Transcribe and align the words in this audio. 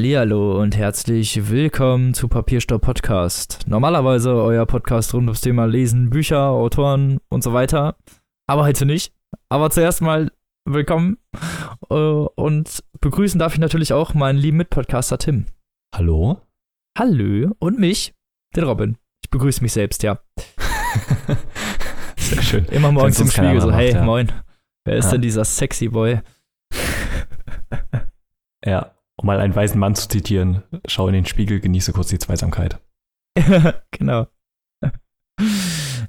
Hallihallo 0.00 0.58
und 0.58 0.78
herzlich 0.78 1.50
willkommen 1.50 2.14
zu 2.14 2.26
Papierstopp 2.26 2.80
Podcast. 2.80 3.58
Normalerweise 3.66 4.32
euer 4.34 4.64
Podcast 4.64 5.12
rund 5.12 5.24
ums 5.24 5.42
Thema 5.42 5.66
Lesen, 5.66 6.08
Bücher, 6.08 6.46
Autoren 6.48 7.18
und 7.28 7.44
so 7.44 7.52
weiter. 7.52 7.96
Aber 8.46 8.62
heute 8.62 8.86
nicht. 8.86 9.12
Aber 9.50 9.68
zuerst 9.68 10.00
mal 10.00 10.32
willkommen 10.64 11.18
äh, 11.90 11.94
und 11.94 12.82
begrüßen 13.02 13.38
darf 13.38 13.52
ich 13.52 13.60
natürlich 13.60 13.92
auch 13.92 14.14
meinen 14.14 14.38
lieben 14.38 14.56
Mitpodcaster 14.56 15.18
Tim. 15.18 15.44
Hallo? 15.94 16.40
Hallo 16.98 17.54
und 17.58 17.78
mich, 17.78 18.14
den 18.56 18.64
Robin. 18.64 18.96
Ich 19.22 19.28
begrüße 19.28 19.62
mich 19.62 19.74
selbst, 19.74 20.02
ja. 20.02 20.18
Sehr 22.16 22.40
schön. 22.40 22.64
Immer 22.70 22.90
morgens 22.90 23.20
im 23.20 23.30
Spiegel 23.30 23.60
so, 23.60 23.66
macht, 23.66 23.76
hey, 23.76 23.92
ja. 23.92 24.02
moin. 24.02 24.32
Wer 24.86 24.96
ist 24.96 25.04
Ja. 25.04 25.10
denn 25.10 25.20
dieser 25.20 25.44
sexy 25.44 25.88
Boy? 25.88 26.20
Ja, 28.62 28.92
um 29.20 29.26
mal 29.26 29.38
einen 29.38 29.54
weisen 29.54 29.78
Mann 29.78 29.94
zu 29.94 30.08
zitieren, 30.08 30.62
schau 30.86 31.06
in 31.08 31.12
den 31.12 31.26
Spiegel, 31.26 31.60
genieße 31.60 31.92
kurz 31.92 32.08
die 32.08 32.18
Zweisamkeit. 32.18 32.80
genau. 33.90 34.26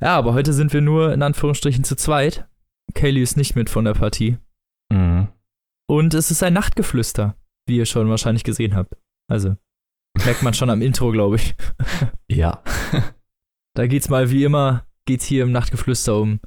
Ja, 0.01 0.17
aber 0.17 0.33
heute 0.33 0.53
sind 0.53 0.71
wir 0.71 0.81
nur 0.81 1.13
in 1.13 1.21
Anführungsstrichen 1.21 1.83
zu 1.83 1.95
zweit. 1.95 2.47
Kaylee 2.93 3.21
ist 3.21 3.35
nicht 3.35 3.55
mit 3.55 3.69
von 3.69 3.85
der 3.85 3.93
Partie. 3.93 4.37
Mhm. 4.91 5.27
Und 5.89 6.13
es 6.13 6.31
ist 6.31 6.41
ein 6.41 6.53
Nachtgeflüster, 6.53 7.35
wie 7.67 7.77
ihr 7.77 7.85
schon 7.85 8.09
wahrscheinlich 8.09 8.45
gesehen 8.45 8.75
habt. 8.75 8.95
Also, 9.29 9.57
merkt 10.25 10.41
man 10.41 10.53
schon 10.53 10.69
am 10.69 10.81
Intro, 10.81 11.11
glaube 11.11 11.35
ich. 11.35 11.55
Ja. 12.29 12.63
Da 13.73 13.87
geht's 13.87 14.09
mal 14.09 14.29
wie 14.29 14.43
immer, 14.43 14.85
geht's 15.05 15.23
hier 15.23 15.43
im 15.43 15.53
Nachtgeflüster 15.53 16.19
um 16.19 16.41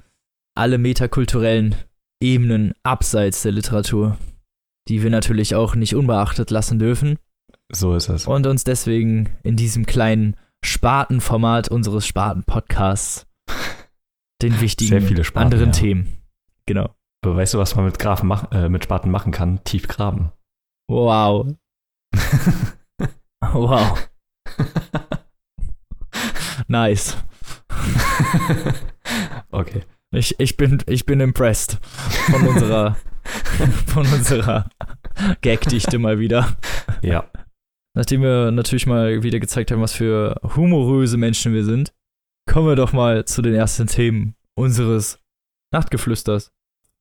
alle 0.54 0.76
metakulturellen 0.76 1.74
Ebenen 2.22 2.74
abseits 2.82 3.40
der 3.40 3.52
Literatur, 3.52 4.18
die 4.88 5.02
wir 5.02 5.10
natürlich 5.10 5.54
auch 5.54 5.74
nicht 5.74 5.94
unbeachtet 5.94 6.50
lassen 6.50 6.78
dürfen 6.78 7.18
So 7.72 7.94
ist 7.94 8.08
es. 8.08 8.26
und 8.26 8.46
uns 8.46 8.64
deswegen 8.64 9.30
in 9.42 9.56
diesem 9.56 9.86
kleinen 9.86 10.36
Spartenformat 10.64 11.68
unseres 11.68 12.06
Sparten-Podcasts 12.06 13.26
den 14.42 14.60
wichtigen 14.60 15.24
Sparten, 15.24 15.52
anderen 15.52 15.66
ja. 15.66 15.72
Themen. 15.72 16.18
Genau. 16.66 16.94
Aber 17.24 17.36
weißt 17.36 17.54
du, 17.54 17.58
was 17.58 17.74
man 17.76 17.86
mit 17.86 17.98
Grafen 17.98 18.28
mach, 18.28 18.50
äh, 18.52 18.68
mit 18.68 18.84
Spaten 18.84 19.10
machen 19.10 19.32
kann? 19.32 19.62
Tief 19.64 19.88
graben. 19.88 20.32
Wow. 20.88 21.54
Wow. 23.52 24.08
Nice. 26.66 27.16
okay. 29.50 29.82
Ich, 30.12 30.38
ich, 30.38 30.56
bin, 30.56 30.82
ich 30.86 31.04
bin 31.04 31.20
impressed 31.20 31.78
von 32.30 32.46
unserer, 32.48 32.96
von 33.86 34.06
unserer 34.06 34.68
Gagdichte 35.42 35.98
mal 35.98 36.18
wieder. 36.18 36.56
Ja. 37.02 37.30
Nachdem 37.96 38.22
wir 38.22 38.50
natürlich 38.50 38.86
mal 38.86 39.22
wieder 39.22 39.38
gezeigt 39.38 39.70
haben, 39.70 39.80
was 39.80 39.92
für 39.92 40.40
humoröse 40.42 41.16
Menschen 41.16 41.52
wir 41.52 41.64
sind, 41.64 41.94
kommen 42.50 42.66
wir 42.66 42.76
doch 42.76 42.92
mal 42.92 43.24
zu 43.24 43.42
den 43.42 43.54
ersten 43.54 43.86
Themen 43.86 44.34
unseres 44.56 45.20
Nachtgeflüsters. 45.72 46.52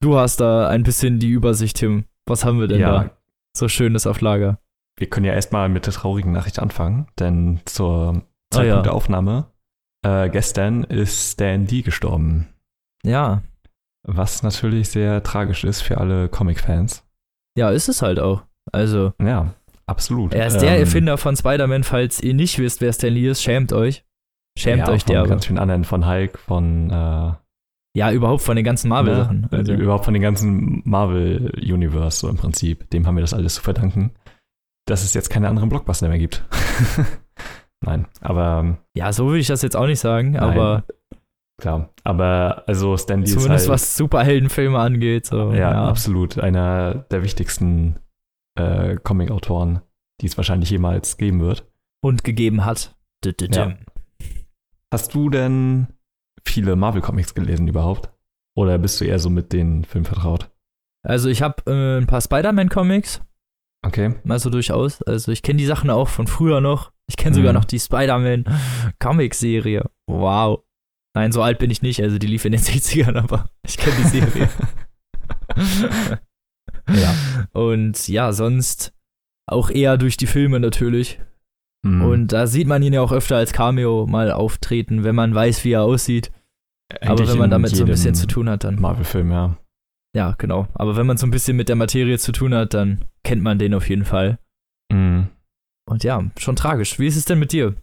Du 0.01 0.17
hast 0.17 0.39
da 0.39 0.67
ein 0.67 0.83
bisschen 0.83 1.19
die 1.19 1.29
Übersicht, 1.29 1.77
Tim. 1.77 2.05
Was 2.27 2.45
haben 2.45 2.59
wir 2.59 2.67
denn 2.67 2.81
ja. 2.81 3.03
da 3.03 3.17
so 3.55 3.67
Schönes 3.67 4.05
auf 4.05 4.21
Lager? 4.21 4.59
Wir 4.97 5.09
können 5.09 5.25
ja 5.25 5.33
erstmal 5.33 5.69
mit 5.69 5.85
der 5.85 5.93
traurigen 5.93 6.31
Nachricht 6.31 6.59
anfangen, 6.59 7.07
denn 7.19 7.61
zur 7.65 8.23
Zeitpunkt 8.51 8.55
Ah, 8.55 8.63
ja. 8.63 8.81
der 8.81 8.93
Aufnahme 8.93 9.47
äh, 10.05 10.29
gestern 10.29 10.83
ist 10.83 11.31
Stan 11.33 11.65
Lee 11.65 11.81
gestorben. 11.81 12.47
Ja, 13.03 13.41
Was 14.05 14.43
natürlich 14.43 14.89
sehr 14.89 15.23
tragisch 15.23 15.63
ist 15.63 15.81
für 15.81 15.97
alle 15.97 16.27
Comic-Fans. 16.29 17.03
ja, 17.57 17.69
ist 17.69 17.87
es 17.89 18.01
halt 18.01 18.19
auch. 18.19 18.43
Also, 18.71 19.13
Ja, 19.21 19.53
absolut. 19.85 20.33
er 20.33 20.47
ist 20.47 20.57
der 20.59 20.75
Ähm, 20.75 20.81
Erfinder 20.81 21.17
von 21.17 21.35
Spider-Man. 21.35 21.83
Falls 21.83 22.21
ihr 22.21 22.33
nicht 22.33 22.57
wisst, 22.59 22.81
wer 22.81 22.91
Stan 22.93 23.13
Lee 23.13 23.27
ist, 23.29 23.41
schämt 23.43 23.71
euch. 23.73 24.03
Schämt 24.57 24.79
ja, 24.87 24.89
euch 24.89 25.03
von 25.03 25.13
derbe. 25.13 25.29
ganz 25.29 25.45
vielen 25.45 25.59
anderen, 25.59 25.83
von 25.83 26.07
Hulk, 26.07 26.37
von 26.39 26.89
äh, 26.89 27.31
Ja, 27.95 28.11
überhaupt 28.11 28.41
von 28.43 28.55
den 28.55 28.65
ganzen 28.65 28.89
Marvel-Sachen. 28.89 29.41
Ne? 29.41 29.47
Also, 29.51 29.73
Überhaupt 29.73 30.05
von 30.05 30.13
den 30.13 30.23
ganzen 30.23 30.81
Marvel-Universe, 30.85 32.19
so 32.19 32.29
im 32.29 32.37
Prinzip. 32.37 32.89
Dem 32.89 33.05
haben 33.07 33.15
wir 33.15 33.21
das 33.21 33.33
alles 33.33 33.55
zu 33.55 33.61
verdanken, 33.61 34.11
dass 34.85 35.03
es 35.03 35.13
jetzt 35.13 35.29
keine 35.29 35.47
anderen 35.47 35.69
Blockbuster 35.69 36.07
mehr 36.09 36.19
gibt. 36.19 36.43
Nein, 37.85 38.05
aber 38.21 38.59
ähm, 38.61 38.77
ja, 38.95 39.11
so 39.11 39.27
würde 39.27 39.39
ich 39.39 39.47
das 39.47 39.61
jetzt 39.61 39.75
auch 39.75 39.87
nicht 39.87 39.99
sagen, 39.99 40.31
Nein, 40.31 40.41
aber 40.43 40.83
klar. 41.61 41.93
Aber 42.03 42.63
also 42.67 42.97
Stan 42.97 43.19
Lee 43.19 43.25
ist 43.25 43.33
zumindest 43.33 43.67
halt, 43.67 43.73
was 43.75 43.95
Superheldenfilme 43.97 44.79
angeht. 44.79 45.27
So, 45.27 45.53
ja, 45.53 45.85
absolut 45.87 46.39
einer 46.39 47.05
der 47.11 47.21
wichtigsten 47.23 47.99
äh, 48.59 48.95
Comic-Autoren, 48.97 49.81
die 50.21 50.27
es 50.27 50.37
wahrscheinlich 50.37 50.69
jemals 50.69 51.17
geben 51.17 51.41
wird. 51.41 51.65
Und 52.03 52.23
gegeben 52.23 52.65
hat. 52.65 52.95
Ja. 53.25 53.73
Hast 54.93 55.13
du 55.15 55.29
denn 55.29 55.87
viele 56.45 56.75
Marvel-Comics 56.75 57.33
gelesen 57.33 57.67
überhaupt? 57.69 58.11
Oder 58.55 58.77
bist 58.77 58.99
du 58.99 59.05
eher 59.05 59.17
so 59.19 59.29
mit 59.29 59.53
den 59.53 59.85
Filmen 59.85 60.03
vertraut? 60.05 60.49
Also, 61.05 61.29
ich 61.29 61.41
habe 61.41 61.63
äh, 61.71 61.97
ein 61.99 62.07
paar 62.07 62.19
Spider-Man-Comics, 62.21 63.21
Okay. 63.85 64.13
also 64.27 64.49
durchaus. 64.49 65.01
Also, 65.03 65.31
ich 65.31 65.41
kenne 65.41 65.57
die 65.57 65.65
Sachen 65.65 65.89
auch 65.89 66.09
von 66.09 66.27
früher 66.27 66.59
noch. 66.61 66.91
Ich 67.09 67.15
kenne 67.17 67.35
sogar 67.35 67.51
Mhm. 67.53 67.59
noch 67.59 67.65
die 67.65 67.79
Spider-Man-Comic-Serie. 67.79 69.89
Wow. 70.07 70.63
Nein, 71.15 71.31
so 71.31 71.41
alt 71.43 71.59
bin 71.59 71.69
ich 71.69 71.81
nicht, 71.81 72.01
also 72.01 72.17
die 72.17 72.27
lief 72.27 72.45
in 72.45 72.51
den 72.53 72.61
60ern, 72.61 73.17
aber 73.17 73.49
ich 73.65 73.77
kenne 73.77 73.95
die 73.97 74.07
Serie. 74.07 74.49
Ja. 76.89 77.15
Und 77.53 78.07
ja, 78.07 78.33
sonst 78.33 78.93
auch 79.47 79.69
eher 79.69 79.97
durch 79.97 80.17
die 80.17 80.27
Filme 80.27 80.59
natürlich. 80.59 81.19
Mhm. 81.85 82.01
Und 82.01 82.27
da 82.33 82.47
sieht 82.47 82.67
man 82.67 82.81
ihn 82.83 82.93
ja 82.93 83.01
auch 83.01 83.11
öfter 83.11 83.37
als 83.37 83.53
Cameo 83.53 84.05
mal 84.07 84.31
auftreten, 84.31 85.03
wenn 85.03 85.15
man 85.15 85.33
weiß, 85.33 85.63
wie 85.63 85.71
er 85.71 85.83
aussieht. 85.83 86.31
Aber 87.01 87.11
Eigentlich 87.11 87.29
wenn 87.31 87.37
man 87.39 87.49
damit 87.49 87.75
so 87.75 87.83
ein 87.83 87.89
bisschen 87.89 88.15
zu 88.15 88.27
tun 88.27 88.49
hat, 88.49 88.63
dann. 88.63 88.79
Marvel-Film, 88.79 89.31
ja. 89.31 89.57
Ja, 90.15 90.35
genau. 90.37 90.67
Aber 90.73 90.95
wenn 90.95 91.07
man 91.07 91.17
so 91.17 91.25
ein 91.25 91.31
bisschen 91.31 91.57
mit 91.57 91.69
der 91.69 91.75
Materie 91.75 92.19
zu 92.19 92.31
tun 92.31 92.53
hat, 92.53 92.73
dann 92.73 93.05
kennt 93.23 93.41
man 93.41 93.57
den 93.57 93.73
auf 93.73 93.89
jeden 93.89 94.05
Fall. 94.05 94.37
Mhm. 94.91 95.29
Und 95.89 96.03
ja, 96.03 96.23
schon 96.37 96.55
tragisch. 96.55 96.99
Wie 96.99 97.07
ist 97.07 97.17
es 97.17 97.25
denn 97.25 97.39
mit 97.39 97.51
dir? 97.51 97.75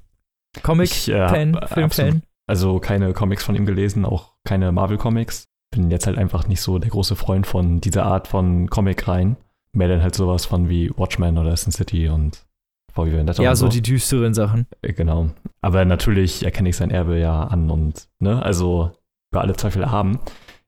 Comic-Fan, 0.62 1.54
äh, 1.54 1.66
Filmfan? 1.66 2.22
Also 2.50 2.80
keine 2.80 3.12
Comics 3.12 3.44
von 3.44 3.54
ihm 3.54 3.64
gelesen, 3.64 4.04
auch 4.04 4.32
keine 4.42 4.72
Marvel-Comics. 4.72 5.44
Bin 5.72 5.88
jetzt 5.88 6.08
halt 6.08 6.18
einfach 6.18 6.48
nicht 6.48 6.60
so 6.60 6.80
der 6.80 6.90
große 6.90 7.14
Freund 7.14 7.46
von 7.46 7.80
dieser 7.80 8.04
Art 8.04 8.26
von 8.26 8.68
Comic-Reihen. 8.68 9.36
Mehr 9.72 9.86
dann 9.86 10.02
halt 10.02 10.16
sowas 10.16 10.46
von 10.46 10.68
wie 10.68 10.90
Watchmen 10.96 11.38
oder 11.38 11.56
Sin 11.56 11.70
City 11.70 12.08
und 12.08 12.44
VW 12.92 13.12
Vendetta 13.12 13.40
Ja, 13.40 13.50
und 13.50 13.56
so 13.56 13.68
die 13.68 13.82
düsteren 13.82 14.34
Sachen. 14.34 14.66
Äh, 14.82 14.94
Genau. 14.94 15.30
Aber 15.60 15.84
natürlich 15.84 16.42
erkenne 16.44 16.70
ich 16.70 16.76
sein 16.76 16.90
Erbe 16.90 17.20
ja 17.20 17.44
an 17.44 17.70
und, 17.70 18.08
ne, 18.18 18.42
also 18.42 18.90
über 19.30 19.42
alle 19.42 19.54
Zweifel 19.54 19.88
haben. 19.88 20.18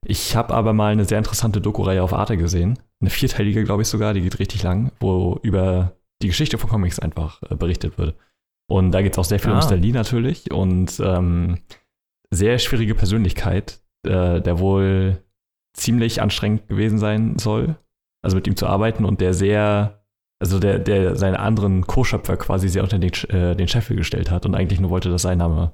Ich 0.05 0.37
habe 0.37 0.53
aber 0.53 0.71
mal 0.71 0.93
eine 0.93 1.03
sehr 1.03 1.17
interessante 1.17 1.59
Doku-Reihe 1.59 2.01
auf 2.01 2.13
Arte 2.13 2.37
gesehen. 2.37 2.79
Eine 3.01 3.09
vierteilige, 3.09 3.65
glaube 3.65 3.81
ich 3.81 3.89
sogar, 3.89 4.13
die 4.13 4.21
geht 4.21 4.39
richtig 4.39 4.63
lang, 4.63 4.93
wo 5.01 5.37
über 5.41 5.97
die 6.21 6.27
Geschichte 6.27 6.57
von 6.57 6.69
Comics 6.69 6.99
einfach 6.99 7.41
äh, 7.49 7.55
berichtet 7.55 7.97
wird. 7.97 8.15
Und 8.69 8.91
da 8.91 9.01
geht 9.01 9.13
es 9.13 9.19
auch 9.19 9.25
sehr 9.25 9.39
viel 9.39 9.51
Ah. 9.51 9.55
um 9.55 9.61
Stan 9.61 9.79
Lee 9.81 9.91
natürlich 9.91 10.51
und 10.51 10.99
ähm, 11.03 11.59
sehr 12.31 12.57
schwierige 12.59 12.95
Persönlichkeit, 12.95 13.79
äh, 14.07 14.41
der 14.41 14.59
wohl 14.59 15.23
ziemlich 15.75 16.21
anstrengend 16.21 16.67
gewesen 16.67 16.97
sein 16.97 17.37
soll, 17.39 17.75
also 18.23 18.35
mit 18.35 18.47
ihm 18.47 18.55
zu 18.55 18.67
arbeiten 18.67 19.05
und 19.05 19.21
der 19.21 19.33
sehr, 19.33 20.03
also 20.39 20.59
der, 20.59 20.79
der 20.79 21.15
seine 21.15 21.39
anderen 21.39 21.85
Co-Schöpfer 21.87 22.37
quasi 22.37 22.69
sehr 22.69 22.83
unter 22.83 22.99
den, 22.99 23.11
äh, 23.29 23.55
den 23.55 23.67
Scheffel 23.67 23.95
gestellt 23.97 24.31
hat 24.31 24.45
und 24.45 24.55
eigentlich 24.55 24.79
nur 24.79 24.89
wollte, 24.91 25.09
dass 25.09 25.23
sein 25.23 25.37
Name 25.39 25.73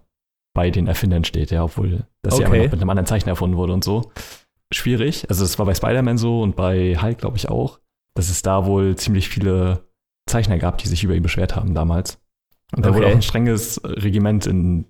bei 0.56 0.72
den 0.72 0.88
Erfindern 0.88 1.24
steht, 1.26 1.52
ja, 1.52 1.64
obwohl 1.64 2.06
das 2.24 2.40
ja 2.40 2.48
Okay. 2.48 2.56
immer 2.56 2.66
noch 2.66 2.72
mit 2.72 2.82
einem 2.82 2.90
anderen 2.90 3.06
Zeichen 3.06 3.30
erfunden 3.30 3.56
wurde 3.58 3.74
und 3.74 3.84
so. 3.84 4.12
Schwierig, 4.74 5.26
also 5.30 5.44
es 5.46 5.58
war 5.60 5.66
bei 5.66 5.74
Spider-Man 5.76 6.18
so 6.18 6.42
und 6.42 6.56
bei 6.56 6.96
Hulk, 7.02 7.18
glaube 7.20 7.38
ich, 7.38 7.50
auch, 7.50 7.80
dass 8.16 8.30
es 8.30 8.42
da 8.42 8.66
wohl 8.66 8.96
ziemlich 8.96 9.30
viele 9.30 9.82
Zeichner 10.28 10.58
gab, 10.60 10.78
die 10.80 10.88
sich 10.88 11.04
über 11.04 11.16
ihn 11.16 11.24
beschwert 11.24 11.56
haben 11.56 11.74
damals. 11.74 12.19
Und 12.76 12.86
da 12.86 12.90
wohl 12.94 13.02
Okay. 13.02 13.12
auch 13.12 13.16
ein 13.16 13.22
strenges 13.22 13.82
Regiment 13.84 14.46
in, 14.46 14.86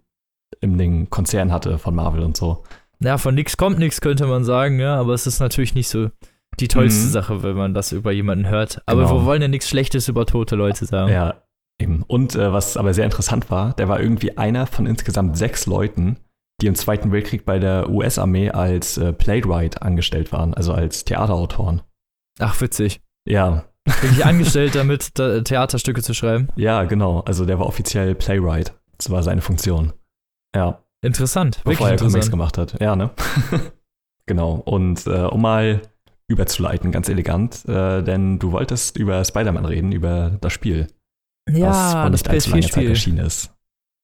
in 0.61 0.77
den 0.77 1.09
Konzern 1.09 1.51
hatte 1.51 1.77
von 1.77 1.95
Marvel 1.95 2.23
und 2.23 2.35
so. 2.37 2.63
Ja, 3.01 3.17
von 3.17 3.35
nix 3.35 3.55
kommt 3.55 3.79
nix, 3.79 4.01
könnte 4.01 4.25
man 4.27 4.43
sagen, 4.43 4.79
ja, 4.79 4.95
aber 4.99 5.13
es 5.13 5.25
ist 5.27 5.39
natürlich 5.39 5.75
nicht 5.75 5.87
so 5.87 6.09
die 6.59 6.67
tollste 6.67 7.05
Mhm. 7.07 7.11
Sache, 7.11 7.43
wenn 7.43 7.55
man 7.55 7.73
das 7.73 7.93
über 7.93 8.11
jemanden 8.11 8.47
hört. 8.49 8.81
Aber 8.85 9.03
Genau. 9.03 9.19
wir 9.21 9.25
wollen 9.25 9.41
ja 9.41 9.47
nichts 9.47 9.69
Schlechtes 9.69 10.07
über 10.09 10.25
tote 10.25 10.55
Leute 10.57 10.85
sagen. 10.85 11.09
Ja, 11.11 11.35
eben. 11.79 12.03
Und 12.03 12.35
äh, 12.35 12.51
was 12.51 12.75
aber 12.75 12.93
sehr 12.93 13.05
interessant 13.05 13.49
war, 13.49 13.73
der 13.73 13.87
war 13.87 14.01
irgendwie 14.01 14.37
einer 14.37 14.67
von 14.67 14.85
insgesamt 14.85 15.37
sechs 15.37 15.65
Leuten, 15.67 16.17
die 16.61 16.67
im 16.67 16.75
Zweiten 16.75 17.13
Weltkrieg 17.13 17.45
bei 17.45 17.59
der 17.59 17.89
US-Armee 17.89 18.49
als 18.49 18.97
äh, 18.97 19.13
Playwright 19.13 19.81
angestellt 19.81 20.33
waren, 20.33 20.53
also 20.53 20.73
als 20.73 21.05
Theaterautoren. 21.05 21.81
Ach, 22.39 22.59
witzig. 22.59 22.99
Ja, 23.25 23.63
Bin 24.01 24.11
ich 24.11 24.25
angestellt 24.25 24.75
damit, 24.75 25.17
da, 25.19 25.41
Theaterstücke 25.41 26.01
zu 26.01 26.13
schreiben? 26.13 26.47
ja, 26.55 26.83
genau. 26.85 27.19
Also 27.21 27.45
der 27.45 27.59
war 27.59 27.65
offiziell 27.65 28.15
Playwright. 28.15 28.73
Das 28.97 29.09
war 29.09 29.23
seine 29.23 29.41
Funktion. 29.41 29.93
Ja, 30.55 30.79
Interessant, 31.01 31.57
wirklich 31.59 31.77
bevor 31.77 31.87
er 31.89 31.95
Comics 31.97 32.13
interessant. 32.15 32.31
gemacht 32.31 32.57
hat. 32.57 32.81
Ja, 32.81 32.95
ne? 32.95 33.09
genau. 34.25 34.55
Und 34.55 35.07
äh, 35.07 35.21
um 35.21 35.41
mal 35.41 35.81
überzuleiten, 36.27 36.91
ganz 36.91 37.07
elegant, 37.07 37.65
äh, 37.67 38.03
denn 38.03 38.37
du 38.39 38.51
wolltest 38.51 38.97
über 38.97 39.23
Spider-Man 39.23 39.63
reden, 39.65 39.91
über 39.93 40.37
das 40.41 40.51
Spiel. 40.53 40.87
Ja, 41.49 41.69
was 41.69 41.91
vor 41.93 42.09
das 42.09 42.11
nicht 42.11 42.29
allzu 42.29 42.49
langer 42.51 42.61
Zeit 42.63 42.71
PS4-Spiel. 42.71 42.89
erschienen 42.89 43.25
ist. 43.25 43.53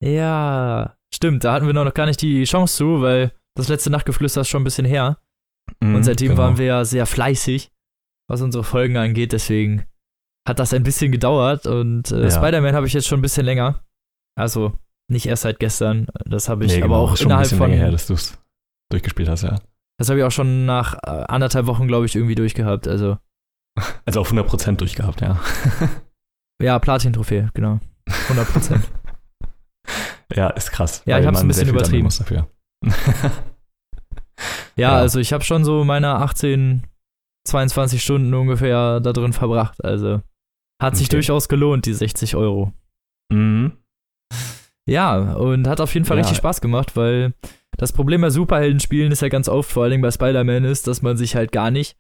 Ja, 0.02 0.96
stimmt, 1.14 1.44
da 1.44 1.54
hatten 1.54 1.68
wir 1.68 1.74
noch 1.74 1.94
gar 1.94 2.06
nicht 2.06 2.22
die 2.22 2.44
Chance 2.46 2.78
zu, 2.78 3.02
weil 3.02 3.32
das 3.56 3.68
letzte 3.68 3.90
Nachtgeflüster 3.90 4.42
ist 4.42 4.48
schon 4.50 4.62
ein 4.62 4.66
bisschen 4.66 4.86
her. 4.86 5.18
Mhm, 5.82 5.96
Und 5.96 6.04
seitdem 6.04 6.30
genau. 6.30 6.42
waren 6.42 6.58
wir 6.58 6.66
ja 6.66 6.86
sehr 6.86 7.06
fleißig, 7.06 7.72
was 8.28 8.42
unsere 8.42 8.64
Folgen 8.64 8.98
angeht. 8.98 9.32
Deswegen 9.34 9.86
hat 10.48 10.60
das 10.60 10.74
ein 10.74 10.84
bisschen 10.84 11.12
gedauert. 11.12 11.66
Und 11.68 12.12
äh, 12.12 12.24
Ja. 12.24 12.32
Spider-Man 12.32 12.76
habe 12.76 12.88
ich 12.88 12.94
jetzt 12.94 13.08
schon 13.08 13.20
ein 13.20 13.24
bisschen 13.24 13.46
länger. 13.46 13.84
Also 14.38 14.74
nicht 15.10 15.26
erst 15.28 15.44
seit 15.44 15.60
gestern. 15.60 16.08
Das 16.26 16.50
habe 16.50 16.66
ich 16.66 16.72
nee, 16.76 16.78
aber 16.84 16.96
genau, 16.96 17.04
auch 17.06 17.14
ist 17.14 17.20
schon 17.20 17.28
ein 17.28 17.30
innerhalb 17.32 17.44
bisschen 17.46 17.58
von. 17.60 17.70
länger 17.70 17.82
her, 17.84 17.92
dass 17.92 18.08
du 18.08 18.14
es 18.14 18.38
durchgespielt 18.92 19.30
hast, 19.30 19.44
ja. 19.44 19.60
Das 19.98 20.10
habe 20.10 20.20
ich 20.20 20.26
auch 20.26 20.32
schon 20.32 20.66
nach 20.66 20.96
äh, 21.04 21.10
anderthalb 21.28 21.68
Wochen, 21.68 21.88
glaube 21.88 22.06
ich, 22.06 22.16
irgendwie 22.16 22.36
durchgehabt. 22.36 22.88
Also 22.88 23.18
Also 24.06 24.22
auf 24.22 24.32
100% 24.32 24.78
durchgehabt, 24.78 25.22
ja. 25.22 25.40
ja, 26.62 26.80
Platin-Trophäe, 26.80 27.50
genau. 27.54 27.80
100 28.30 28.48
Prozent. 28.52 28.86
Ja, 30.34 30.50
ist 30.50 30.72
krass. 30.72 31.04
Ja, 31.06 31.20
ich 31.20 31.28
hab's 31.28 31.40
ein 31.40 31.46
man 31.48 31.54
sehr 31.54 31.66
bisschen 31.66 31.76
übertrieben. 31.76 32.10
Ja, 34.76 34.92
Ja. 34.92 34.96
also 34.98 35.20
ich 35.20 35.32
habe 35.34 35.44
schon 35.44 35.64
so 35.64 35.84
meine 35.86 36.10
18, 36.16 36.84
22 37.46 38.02
Stunden 38.04 38.34
ungefähr 38.34 39.00
da 39.00 39.14
drin 39.14 39.34
verbracht. 39.34 39.84
Also 39.84 40.22
hat 40.82 40.98
sich 40.98 41.08
Okay. 41.08 41.18
durchaus 41.18 41.48
gelohnt, 41.48 41.86
die 41.86 41.94
60 41.94 42.36
Euro. 42.36 42.74
mhm. 43.32 43.74
Ja, 44.88 45.34
und 45.34 45.68
hat 45.68 45.82
auf 45.82 45.94
jeden 45.96 46.06
Fall 46.06 46.18
Ja. 46.18 46.22
richtig 46.22 46.38
Spaß 46.38 46.62
gemacht, 46.62 46.96
weil 46.96 47.34
das 47.78 47.92
Problem 47.92 48.22
bei 48.22 48.30
Superhelden-Spielen 48.30 49.12
ist 49.12 49.22
ja 49.24 49.30
ganz 49.30 49.50
oft, 49.50 49.72
vor 49.72 49.82
allen 49.84 49.92
Dingen 49.92 50.04
bei 50.04 50.12
Spider-Man, 50.12 50.64
ist, 50.64 50.86
dass 50.88 51.02
man 51.02 51.18
sich 51.18 51.36
halt 51.36 51.52
gar 51.52 51.72
nicht 51.72 51.98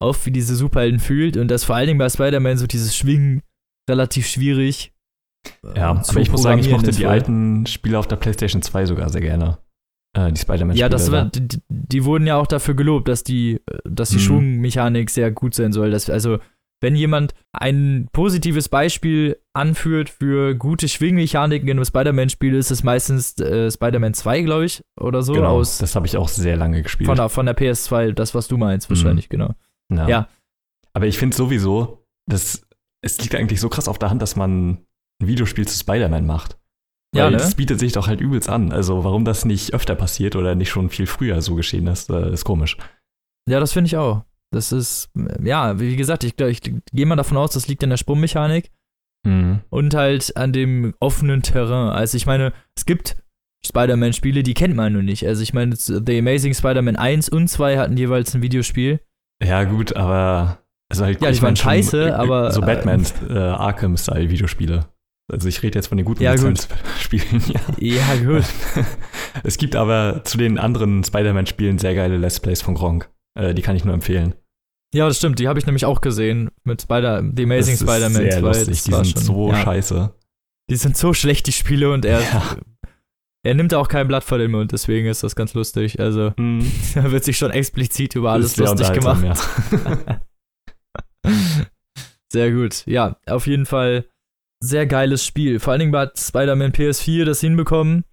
oft 0.00 0.24
wie 0.24 0.30
diese 0.30 0.54
Superhelden 0.54 1.00
fühlt 1.00 1.36
und 1.36 1.48
dass 1.48 1.64
vor 1.64 1.74
allen 1.74 1.88
Dingen 1.88 1.98
bei 1.98 2.08
Spider-Man 2.08 2.56
so 2.56 2.68
dieses 2.68 2.94
Schwingen 2.96 3.42
relativ 3.90 4.28
schwierig. 4.28 4.92
Ja, 5.74 5.98
äh, 5.98 6.02
zu 6.02 6.12
aber 6.12 6.20
ich 6.20 6.30
muss 6.30 6.42
sagen, 6.42 6.60
ich 6.60 6.70
mochte 6.70 6.92
die 6.92 7.06
alten 7.06 7.66
Spiele 7.66 7.98
auf 7.98 8.06
der 8.06 8.16
PlayStation 8.16 8.62
2 8.62 8.86
sogar 8.86 9.08
sehr 9.10 9.20
gerne. 9.20 9.58
Äh, 10.26 10.32
die 10.32 10.40
Spider-Man-Spiele. 10.40 10.80
Ja, 10.80 10.88
das 10.88 11.10
war, 11.12 11.26
die, 11.26 11.58
die 11.68 12.04
wurden 12.04 12.26
ja 12.26 12.36
auch 12.36 12.46
dafür 12.46 12.74
gelobt, 12.74 13.08
dass 13.08 13.24
die, 13.24 13.60
dass 13.84 14.10
die 14.10 14.16
Mhm. 14.16 14.20
Schwungmechanik 14.20 15.10
sehr 15.10 15.30
gut 15.30 15.54
sein 15.54 15.72
soll. 15.72 15.90
Dass, 15.90 16.08
also, 16.10 16.38
wenn 16.80 16.94
jemand 16.94 17.34
ein 17.52 18.08
positives 18.12 18.68
Beispiel 18.68 19.36
anführt 19.52 20.10
für 20.10 20.54
gute 20.54 20.88
Schwingmechaniken 20.88 21.68
in 21.68 21.76
einem 21.78 21.84
Spider-Man-Spiel, 21.84 22.54
ist 22.54 22.70
es 22.70 22.84
meistens 22.84 23.36
äh, 23.40 23.68
Spider-Man 23.70 24.14
2, 24.14 24.42
glaube 24.42 24.64
ich, 24.66 24.82
oder 25.00 25.22
so, 25.22 25.32
genau, 25.32 25.56
aus 25.58 25.78
das 25.78 25.96
habe 25.96 26.06
ich 26.06 26.16
auch 26.16 26.28
sehr 26.28 26.56
lange 26.56 26.82
gespielt. 26.82 27.06
von 27.08 27.16
der, 27.16 27.28
von 27.28 27.46
der 27.46 27.56
PS2, 27.56 28.12
das, 28.12 28.34
was 28.34 28.46
du 28.48 28.56
meinst, 28.58 28.88
Mhm. 28.88 28.94
wahrscheinlich, 28.94 29.28
genau. 29.28 29.54
Ja. 29.92 30.08
Ja. 30.08 30.28
Aber 30.92 31.06
ich 31.06 31.18
finde 31.18 31.36
sowieso, 31.36 32.04
dass 32.26 32.62
es 33.02 33.18
liegt 33.20 33.34
eigentlich 33.34 33.60
so 33.60 33.68
krass 33.68 33.88
auf 33.88 33.98
der 33.98 34.10
Hand, 34.10 34.22
dass 34.22 34.36
man 34.36 34.70
ein 35.20 35.26
Videospiel 35.26 35.66
zu 35.66 35.76
Spider-Man 35.78 36.26
macht. 36.26 36.58
Ja, 37.14 37.30
ne? 37.30 37.36
das 37.38 37.54
bietet 37.54 37.78
sich 37.80 37.92
doch 37.92 38.06
halt 38.06 38.20
übelst 38.20 38.48
an. 38.48 38.70
Also 38.72 39.02
warum 39.04 39.24
das 39.24 39.44
nicht 39.44 39.72
öfter 39.74 39.94
passiert 39.94 40.36
oder 40.36 40.54
nicht 40.54 40.68
schon 40.68 40.90
viel 40.90 41.06
früher 41.06 41.40
so 41.40 41.54
geschehen 41.54 41.86
ist, 41.86 42.10
äh, 42.10 42.32
ist 42.32 42.44
komisch. 42.44 42.76
Ja, 43.48 43.60
das 43.60 43.72
finde 43.72 43.86
ich 43.88 43.96
auch. 43.96 44.24
Das 44.50 44.72
ist, 44.72 45.10
ja, 45.42 45.78
wie 45.80 45.96
gesagt, 45.96 46.24
ich, 46.24 46.38
ich 46.40 46.60
gehe 46.62 47.06
mal 47.06 47.16
davon 47.16 47.36
aus, 47.36 47.50
das 47.52 47.68
liegt 47.68 47.82
an 47.84 47.90
der 47.90 47.96
Sprungmechanik 47.96 48.70
Mhm. 49.26 49.60
und 49.70 49.94
halt 49.94 50.36
an 50.36 50.52
dem 50.52 50.94
offenen 51.00 51.42
Terrain. 51.42 51.90
Also 51.90 52.16
ich 52.16 52.24
meine, 52.26 52.52
es 52.76 52.86
gibt 52.86 53.16
Spider-Man-Spiele, 53.66 54.42
die 54.44 54.54
kennt 54.54 54.76
man 54.76 54.92
nur 54.92 55.02
nicht. 55.02 55.26
Also 55.26 55.42
ich 55.42 55.52
meine, 55.52 55.74
The 55.76 56.18
Amazing 56.18 56.54
Spider-Man 56.54 56.96
1 56.96 57.28
und 57.28 57.48
2 57.48 57.78
hatten 57.78 57.96
jeweils 57.96 58.34
ein 58.34 58.42
Videospiel. 58.42 59.00
Ja, 59.42 59.64
gut, 59.64 59.96
aber 59.96 60.58
also 60.90 61.04
halt, 61.04 61.20
Ja, 61.20 61.28
die 61.28 61.34
ich 61.34 61.42
mein 61.42 61.48
waren 61.50 61.56
schon, 61.56 61.70
scheiße, 61.70 62.16
aber, 62.16 62.52
So 62.52 62.62
äh, 62.62 62.66
Batman 62.66 63.04
äh, 63.28 63.32
Arkham-Style-Videospiele. 63.38 64.86
Also 65.30 65.46
ich 65.48 65.62
rede 65.62 65.78
jetzt 65.78 65.88
von 65.88 65.98
den 65.98 66.06
guten 66.06 66.22
Ja. 66.22 66.32
Lizenzspielen. 66.32 67.42
Ja. 67.78 67.96
Ja, 67.96 68.16
gut. 68.24 68.44
es 69.44 69.58
gibt 69.58 69.76
aber 69.76 70.22
zu 70.24 70.38
den 70.38 70.58
anderen 70.58 71.04
Spider-Man-Spielen 71.04 71.78
sehr 71.78 71.94
geile 71.94 72.16
Let's 72.16 72.40
Plays 72.40 72.62
von 72.62 72.74
Gronk. 72.74 73.10
Äh, 73.38 73.54
die 73.54 73.62
kann 73.62 73.76
ich 73.76 73.84
nur 73.84 73.92
empfehlen. 73.94 74.34
Ja, 74.94 75.06
das 75.06 75.18
stimmt. 75.18 75.38
Die 75.38 75.46
habe 75.48 75.58
ich 75.58 75.66
nämlich 75.66 75.84
auch 75.84 76.00
gesehen 76.00 76.50
mit 76.64 76.80
Spider 76.80 77.22
The 77.36 77.42
Amazing 77.44 77.76
Spider-Man 77.76 78.12
sehr 78.12 78.38
2. 78.38 78.40
lustig. 78.40 78.82
Die 78.84 78.90
sind 78.92 79.06
schon, 79.06 79.22
so 79.22 79.48
ja, 79.50 79.56
scheiße. 79.62 80.14
Die 80.70 80.76
sind 80.76 80.96
so 80.96 81.12
schlecht, 81.12 81.46
die 81.46 81.52
Spiele, 81.52 81.92
und 81.92 82.06
er, 82.06 82.20
Ja. 82.22 82.56
er 83.44 83.54
nimmt 83.54 83.74
auch 83.74 83.88
kein 83.88 84.08
Blatt 84.08 84.24
vor 84.24 84.38
den 84.38 84.50
Mund, 84.50 84.72
deswegen 84.72 85.06
ist 85.08 85.22
das 85.22 85.36
ganz 85.36 85.52
lustig. 85.52 86.00
Also, 86.00 86.32
Mhm. 86.38 86.70
da 86.94 87.10
wird 87.12 87.24
sich 87.24 87.36
schon 87.36 87.50
explizit 87.50 88.14
über 88.16 88.32
alles 88.32 88.56
lustig 88.56 88.92
gemacht. 88.94 89.22
Ja. 89.22 90.20
Sehr 92.32 92.50
gut. 92.52 92.84
Ja, 92.86 93.16
auf 93.26 93.46
jeden 93.46 93.66
Fall 93.66 94.06
sehr 94.60 94.86
geiles 94.86 95.24
Spiel. 95.24 95.60
Vor 95.60 95.72
allen 95.72 95.80
Dingen 95.80 95.96
hat 95.96 96.18
Spider-Man 96.18 96.72
PS4 96.72 97.24
das 97.24 97.40
hinbekommen. 97.40 98.04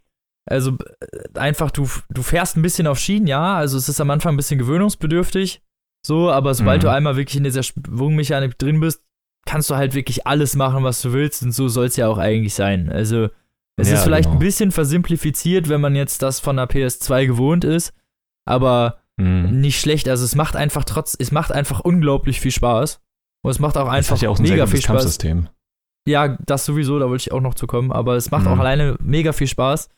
Also 0.48 0.78
äh, 1.00 1.40
einfach, 1.40 1.72
du, 1.72 1.88
du 2.10 2.22
fährst 2.22 2.56
ein 2.56 2.62
bisschen 2.62 2.86
auf 2.88 3.00
Schienen, 3.00 3.28
ja. 3.28 3.56
Also 3.56 3.78
es 3.78 3.90
ist 3.90 4.00
am 4.00 4.10
Anfang 4.12 4.34
ein 4.36 4.38
bisschen 4.38 4.60
gewöhnungsbedürftig. 4.60 5.62
So, 6.06 6.30
aber 6.30 6.54
sobald 6.54 6.82
Mhm. 6.82 6.86
du 6.86 6.92
einmal 6.92 7.16
wirklich 7.18 7.38
in 7.38 7.44
dieser 7.44 7.64
Schwungmechanik 7.64 8.58
drin 8.60 8.80
bist, 8.80 9.02
kannst 9.48 9.70
du 9.72 9.76
halt 9.76 9.96
wirklich 9.96 10.28
alles 10.28 10.56
machen, 10.56 10.84
was 10.84 11.02
du 11.02 11.14
willst. 11.14 11.42
Und 11.42 11.52
so 11.52 11.68
soll 11.68 11.86
es 11.88 11.96
ja 11.96 12.08
auch 12.08 12.20
eigentlich 12.20 12.54
sein. 12.54 12.92
Also 12.92 13.30
es 13.78 13.90
Ja, 13.90 13.96
ist 13.96 14.04
vielleicht 14.04 14.26
genau. 14.26 14.36
ein 14.36 14.40
bisschen 14.40 14.72
versimplifiziert, 14.72 15.68
wenn 15.68 15.82
man 15.82 15.96
jetzt 15.96 16.22
das 16.22 16.40
von 16.40 16.58
der 16.58 16.68
PS2 16.70 17.26
gewohnt 17.26 17.64
ist. 17.64 17.94
Aber 18.46 19.00
Mhm. 19.18 19.62
nicht 19.62 19.80
schlecht. 19.80 20.08
Also 20.10 20.26
es 20.26 20.36
macht 20.36 20.56
einfach 20.56 20.84
trotz, 20.84 21.16
es 21.18 21.32
macht 21.32 21.52
einfach 21.52 21.80
unglaublich 21.80 22.40
viel 22.42 22.52
Spaß. 22.52 23.02
Und 23.44 23.52
es 23.52 23.60
macht 23.60 23.78
auch 23.78 23.88
einfach 23.88 24.16
hat 24.18 24.22
ja 24.22 24.30
auch 24.30 24.38
ein 24.40 24.46
sehr 24.46 24.56
mega 24.56 24.66
viel 24.68 24.74
gutes 24.74 24.84
Spaß. 24.84 24.96
Kampfsystem. 24.98 25.48
Ja, 26.08 26.38
das 26.46 26.66
sowieso, 26.66 27.00
da 27.00 27.10
wollte 27.10 27.24
ich 27.24 27.32
auch 27.32 27.42
noch 27.42 27.56
zu 27.56 27.68
kommen. 27.68 27.92
Aber 27.92 28.16
es 28.16 28.32
macht 28.32 28.44
Mhm. 28.46 28.52
auch 28.52 28.60
alleine 28.60 28.96
mega 29.02 29.34
viel 29.34 29.48
Spaß, 29.48 29.90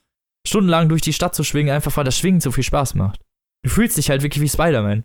stundenlang 0.48 0.88
durch 0.90 1.02
die 1.02 1.14
Stadt 1.14 1.36
zu 1.36 1.44
schwingen, 1.44 1.74
einfach 1.74 1.96
weil 1.98 2.04
das 2.06 2.18
Schwingen 2.18 2.40
so 2.40 2.52
viel 2.52 2.64
Spaß 2.64 2.96
macht. 2.96 3.20
Du 3.64 3.70
fühlst 3.70 3.98
dich 3.98 4.10
halt 4.10 4.24
wirklich 4.24 4.42
wie 4.42 4.50
Spider-Man. 4.50 5.04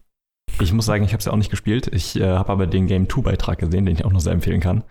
Ich 0.60 0.72
muss 0.72 0.86
sagen, 0.86 1.02
ich 1.04 1.12
habe 1.12 1.18
es 1.18 1.24
ja 1.24 1.32
auch 1.32 1.36
nicht 1.36 1.50
gespielt. 1.50 1.88
Ich 1.92 2.14
äh, 2.20 2.24
habe 2.26 2.52
aber 2.52 2.66
den 2.66 2.86
Game 2.86 3.06
2-Beitrag 3.08 3.58
gesehen, 3.58 3.86
den 3.86 3.96
ich 3.96 4.04
auch 4.04 4.12
noch 4.12 4.20
sehr 4.20 4.32
empfehlen 4.34 4.60
kann. 4.60 4.84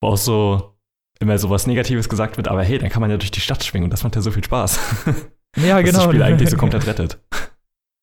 Wo 0.00 0.08
auch 0.08 0.16
so 0.16 0.74
immer 1.20 1.38
so 1.38 1.50
was 1.50 1.66
Negatives 1.68 2.08
gesagt 2.08 2.36
wird, 2.36 2.48
aber 2.48 2.64
hey, 2.64 2.78
dann 2.78 2.88
kann 2.90 3.00
man 3.00 3.10
ja 3.10 3.16
durch 3.16 3.30
die 3.30 3.40
Stadt 3.40 3.62
schwingen 3.62 3.84
und 3.84 3.90
das 3.92 4.02
macht 4.02 4.16
ja 4.16 4.22
so 4.22 4.30
viel 4.30 4.44
Spaß. 4.44 4.78
Ja, 5.56 5.82
genau. 5.82 5.98
das 5.98 6.04
Spiel 6.04 6.22
eigentlich 6.22 6.48
so 6.48 6.56
komplett 6.56 6.86
rettet. 6.86 7.20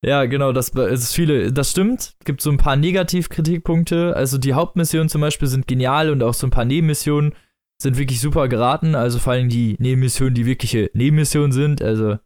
Ja, 0.06 0.26
genau, 0.26 0.52
das 0.54 0.70
es 0.70 1.02
ist 1.02 1.16
viele, 1.16 1.52
das 1.52 1.72
stimmt. 1.72 2.16
Gibt 2.24 2.42
so 2.42 2.52
ein 2.52 2.58
paar 2.58 2.76
Negativkritikpunkte. 2.76 4.16
Also 4.16 4.38
die 4.38 4.54
Hauptmissionen 4.54 5.10
zum 5.10 5.22
Beispiel 5.22 5.48
sind 5.48 5.68
genial 5.68 6.12
und 6.12 6.22
auch 6.24 6.34
so 6.36 6.46
ein 6.48 6.52
paar 6.52 6.66
Nebenmissionen 6.66 7.34
sind 7.82 7.98
wirklich 7.98 8.20
super 8.22 8.48
geraten. 8.48 8.96
Also 8.96 9.20
vor 9.20 9.34
allem 9.34 9.50
die 9.50 9.76
Nebenmissionen, 9.80 10.34
die 10.36 10.46
wirkliche 10.46 10.90
Nebenmissionen 10.94 11.52
sind. 11.52 11.82
Also 11.82 12.18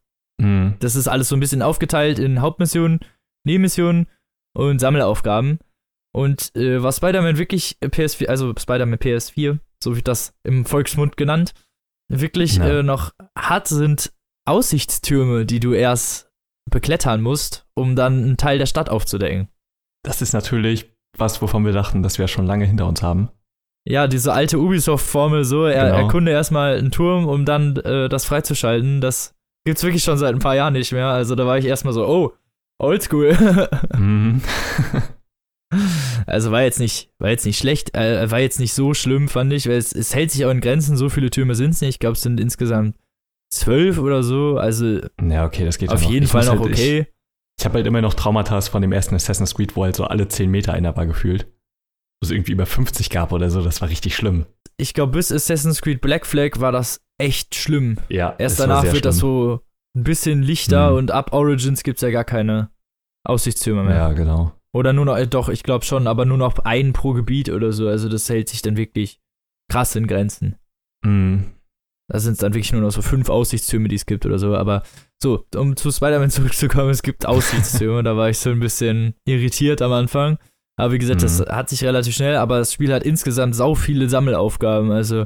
Mhm. 0.41 0.75
das 0.79 0.95
ist 0.95 1.07
alles 1.07 1.29
so 1.29 1.36
ein 1.36 1.39
bisschen 1.39 1.62
aufgeteilt 1.62 2.17
in 2.17 2.41
Hauptmissionen, 2.41 3.00
Nebenmissionen 3.45 4.07
und 4.57 4.79
Sammelaufgaben. 4.79 5.60
Und 6.15 6.55
äh, 6.55 6.81
was 6.81 6.98
Spider-Man 6.98 7.38
wirklich 7.38 7.77
äh, 7.81 7.88
PS4, 7.88 8.27
also 8.27 8.53
Spider-Man 8.57 8.98
PS4, 9.00 9.60
so 9.83 9.95
wird 9.95 10.07
das 10.07 10.33
im 10.43 10.65
Volksmund 10.65 11.17
genannt, 11.17 11.53
wirklich 12.12 12.55
Ja. 12.57 12.79
äh, 12.79 12.83
noch 12.83 13.12
hat, 13.38 13.67
sind 13.67 14.12
Aussichtstürme, 14.45 15.45
die 15.45 15.60
du 15.60 15.74
erst 15.74 16.31
beklettern 16.72 17.22
musst, 17.22 17.67
um 17.75 17.95
dann 17.95 18.24
einen 18.24 18.38
Teil 18.38 18.57
der 18.57 18.65
Stadt 18.65 18.89
aufzudecken. 18.89 19.50
Das 20.03 20.22
ist 20.22 20.33
natürlich 20.33 20.91
was, 21.17 21.41
wovon 21.41 21.65
wir 21.65 21.74
dachten, 21.74 22.01
dass 22.01 22.17
wir 22.17 22.27
schon 22.27 22.45
lange 22.48 22.65
hinter 22.65 22.88
uns 22.88 23.01
haben. 23.03 23.29
Ja, 23.86 24.08
diese 24.08 24.32
alte 24.34 24.60
Ubisoft-Formel, 24.60 25.44
so, 25.44 25.66
er, 25.66 25.88
Genau. 25.88 25.98
erkunde 26.06 26.32
erstmal 26.32 26.78
einen 26.78 26.92
Turm, 26.92 27.28
um 27.28 27.44
dann 27.46 27.75
äh, 27.78 28.08
das 28.08 28.25
freizuschalten, 28.25 29.02
das 29.02 29.34
gibt's 29.66 29.84
wirklich 29.84 30.04
schon 30.04 30.18
seit 30.18 30.34
ein 30.34 30.40
paar 30.40 30.56
Jahren 30.56 30.74
nicht 30.74 30.92
mehr. 30.94 31.08
Also 31.08 31.36
da 31.36 31.46
war 31.46 31.58
ich 31.58 31.66
erstmal 31.66 31.94
so, 31.94 32.08
oh, 32.08 32.34
oldschool. 32.80 33.38
Mhm. 33.98 34.42
Also 36.28 36.52
war 36.52 36.62
jetzt 36.62 36.80
nicht, 36.80 37.10
war 37.18 37.30
jetzt 37.32 37.46
nicht 37.48 37.58
schlecht, 37.58 37.96
äh, 37.96 38.30
war 38.30 38.40
jetzt 38.40 38.60
nicht 38.60 38.74
so 38.74 38.94
schlimm, 38.94 39.28
fand 39.28 39.52
ich, 39.54 39.68
weil 39.68 39.78
es, 39.78 39.92
es 39.92 40.13
hält 40.13 40.30
sich 40.32 40.46
auch 40.46 40.52
in 40.52 40.62
Grenzen, 40.62 40.98
so 40.98 41.10
viele 41.10 41.32
Türme 41.32 41.56
sind 41.56 41.72
es 41.72 41.82
nicht. 41.82 41.90
Ich 41.90 42.00
glaube, 42.00 42.13
es 42.13 42.22
sind 42.22 42.40
insgesamt 42.40 42.96
zwölf 43.52 43.98
oder 43.98 44.22
so, 44.22 44.58
also 44.58 45.00
ja, 45.22 45.46
okay, 45.46 45.66
das 45.66 45.80
geht 45.80 45.90
auf 45.90 46.04
ja 46.04 46.10
jeden 46.10 46.28
Fall 46.28 46.46
noch 46.46 46.60
halt, 46.60 46.72
okay. 46.72 47.00
Ich, 47.00 47.08
ich 47.60 47.66
habe 47.66 47.75
halt 47.75 47.88
immer 47.88 48.02
noch 48.02 48.13
Traumata 48.13 48.62
von 48.62 48.82
dem 48.84 48.92
ersten 48.92 49.16
Assassin's 49.16 49.56
Creed, 49.56 49.75
wo 49.75 49.84
halt 49.84 49.96
so 49.96 50.04
alle 50.06 50.28
10 50.28 50.50
Meter 50.50 50.74
einer 50.74 50.96
war 50.96 51.08
gefühlt. 51.08 51.48
Wo 52.24 52.25
es 52.25 52.32
irgendwie 52.32 52.53
über 52.53 52.65
50 52.65 53.10
gab 53.10 53.34
oder 53.34 53.50
so, 53.50 53.62
das 53.62 53.82
war 53.82 53.89
richtig 53.89 54.15
schlimm. 54.15 54.46
Ich 54.77 54.94
glaube, 54.94 55.12
bis 55.12 55.30
Assassin's 55.30 55.82
Creed 55.82 56.00
Black 56.00 56.25
Flag 56.25 56.51
war 56.62 56.72
das 56.72 57.01
echt 57.18 57.53
schlimm. 57.56 57.98
Ja, 58.08 58.34
Erst 58.38 58.62
danach 58.62 58.84
wird 58.86 59.03
das 59.03 59.20
schlimm. 59.20 59.30
so 59.30 59.60
ein 59.96 60.03
bisschen 60.06 60.42
lichter 60.42 60.92
Mhm. 60.92 60.98
und 60.98 61.12
ab 61.12 61.34
Origins 61.34 61.84
gibt 61.84 61.98
es 61.98 62.01
ja 62.01 62.12
gar 62.12 62.24
keine 62.24 62.70
Aussichtstürme 63.27 63.84
mehr. 63.84 63.96
Ja, 63.96 64.13
genau. 64.13 64.53
Oder 64.74 64.94
nur 64.94 65.03
noch, 65.06 65.18
äh, 65.18 65.27
doch, 65.27 65.50
ich 65.50 65.63
glaube 65.63 65.84
schon, 65.86 66.08
aber 66.08 66.25
nur 66.25 66.38
noch 66.38 66.58
einen 66.60 66.94
pro 66.94 67.12
Gebiet 67.13 67.50
oder 67.50 67.72
so. 67.74 67.88
Also 67.89 68.08
das 68.10 68.27
hält 68.30 68.48
sich 68.50 68.62
dann 68.62 68.77
wirklich 68.77 69.20
krass 69.70 69.96
in 69.96 70.08
Grenzen. 70.08 70.56
Mhm. 71.06 71.51
Da 72.10 72.20
sind 72.20 72.34
es 72.34 72.39
dann 72.39 72.53
wirklich 72.53 72.72
nur 72.74 72.82
noch 72.82 72.92
so 72.92 73.01
fünf 73.01 73.30
Aussichtstürme, 73.30 73.88
die 73.88 73.96
es 73.96 74.06
gibt 74.06 74.25
oder 74.25 74.39
so. 74.39 74.56
Aber 74.56 74.84
so, 75.22 75.46
um 75.56 75.75
zu 75.75 75.92
Spider-Man 75.92 76.30
zurückzukommen, 76.32 76.89
es 76.89 77.03
gibt 77.03 77.25
Aussichtstürme. 77.25 78.01
da 78.03 78.15
war 78.18 78.30
ich 78.30 78.39
so 78.39 78.50
ein 78.50 78.60
bisschen 78.60 79.13
irritiert 79.25 79.82
am 79.82 79.92
Anfang. 79.92 80.38
Aber 80.75 80.92
wie 80.94 80.98
gesagt, 81.00 81.22
das 81.24 81.39
Mhm. 81.39 81.46
hat 81.46 81.70
sich 81.70 81.84
relativ 81.84 82.15
schnell, 82.15 82.36
aber 82.36 82.58
das 82.60 82.74
Spiel 82.74 82.92
hat 82.94 83.03
insgesamt 83.03 83.56
sau 83.56 83.75
viele 83.75 84.10
Sammelaufgaben. 84.10 84.92
Also 84.92 85.25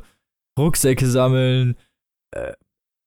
Rucksäcke 0.60 1.06
sammeln. 1.08 1.76
Äh, 2.32 2.54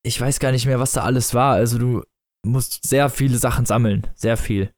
ich 0.03 0.19
weiß 0.21 0.39
gar 0.41 0.51
nicht 0.53 0.65
mehr, 0.67 0.81
was 0.81 0.93
da 0.93 1.03
alles 1.03 1.35
war. 1.35 1.55
Also 1.55 1.79
du 1.79 2.03
musst 2.47 2.89
sehr 2.89 3.11
viele 3.11 3.37
Sachen 3.37 3.67
sammeln. 3.67 4.07
Sehr 4.15 4.37
viel. 4.39 4.71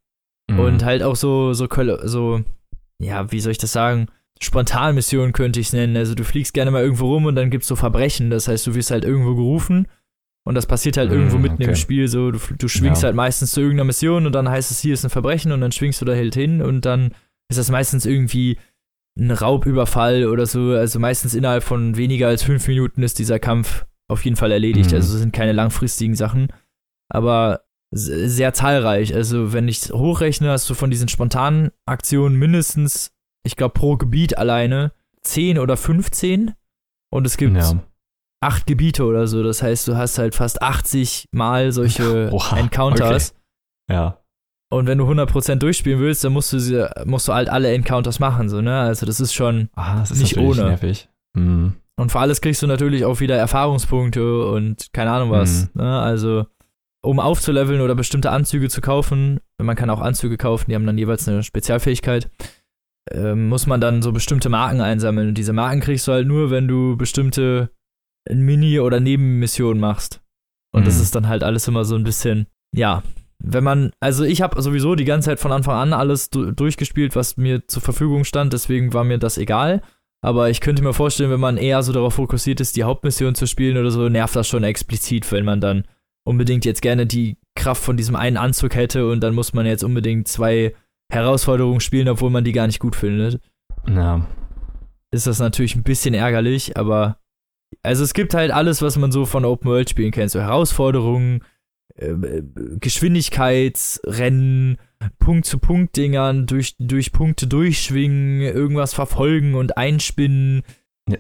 Mhm. 0.51 0.59
Und 0.59 0.85
halt 0.85 1.03
auch 1.05 1.15
so, 1.15 1.53
so, 1.53 1.69
so, 2.03 2.43
ja, 3.01 3.31
wie 3.31 3.41
soll 3.41 3.53
ich 3.53 3.59
das 3.59 3.73
sagen? 3.73 4.09
Spontanmissionen 4.41 5.33
könnte 5.33 5.61
ich 5.61 5.69
es 5.69 5.73
nennen. 5.73 5.97
Also 5.97 6.15
du 6.17 6.25
fliegst 6.25 6.53
gerne 6.55 6.73
mal 6.73 6.83
irgendwo 6.83 7.07
rum 7.15 7.27
und 7.27 7.37
dann 7.37 7.51
gibt 7.51 7.63
es 7.63 7.69
so 7.69 7.77
Verbrechen. 7.77 8.31
Das 8.31 8.49
heißt, 8.49 8.67
du 8.67 8.75
wirst 8.75 8.91
halt 8.91 9.05
irgendwo 9.05 9.37
gerufen 9.37 9.87
und 10.45 10.57
das 10.57 10.67
passiert 10.67 10.97
halt 10.97 11.13
irgendwo 11.13 11.39
mitten 11.39 11.55
okay. 11.63 11.65
im 11.71 11.77
Spiel. 11.77 12.09
So, 12.09 12.33
du, 12.33 12.39
du 12.59 12.67
schwingst 12.69 13.03
Ja. 13.03 13.07
halt 13.07 13.17
meistens 13.17 13.53
zu 13.53 13.61
irgendeiner 13.61 13.85
Mission 13.87 14.27
und 14.27 14.33
dann 14.33 14.49
heißt 14.49 14.73
es, 14.73 14.81
hier 14.81 14.95
ist 14.95 15.05
ein 15.05 15.11
Verbrechen 15.11 15.53
und 15.53 15.61
dann 15.61 15.71
schwingst 15.71 16.01
du 16.01 16.05
da 16.05 16.15
halt 16.15 16.35
hin 16.35 16.61
und 16.61 16.81
dann 16.85 17.15
ist 17.53 17.59
das 17.59 17.71
meistens 17.71 18.07
irgendwie 18.07 18.59
ein 19.19 19.31
Raubüberfall 19.31 20.27
oder 20.27 20.47
so. 20.47 20.71
Also 20.73 20.99
meistens 20.99 21.35
innerhalb 21.35 21.63
von 21.63 21.97
weniger 21.97 22.29
als 22.29 22.43
fünf 22.43 22.67
Minuten 22.67 23.03
ist 23.03 23.19
dieser 23.19 23.39
Kampf 23.39 23.85
auf 24.09 24.25
jeden 24.25 24.37
Fall 24.37 24.51
erledigt. 24.53 24.91
Mhm. 24.91 24.97
Also 24.97 25.15
es 25.15 25.21
sind 25.21 25.33
keine 25.33 25.53
langfristigen 25.53 26.15
Sachen. 26.15 26.49
Aber 27.11 27.63
se- 27.95 28.29
sehr 28.29 28.55
zahlreich. 28.55 29.15
Also 29.15 29.53
wenn 29.53 29.69
ich 29.69 29.91
hochrechne, 29.93 30.51
hast 30.51 30.69
du 30.71 30.75
von 30.75 30.91
diesen 30.91 31.09
spontanen 31.09 31.71
Aktionen 31.87 32.37
mindestens, 32.37 33.13
ich 33.45 33.57
glaube, 33.57 33.75
pro 33.75 33.97
Gebiet 33.97 34.39
alleine 34.39 34.93
10 35.23 35.59
oder 35.59 35.77
15. 35.77 36.55
Und 37.13 37.27
es 37.27 37.37
gibt 37.37 37.55
ja. 37.55 37.83
acht 38.41 38.67
Gebiete 38.67 39.05
oder 39.05 39.27
so. 39.27 39.43
Das 39.43 39.63
heißt, 39.63 39.87
du 39.89 39.97
hast 39.97 40.19
halt 40.19 40.35
fast 40.35 40.63
80 40.63 41.29
Mal 41.33 41.71
solche 41.73 42.31
Oha, 42.33 42.57
Encounters. 42.59 43.35
Ja. 43.91 44.22
Und 44.73 44.87
wenn 44.87 44.99
du 44.99 45.05
100% 45.09 45.57
durchspielen 45.57 46.01
willst, 46.01 46.25
dann 46.25 46.33
musst 46.33 46.53
du, 46.53 46.59
sie, 46.59 46.87
musst 47.05 47.29
du 47.29 47.35
halt 47.35 47.49
alle 47.51 47.73
Encounters 47.75 48.21
machen. 48.21 48.49
So, 48.49 48.61
ne? 48.63 48.79
Also 48.81 49.05
das 49.07 49.21
ist 49.21 49.35
schon. 49.35 49.69
Ah, 49.75 49.99
das 50.01 50.11
ist 50.11 50.21
Nicht 50.21 50.39
ohne. 50.39 50.65
nervig. 50.65 51.09
Mhm. 51.35 51.75
Und 51.97 52.11
für 52.11 52.21
alles 52.21 52.41
kriegst 52.41 52.63
du 52.63 52.67
natürlich 52.67 53.05
auch 53.05 53.21
wieder 53.21 53.37
Erfahrungspunkte 53.37 54.47
und 54.47 54.89
keine 54.95 55.11
Ahnung 55.11 55.31
was. 55.31 55.69
Ne? 55.75 56.01
Also, 56.01 56.47
um 57.05 57.21
aufzuleveln 57.21 57.83
oder 57.83 57.95
bestimmte 57.95 58.31
Anzüge 58.31 58.71
zu 58.71 58.81
kaufen, 58.81 59.41
man 59.61 59.77
kann 59.77 59.91
auch 59.91 60.01
Anzüge 60.01 60.39
kaufen, 60.39 60.71
die 60.71 60.75
haben 60.75 60.87
dann 60.87 60.97
jeweils 60.99 61.29
eine 61.29 61.43
Spezialfähigkeit, 61.43 62.31
ähm, 63.11 63.49
muss 63.49 63.67
man 63.67 63.81
dann 63.81 64.01
so 64.01 64.11
bestimmte 64.13 64.49
Marken 64.49 64.81
einsammeln. 64.81 65.29
Und 65.29 65.35
diese 65.35 65.53
Marken 65.53 65.81
kriegst 65.81 66.09
du 66.09 66.13
halt 66.13 66.27
nur, 66.27 66.51
wenn 66.51 66.67
du 66.67 66.97
bestimmte 66.97 67.71
Mini- 68.31 68.81
oder 68.81 69.01
Nebenmissionen 69.01 69.81
machst. 69.81 70.23
Und 70.75 70.87
das 70.87 70.97
Mhm. 70.97 71.03
ist 71.03 71.15
dann 71.15 71.29
halt 71.29 71.45
alles 71.45 71.69
immer 71.69 71.85
so 71.85 71.95
ein 71.95 72.05
bisschen, 72.05 72.47
ja. 72.75 73.03
Wenn 73.45 73.65
man, 73.65 73.91
also 73.99 74.25
ich 74.25 74.41
habe 74.41 74.61
sowieso 74.63 74.95
die 74.95 75.05
ganze 75.05 75.31
Zeit 75.31 75.41
von 75.41 75.51
Anfang 75.51 75.75
an 75.75 75.93
alles 75.93 76.31
du 76.31 76.53
durchgespielt, 76.53 77.17
was 77.17 77.37
mir 77.37 77.67
zur 77.67 77.83
Verfügung 77.83 78.25
stand, 78.25 78.53
deswegen 78.53 78.95
war 78.95 79.03
mir 79.03 79.19
das 79.19 79.37
egal. 79.37 79.83
Aber 80.25 80.51
ich 80.51 80.61
könnte 80.61 80.83
mir 80.83 80.93
vorstellen, 80.93 81.31
wenn 81.31 81.41
man 81.41 81.57
eher 81.57 81.83
so 81.83 81.93
darauf 81.93 82.15
fokussiert 82.15 82.61
ist, 82.61 82.77
die 82.77 82.85
Hauptmission 82.85 83.35
zu 83.35 83.47
spielen 83.47 83.77
oder 83.77 83.91
so, 83.91 84.09
nervt 84.09 84.37
das 84.37 84.47
schon 84.47 84.63
explizit, 84.63 85.31
wenn 85.33 85.45
man 85.45 85.61
dann 85.61 85.85
unbedingt 86.25 86.65
jetzt 86.65 86.83
gerne 86.83 87.07
die 87.07 87.37
Kraft 87.57 87.83
von 87.83 87.97
diesem 87.97 88.15
einen 88.15 88.37
Anzug 88.37 88.77
hätte 88.77 89.11
und 89.11 89.21
dann 89.21 89.35
muss 89.35 89.53
man 89.53 89.67
jetzt 89.67 89.83
unbedingt 89.83 90.29
zwei 90.29 90.75
Herausforderungen 91.13 91.81
spielen, 91.81 92.09
obwohl 92.09 92.31
man 92.31 92.45
die 92.45 92.53
gar 92.53 92.69
nicht 92.69 92.79
gut 92.79 92.95
findet. 92.95 93.41
Ja. 93.89 94.25
Ist 95.11 95.27
das 95.27 95.41
natürlich 95.41 95.75
ein 95.75 95.83
bisschen 95.83 96.15
ärgerlich, 96.15 96.77
aber 96.77 97.19
also 97.83 98.05
es 98.05 98.15
gibt 98.15 98.35
halt 98.35 98.53
alles, 98.53 98.81
was 98.81 98.97
man 98.97 99.11
so 99.11 99.27
von 99.27 99.45
Open 99.45 99.69
World 99.69 99.91
Spielen 99.91 100.13
kennt, 100.13 100.31
so 100.31 100.41
Herausforderungen, 100.41 101.43
Geschwindigkeitsrennen, 101.95 104.79
Punkt-zu-Punkt-Dingern, 105.19 106.47
durch, 106.47 106.77
durch 106.79 107.13
Punkte 107.13 107.47
durchschwingen, 107.47 108.41
irgendwas 108.41 108.95
verfolgen 108.95 109.55
und 109.55 109.77
einspinnen. 109.77 110.63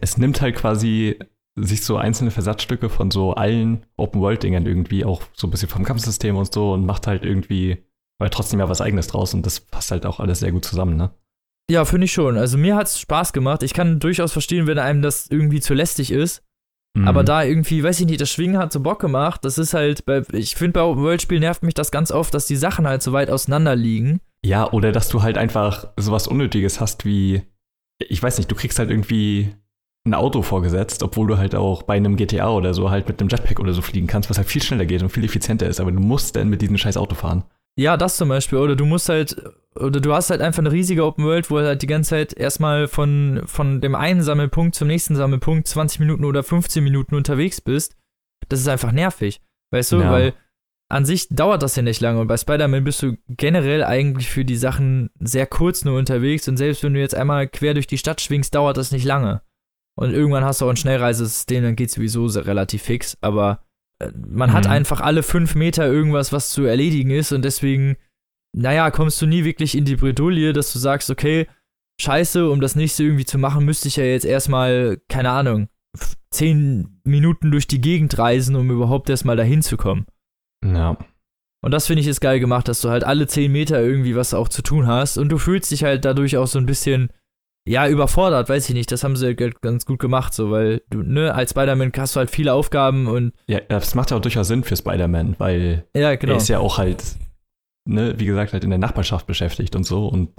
Es 0.00 0.16
nimmt 0.16 0.40
halt 0.40 0.56
quasi 0.56 1.18
sich 1.54 1.82
so 1.82 1.96
einzelne 1.96 2.30
Versatzstücke 2.30 2.88
von 2.88 3.10
so 3.10 3.34
allen 3.34 3.84
Open-World-Dingern 3.96 4.66
irgendwie, 4.66 5.04
auch 5.04 5.22
so 5.34 5.46
ein 5.46 5.50
bisschen 5.50 5.68
vom 5.68 5.84
Kampfsystem 5.84 6.36
und 6.36 6.52
so 6.52 6.72
und 6.72 6.86
macht 6.86 7.06
halt 7.06 7.24
irgendwie, 7.24 7.84
weil 8.18 8.30
trotzdem 8.30 8.60
ja 8.60 8.68
was 8.68 8.80
eigenes 8.80 9.08
draus 9.08 9.34
und 9.34 9.44
das 9.44 9.60
passt 9.60 9.90
halt 9.90 10.06
auch 10.06 10.20
alles 10.20 10.40
sehr 10.40 10.52
gut 10.52 10.64
zusammen, 10.64 10.96
ne? 10.96 11.10
Ja, 11.70 11.84
finde 11.84 12.06
ich 12.06 12.12
schon. 12.12 12.38
Also 12.38 12.58
mir 12.58 12.76
hat 12.76 12.88
es 12.88 12.98
Spaß 12.98 13.32
gemacht. 13.32 13.62
Ich 13.62 13.72
kann 13.72 14.00
durchaus 14.00 14.32
verstehen, 14.32 14.66
wenn 14.66 14.78
einem 14.78 15.00
das 15.00 15.28
irgendwie 15.28 15.60
zu 15.60 15.74
lästig 15.74 16.10
ist. 16.10 16.42
Mhm. 16.94 17.08
Aber 17.08 17.24
da 17.24 17.42
irgendwie, 17.42 17.82
weiß 17.82 18.00
ich 18.00 18.06
nicht, 18.06 18.20
das 18.20 18.30
Schwingen 18.30 18.58
hat 18.58 18.72
so 18.72 18.80
Bock 18.80 19.00
gemacht. 19.00 19.44
Das 19.44 19.58
ist 19.58 19.74
halt, 19.74 20.04
bei, 20.04 20.22
ich 20.32 20.56
finde, 20.56 20.72
bei 20.72 20.82
Open-World-Spielen 20.82 21.40
nervt 21.40 21.62
mich 21.62 21.74
das 21.74 21.90
ganz 21.90 22.10
oft, 22.12 22.34
dass 22.34 22.46
die 22.46 22.56
Sachen 22.56 22.86
halt 22.86 23.02
so 23.02 23.12
weit 23.12 23.30
auseinander 23.30 23.74
liegen. 23.74 24.20
Ja, 24.44 24.70
oder 24.72 24.92
dass 24.92 25.08
du 25.08 25.22
halt 25.22 25.38
einfach 25.38 25.88
sowas 25.96 26.26
Unnötiges 26.26 26.80
hast 26.80 27.04
wie, 27.04 27.42
ich 27.98 28.22
weiß 28.22 28.38
nicht, 28.38 28.50
du 28.50 28.54
kriegst 28.54 28.78
halt 28.78 28.90
irgendwie 28.90 29.54
ein 30.04 30.14
Auto 30.14 30.42
vorgesetzt, 30.42 31.02
obwohl 31.02 31.28
du 31.28 31.38
halt 31.38 31.54
auch 31.54 31.84
bei 31.84 31.94
einem 31.94 32.16
GTA 32.16 32.50
oder 32.50 32.74
so 32.74 32.90
halt 32.90 33.06
mit 33.06 33.20
einem 33.20 33.28
Jetpack 33.28 33.60
oder 33.60 33.72
so 33.72 33.82
fliegen 33.82 34.08
kannst, 34.08 34.28
was 34.30 34.36
halt 34.36 34.48
viel 34.48 34.62
schneller 34.62 34.84
geht 34.84 35.02
und 35.02 35.10
viel 35.10 35.24
effizienter 35.24 35.68
ist, 35.68 35.80
aber 35.80 35.92
du 35.92 36.00
musst 36.00 36.34
dann 36.34 36.48
mit 36.48 36.60
diesem 36.60 36.76
scheiß 36.76 36.96
Auto 36.96 37.14
fahren. 37.14 37.44
Ja, 37.78 37.96
das 37.96 38.16
zum 38.16 38.28
Beispiel. 38.28 38.58
Oder 38.58 38.76
du 38.76 38.84
musst 38.84 39.08
halt, 39.08 39.36
oder 39.74 40.00
du 40.00 40.12
hast 40.12 40.30
halt 40.30 40.42
einfach 40.42 40.60
eine 40.60 40.72
riesige 40.72 41.04
Open 41.04 41.24
World, 41.24 41.50
wo 41.50 41.58
du 41.58 41.66
halt 41.66 41.82
die 41.82 41.86
ganze 41.86 42.10
Zeit 42.10 42.34
erstmal 42.34 42.86
von, 42.88 43.42
von 43.46 43.80
dem 43.80 43.94
einen 43.94 44.22
Sammelpunkt 44.22 44.74
zum 44.74 44.88
nächsten 44.88 45.16
Sammelpunkt 45.16 45.66
20 45.66 46.00
Minuten 46.00 46.24
oder 46.24 46.42
15 46.42 46.84
Minuten 46.84 47.14
unterwegs 47.14 47.60
bist. 47.60 47.96
Das 48.48 48.60
ist 48.60 48.68
einfach 48.68 48.92
nervig. 48.92 49.40
Weißt 49.70 49.92
du, 49.92 50.00
Ja. 50.00 50.10
weil 50.12 50.34
an 50.90 51.06
sich 51.06 51.28
dauert 51.30 51.62
das 51.62 51.74
ja 51.76 51.82
nicht 51.82 52.02
lange 52.02 52.20
und 52.20 52.26
bei 52.26 52.36
Spider-Man 52.36 52.84
bist 52.84 53.02
du 53.02 53.16
generell 53.28 53.82
eigentlich 53.82 54.28
für 54.28 54.44
die 54.44 54.56
Sachen 54.58 55.08
sehr 55.18 55.46
kurz 55.46 55.86
nur 55.86 55.98
unterwegs 55.98 56.46
und 56.48 56.58
selbst 56.58 56.82
wenn 56.82 56.92
du 56.92 57.00
jetzt 57.00 57.14
einmal 57.14 57.48
quer 57.48 57.72
durch 57.72 57.86
die 57.86 57.96
Stadt 57.96 58.20
schwingst, 58.20 58.54
dauert 58.54 58.76
das 58.76 58.92
nicht 58.92 59.06
lange. 59.06 59.40
Und 59.98 60.12
irgendwann 60.12 60.44
hast 60.44 60.60
du 60.60 60.66
auch 60.66 60.70
ein 60.70 60.76
Schnellreisesystem, 60.76 61.62
dann 61.62 61.76
geht 61.76 61.90
sowieso 61.90 62.26
relativ 62.26 62.82
fix, 62.82 63.16
aber 63.22 63.62
man 64.26 64.52
hat 64.52 64.64
Mhm. 64.64 64.70
einfach 64.70 65.00
alle 65.00 65.22
fünf 65.22 65.54
Meter 65.54 65.86
irgendwas, 65.86 66.32
was 66.32 66.50
zu 66.50 66.64
erledigen 66.64 67.10
ist 67.10 67.32
und 67.32 67.44
deswegen, 67.44 67.96
naja, 68.56 68.90
kommst 68.90 69.20
du 69.22 69.26
nie 69.26 69.44
wirklich 69.44 69.76
in 69.76 69.84
die 69.84 69.96
Bredouille, 69.96 70.52
dass 70.52 70.72
du 70.72 70.78
sagst, 70.78 71.10
okay, 71.10 71.46
scheiße, 72.00 72.48
um 72.50 72.60
das 72.60 72.74
nächste 72.76 73.04
irgendwie 73.04 73.24
zu 73.24 73.38
machen, 73.38 73.64
müsste 73.64 73.88
ich 73.88 73.96
ja 73.96 74.04
jetzt 74.04 74.24
erstmal, 74.24 74.98
keine 75.08 75.30
Ahnung, 75.30 75.68
zehn 76.30 77.00
Minuten 77.04 77.50
durch 77.50 77.66
die 77.66 77.80
Gegend 77.80 78.18
reisen, 78.18 78.56
um 78.56 78.70
überhaupt 78.70 79.10
erstmal 79.10 79.36
dahin 79.36 79.62
zu 79.62 79.76
kommen. 79.76 80.06
Ja. 80.64 80.96
Und 81.64 81.70
das 81.70 81.86
finde 81.86 82.00
ich 82.00 82.08
ist 82.08 82.20
geil 82.20 82.40
gemacht, 82.40 82.66
dass 82.66 82.80
du 82.80 82.88
halt 82.88 83.04
alle 83.04 83.26
10 83.26 83.52
Meter 83.52 83.80
irgendwie 83.80 84.16
was 84.16 84.34
auch 84.34 84.48
zu 84.48 84.62
tun 84.62 84.86
hast 84.86 85.16
und 85.16 85.28
du 85.28 85.38
fühlst 85.38 85.70
dich 85.70 85.84
halt 85.84 86.04
dadurch 86.04 86.36
auch 86.36 86.46
so 86.48 86.58
ein 86.58 86.66
bisschen, 86.66 87.10
ja, 87.66 87.88
überfordert, 87.88 88.48
weiß 88.48 88.68
ich 88.68 88.74
nicht. 88.74 88.90
Das 88.90 89.04
haben 89.04 89.16
sie 89.16 89.34
ganz 89.36 89.86
gut 89.86 89.98
gemacht, 90.00 90.34
so, 90.34 90.50
weil 90.50 90.82
du, 90.90 91.02
ne, 91.02 91.34
als 91.34 91.50
Spider-Man 91.50 91.92
hast 91.96 92.16
du 92.16 92.18
halt 92.20 92.30
viele 92.30 92.52
Aufgaben 92.54 93.06
und, 93.06 93.32
Ja, 93.46 93.60
das 93.60 93.94
macht 93.94 94.10
ja 94.10 94.16
auch 94.16 94.20
durchaus 94.22 94.48
Sinn 94.48 94.64
für 94.64 94.76
Spider-Man, 94.76 95.36
weil 95.38 95.86
ja, 95.96 96.14
genau. 96.16 96.32
er 96.34 96.36
ist 96.38 96.48
ja 96.48 96.58
auch 96.58 96.78
halt, 96.78 97.04
ne, 97.88 98.18
wie 98.18 98.26
gesagt, 98.26 98.52
halt 98.52 98.64
in 98.64 98.70
der 98.70 98.78
Nachbarschaft 98.78 99.26
beschäftigt 99.26 99.76
und 99.76 99.84
so 99.84 100.08
und 100.08 100.30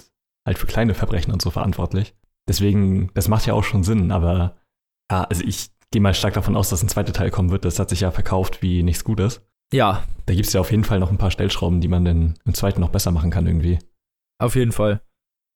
halt 0.46 0.58
für 0.58 0.66
kleine 0.66 0.94
Verbrechen 0.94 1.32
und 1.32 1.40
so 1.40 1.50
verantwortlich. 1.50 2.14
Deswegen, 2.48 3.10
das 3.14 3.28
macht 3.28 3.46
ja 3.46 3.54
auch 3.54 3.64
schon 3.64 3.84
Sinn, 3.84 4.12
aber 4.12 4.56
ja, 5.10 5.24
also 5.24 5.42
ich 5.44 5.70
gehe 5.90 6.02
mal 6.02 6.12
stark 6.12 6.34
davon 6.34 6.56
aus, 6.56 6.68
dass 6.68 6.82
ein 6.82 6.88
zweiter 6.88 7.12
Teil 7.14 7.30
kommen 7.30 7.50
wird. 7.50 7.64
Das 7.64 7.78
hat 7.78 7.88
sich 7.88 8.00
ja 8.00 8.10
verkauft 8.10 8.60
wie 8.60 8.82
nichts 8.82 9.04
Gutes. 9.04 9.40
Ja, 9.72 10.04
Da 10.26 10.34
gibt 10.34 10.46
es 10.46 10.52
ja 10.52 10.60
auf 10.60 10.70
jeden 10.70 10.84
Fall 10.84 11.00
noch 11.00 11.10
ein 11.10 11.18
paar 11.18 11.30
Stellschrauben, 11.30 11.80
die 11.80 11.88
man 11.88 12.04
dann 12.04 12.34
im 12.44 12.54
zweiten 12.54 12.80
noch 12.80 12.90
besser 12.90 13.10
machen 13.12 13.30
kann 13.30 13.46
irgendwie. 13.46 13.78
auf 14.38 14.56
jeden 14.56 14.72
Fall. 14.72 15.00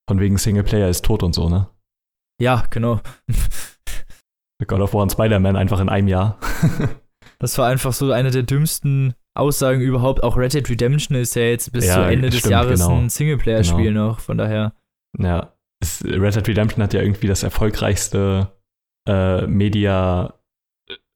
Von 0.09 0.19
wegen 0.19 0.39
Singleplayer 0.39 0.89
ist 0.89 1.05
tot 1.05 1.21
und 1.21 1.33
so, 1.35 1.49
ne? 1.49 1.69
Ja, 2.41 2.63
genau. 2.71 2.99
God 4.67 4.79
of 4.79 4.95
War 4.95 5.03
und 5.03 5.11
Spider-Man 5.11 5.55
einfach 5.55 5.79
in 5.79 5.87
einem 5.87 6.07
Jahr. 6.07 6.39
Das 7.41 7.57
war 7.57 7.67
einfach 7.69 7.93
so 7.93 8.11
eine 8.11 8.31
der 8.31 8.43
dümmsten 8.43 9.13
Aussagen 9.33 9.79
überhaupt. 9.79 10.23
Auch 10.23 10.35
Red 10.35 10.53
Dead 10.53 10.69
Redemption 10.69 11.17
ist 11.17 11.35
ja 11.35 11.43
jetzt 11.43 11.71
bis 11.71 11.85
Ja, 11.85 11.93
zu 11.93 12.01
Ende 12.01 12.29
des 12.31 12.39
stimmt, 12.39 12.51
Jahres 12.51 12.81
genau. 12.81 12.97
ein 12.97 13.07
Singleplayer-Spiel 13.07 13.93
noch, 13.93 14.19
von 14.19 14.37
daher. 14.37 14.73
Ja, 15.17 15.53
Red 16.03 16.35
Dead 16.35 16.47
Redemption 16.49 16.83
hat 16.83 16.93
ja 16.93 17.01
irgendwie 17.01 17.27
das 17.27 17.43
erfolgreichste 17.43 18.51
äh, 19.07 19.47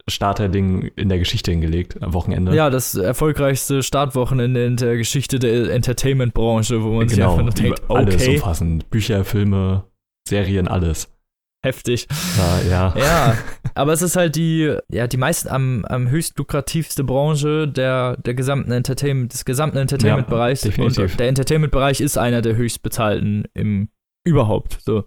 Media-Starter-Ding 0.05 0.91
in 0.95 1.09
der 1.09 1.19
Geschichte 1.19 1.51
hingelegt 1.51 2.01
am 2.01 2.13
Wochenende. 2.13 2.55
Ja, 2.55 2.69
das 2.69 2.95
erfolgreichste 2.95 3.83
Startwochenende 3.83 4.65
in 4.65 4.77
der 4.77 4.97
Geschichte 4.97 5.39
der 5.39 5.71
Entertainment-Branche, 5.71 6.83
wo 6.83 6.91
man 6.91 7.07
sich 7.07 7.17
genau. 7.17 7.31
einfach 7.31 7.43
nur 7.43 7.53
denkt, 7.53 7.79
Über 7.79 7.95
Alles 7.95 8.15
okay, 8.15 8.35
umfassend. 8.35 8.89
Bücher, 8.89 9.23
Filme, 9.23 9.85
Serien, 10.27 10.67
alles. 10.67 11.09
heftig. 11.65 12.07
Ja, 12.37 12.69
ja. 12.69 12.93
Ja, 12.97 13.37
aber 13.75 13.93
es 13.93 14.01
ist 14.01 14.15
halt 14.15 14.35
die, 14.35 14.75
ja, 14.91 15.07
die 15.07 15.17
meisten 15.17 15.47
am, 15.47 15.85
am 15.85 16.09
höchst 16.09 16.37
lukrativste 16.37 17.03
Branche 17.03 17.67
der, 17.67 18.17
der 18.17 18.33
gesamten 18.33 18.71
Entertainment, 18.71 19.33
des 19.33 19.45
gesamten 19.45 19.77
Entertainment-Bereichs. 19.77 20.61
definitiv. 20.61 21.11
Und 21.11 21.19
der 21.19 21.29
Entertainment-Bereich 21.29 22.01
ist 22.01 22.17
einer 22.17 22.41
der 22.41 22.55
höchst 22.55 22.83
bezahlten 22.83 23.45
im 23.53 23.89
überhaupt. 24.25 24.79
So. 24.81 25.05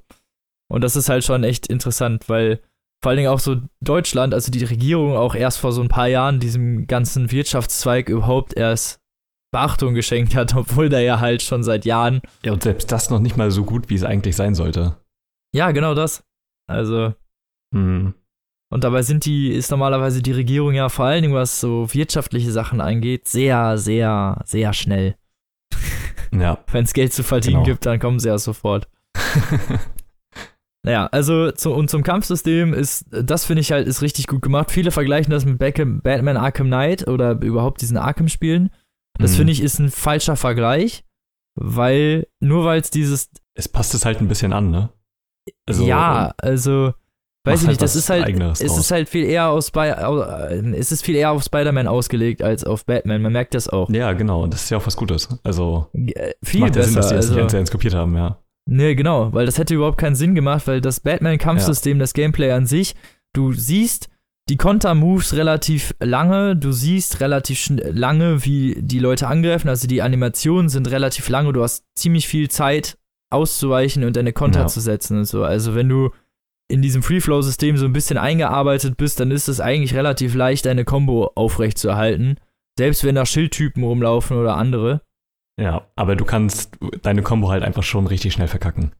Und 0.68 0.82
das 0.82 0.96
ist 0.96 1.08
halt 1.08 1.24
schon 1.24 1.44
echt 1.44 1.68
interessant, 1.68 2.28
weil 2.28 2.60
vor 3.02 3.10
allen 3.10 3.18
Dingen 3.18 3.28
auch 3.30 3.40
so 3.40 3.56
Deutschland, 3.80 4.34
also 4.34 4.50
die 4.50 4.64
Regierung 4.64 5.16
auch 5.16 5.34
erst 5.34 5.58
vor 5.58 5.72
so 5.72 5.82
ein 5.82 5.88
paar 5.88 6.08
Jahren 6.08 6.40
diesem 6.40 6.86
ganzen 6.86 7.30
Wirtschaftszweig 7.30 8.08
überhaupt 8.08 8.54
erst 8.56 8.98
Beachtung 9.52 9.94
geschenkt 9.94 10.34
hat, 10.34 10.54
obwohl 10.56 10.88
der 10.88 11.00
ja 11.02 11.20
halt 11.20 11.42
schon 11.42 11.62
seit 11.62 11.84
Jahren. 11.84 12.20
ja, 12.44 12.52
und 12.52 12.62
selbst 12.62 12.90
das 12.92 13.10
noch 13.10 13.20
nicht 13.20 13.36
mal 13.36 13.50
so 13.50 13.64
gut, 13.64 13.88
wie 13.90 13.94
es 13.94 14.02
eigentlich 14.04 14.36
sein 14.36 14.54
sollte. 14.54 14.96
Ja, 15.54 15.70
genau 15.70 15.94
das. 15.94 16.24
Also, 16.68 17.14
Hm. 17.74 18.14
Und 18.72 18.82
dabei 18.82 19.02
sind 19.02 19.24
die, 19.26 19.50
ist 19.52 19.70
normalerweise 19.70 20.22
die 20.22 20.32
Regierung 20.32 20.74
ja 20.74 20.88
vor 20.88 21.04
allen 21.04 21.22
Dingen, 21.22 21.34
was 21.34 21.60
so 21.60 21.86
wirtschaftliche 21.94 22.50
Sachen 22.50 22.80
angeht, 22.80 23.28
sehr, 23.28 23.78
sehr, 23.78 24.42
sehr 24.44 24.72
schnell. 24.72 25.16
Ja. 26.32 26.58
Wenn 26.72 26.84
es 26.84 26.92
Geld 26.92 27.12
zu 27.12 27.22
verdienen 27.22 27.54
Genau. 27.62 27.64
gibt, 27.66 27.86
dann 27.86 28.00
kommen 28.00 28.18
sie 28.18 28.28
ja 28.28 28.38
sofort. 28.38 28.88
Naja, 30.87 31.07
also 31.11 31.50
zu, 31.50 31.73
und 31.75 31.90
zum 31.90 32.02
Kampfsystem 32.02 32.73
ist, 32.73 33.05
das 33.11 33.45
finde 33.45 33.61
ich 33.61 33.73
halt, 33.73 33.87
ist 33.88 34.02
richtig 34.02 34.28
gut 34.28 34.40
gemacht. 34.40 34.71
Viele 34.71 34.90
vergleichen 34.93 35.31
das 35.33 35.45
mit 35.45 35.59
Beckham, 35.59 36.00
Batman 36.00 36.37
Arkham 36.37 36.69
Knight 36.69 37.09
oder 37.09 37.33
überhaupt 37.43 37.81
diesen 37.83 37.97
Arkham-Spielen. 37.97 38.71
Das 39.19 39.33
Mhm. 39.33 39.37
finde 39.37 39.52
ich 39.52 39.62
ist 39.62 39.78
ein 39.81 39.90
falscher 39.90 40.37
Vergleich, 40.37 41.05
weil 41.57 42.26
nur 42.40 42.64
weil 42.64 42.81
es 42.81 42.90
dieses, 42.90 43.31
Es 43.55 43.69
passt 43.69 43.95
es 43.95 44.05
halt 44.05 44.21
ein 44.21 44.28
bisschen 44.28 44.52
an, 44.52 44.71
ne? 44.71 44.90
Also, 45.69 45.85
ja, 45.87 46.35
also, 46.38 46.93
weiß 47.45 47.61
ich 47.62 47.66
halt 47.66 47.69
nicht, 47.69 47.83
das 47.83 47.93
was 47.93 47.97
ist 47.97 48.11
halt, 48.11 48.28
es 48.28 48.59
draus. 48.61 48.78
ist 48.78 48.90
halt 48.90 49.09
viel 49.09 49.25
eher 49.25 49.49
auf 49.49 49.71
au- 49.75 50.21
äh, 50.23 50.59
es 50.76 50.93
ist 50.93 51.02
viel 51.05 51.14
eher 51.16 51.31
auf 51.33 51.43
Spider-Man 51.43 51.87
ausgelegt 51.88 52.43
als 52.43 52.64
auf 52.64 52.85
Batman. 52.85 53.23
Man 53.23 53.33
merkt 53.33 53.55
das 53.55 53.69
auch. 53.69 53.88
Ja, 53.90 54.12
genau. 54.12 54.43
Und 54.43 54.52
das 54.52 54.64
ist 54.64 54.71
ja 54.71 54.78
auch 54.78 54.87
was 54.87 54.97
Gutes. 54.97 55.28
Also, 55.45 55.88
Äh, 55.95 56.33
Viel 56.43 56.61
macht 56.61 56.76
ja 56.76 56.83
besser. 56.83 56.90
Sinn, 56.93 56.97
dass 56.97 57.09
die 57.09 57.14
das 57.16 57.31
also, 57.45 57.59
nicht 57.59 57.73
kopiert 57.73 57.95
haben, 57.95 58.16
ja. 58.16 58.38
Nee, 58.68 58.94
genau, 58.94 59.32
weil 59.32 59.46
das 59.46 59.58
hätte 59.58 59.75
überhaupt 59.75 59.99
keinen 59.99 60.16
Sinn 60.16 60.35
gemacht, 60.35 60.66
weil 60.66 60.80
das 60.80 61.00
Batman-Kampfsystem, 61.00 61.99
das 61.99 62.14
Gameplay 62.14 62.50
an 62.50 62.66
sich, 62.66 62.94
du 63.32 63.52
siehst 63.52 64.08
die 64.49 64.56
Konter-Moves 64.56 65.35
relativ 65.35 65.94
lange, 66.00 66.56
du 66.56 66.73
siehst 66.73 67.20
relativ 67.20 67.68
lange, 67.70 68.44
wie 68.44 68.76
die 68.80 68.99
Leute 68.99 69.26
angreifen, 69.28 69.68
also 69.68 69.87
die 69.88 70.02
Animationen 70.02 70.68
sind 70.68 70.90
relativ 70.90 71.28
lange, 71.28 71.52
du 71.52 71.62
hast 71.62 71.85
ziemlich 71.96 72.26
viel 72.28 72.49
Zeit 72.49 72.96
auszuweichen 73.32 74.04
und 74.04 74.16
deine 74.16 74.32
Konter 74.32 74.61
Ja. 74.61 74.66
zu 74.66 74.80
setzen 74.80 75.18
und 75.18 75.25
so. 75.25 75.42
Also 75.44 75.75
wenn 75.75 75.88
du 75.88 76.11
in 76.68 76.82
diesem 76.82 77.02
Free-Flow-System 77.02 77.76
so 77.76 77.85
ein 77.87 77.92
bisschen 77.92 78.18
eingearbeitet 78.18 78.96
bist, 78.96 79.20
dann 79.20 79.30
ist 79.30 79.49
es 79.49 79.61
eigentlich 79.61 79.94
relativ 79.94 80.35
leicht, 80.35 80.66
deine 80.66 80.85
Combo 80.85 81.30
aufrechtzuerhalten. 81.35 82.38
Selbst 82.78 83.04
wenn 83.04 83.14
da 83.14 83.25
Schildtypen 83.26 83.82
rumlaufen 83.82 84.37
oder 84.37 84.56
andere. 84.56 85.00
Ja, 85.58 85.86
aber 85.96 86.16
du 86.16 86.25
kannst 86.25 86.76
deine 87.02 87.22
Combo 87.22 87.48
halt 87.50 87.62
einfach 87.62 87.82
schon 87.82 88.06
richtig 88.06 88.32
schnell 88.34 88.48
verkacken. 88.48 88.92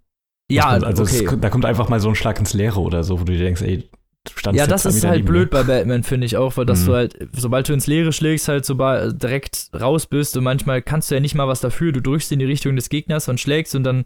Ja, 0.50 0.66
man- 0.66 0.84
also 0.84 1.02
okay. 1.02 1.25
es, 1.26 1.40
da 1.40 1.50
kommt 1.50 1.64
einfach 1.64 1.88
mal 1.88 2.00
so 2.00 2.08
ein 2.08 2.14
Schlag 2.14 2.38
ins 2.38 2.54
Leere 2.54 2.80
oder 2.80 3.02
so, 3.04 3.20
wo 3.20 3.25
du 3.25 3.32
dir 3.32 3.44
denkst, 3.44 3.62
ey, 3.62 3.78
du 4.25 4.32
standst 4.36 4.58
Ja, 4.58 4.66
das 4.66 4.82
zwei 4.84 4.90
ist 4.90 5.04
halt 5.04 5.26
blöd 5.26 5.50
bei 5.50 5.64
Batman, 5.64 6.02
finde 6.02 6.25
ich 6.26 6.36
auch, 6.36 6.56
weil 6.56 6.64
dass 6.66 6.82
Mhm. 6.82 6.86
du 6.86 6.94
halt, 6.94 7.28
sobald 7.32 7.68
du 7.68 7.72
ins 7.75 7.86
Leere 7.86 8.12
schlägst, 8.12 8.48
halt 8.48 8.64
so 8.64 8.75
direkt 8.75 9.70
raus 9.78 10.06
bist 10.06 10.36
und 10.36 10.44
manchmal 10.44 10.82
kannst 10.82 11.10
du 11.10 11.14
ja 11.16 11.20
nicht 11.20 11.34
mal 11.34 11.48
was 11.48 11.60
dafür. 11.60 11.92
Du 11.92 12.00
drückst 12.00 12.32
in 12.32 12.38
die 12.38 12.44
Richtung 12.44 12.75
des 12.76 12.88
Gegners 12.88 13.28
und 13.28 13.38
schlägst 13.40 13.75
und 13.75 13.84
dann 13.84 14.04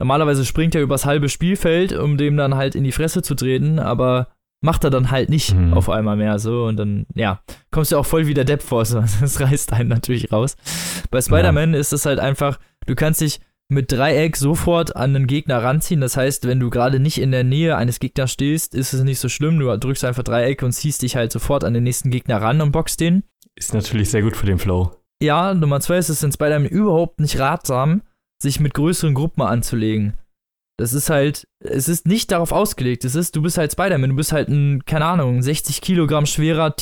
normalerweise 0.00 0.44
springt 0.44 0.74
er 0.74 0.82
übers 0.82 1.04
halbe 1.06 1.28
Spielfeld, 1.28 1.92
um 1.92 2.16
dem 2.16 2.36
dann 2.36 2.56
halt 2.56 2.74
in 2.74 2.82
die 2.84 2.92
Fresse 2.92 3.22
zu 3.22 3.34
treten, 3.36 3.78
aber 3.78 4.28
macht 4.64 4.82
er 4.84 4.90
dann 4.90 5.10
halt 5.10 5.28
nicht 5.28 5.54
Mhm. 5.54 5.74
auf 5.74 5.90
einmal 5.90 6.16
mehr 6.16 6.38
so 6.38 6.64
und 6.64 6.76
dann, 6.76 7.06
ja, 7.14 7.40
kommst 7.70 7.92
du 7.92 7.98
auch 7.98 8.06
voll 8.06 8.26
wie 8.26 8.34
der 8.34 8.44
Depp 8.44 8.62
vor, 8.62 8.84
so. 8.86 9.00
das 9.20 9.38
reißt 9.40 9.72
einen 9.72 9.90
natürlich 9.90 10.32
raus. 10.32 10.56
Bei 11.10 11.20
Spider-Man 11.20 11.74
ist 11.74 11.92
es 11.92 12.06
halt 12.06 12.18
einfach, 12.18 12.58
du 12.86 12.94
kannst 12.94 13.20
dich 13.20 13.40
mit 13.68 13.92
Dreieck 13.92 14.36
sofort 14.36 14.94
an 14.94 15.14
einen 15.16 15.26
Gegner 15.26 15.62
ranziehen. 15.62 16.00
Das 16.02 16.16
heißt, 16.16 16.46
wenn 16.46 16.60
du 16.60 16.68
gerade 16.70 17.00
nicht 17.00 17.18
in 17.20 17.30
der 17.32 17.44
Nähe 17.44 17.76
eines 17.76 17.98
Gegners 17.98 18.30
stehst, 18.30 18.74
ist 18.74 18.92
es 18.92 19.02
nicht 19.04 19.18
so 19.18 19.28
schlimm. 19.30 19.58
Du 19.58 19.74
drückst 19.76 20.04
einfach 20.04 20.22
Dreieck 20.22 20.62
und 20.62 20.72
ziehst 20.72 21.00
dich 21.02 21.16
halt 21.16 21.32
sofort 21.32 21.64
an 21.64 21.72
den 21.74 21.82
nächsten 21.84 22.10
Gegner 22.10 22.40
ran 22.42 22.60
und 22.60 22.72
boxt 22.72 23.00
den. 23.00 23.24
Ist 23.56 23.72
natürlich 23.72 24.10
sehr 24.10 24.22
gut 24.22 24.36
für 24.36 24.46
den 24.46 24.58
Flow. 24.58 24.92
Ja, 25.22 25.54
Nummer 25.54 25.80
zwei 25.80 25.96
ist 25.96 26.10
es 26.10 26.22
in 26.22 26.30
Spider-Man 26.32 26.68
überhaupt 26.68 27.20
nicht 27.20 27.38
ratsam, 27.38 28.02
sich 28.42 28.60
mit 28.60 28.74
größeren 28.74 29.14
Gruppen 29.14 29.42
anzulegen. 29.42 30.14
Das 30.76 30.92
ist 30.92 31.08
halt, 31.08 31.46
es 31.60 31.88
ist 31.88 32.06
nicht 32.06 32.32
darauf 32.32 32.50
ausgelegt. 32.50 33.04
Es 33.04 33.14
ist, 33.14 33.36
du 33.36 33.42
bist 33.42 33.58
halt 33.58 33.70
Spider-Man, 33.72 34.10
du 34.10 34.16
bist 34.16 34.32
halt 34.32 34.48
ein, 34.48 34.84
keine 34.84 35.04
Ahnung, 35.04 35.40
60 35.40 35.80
Kilogramm 35.80 36.26
schwerer 36.26 36.74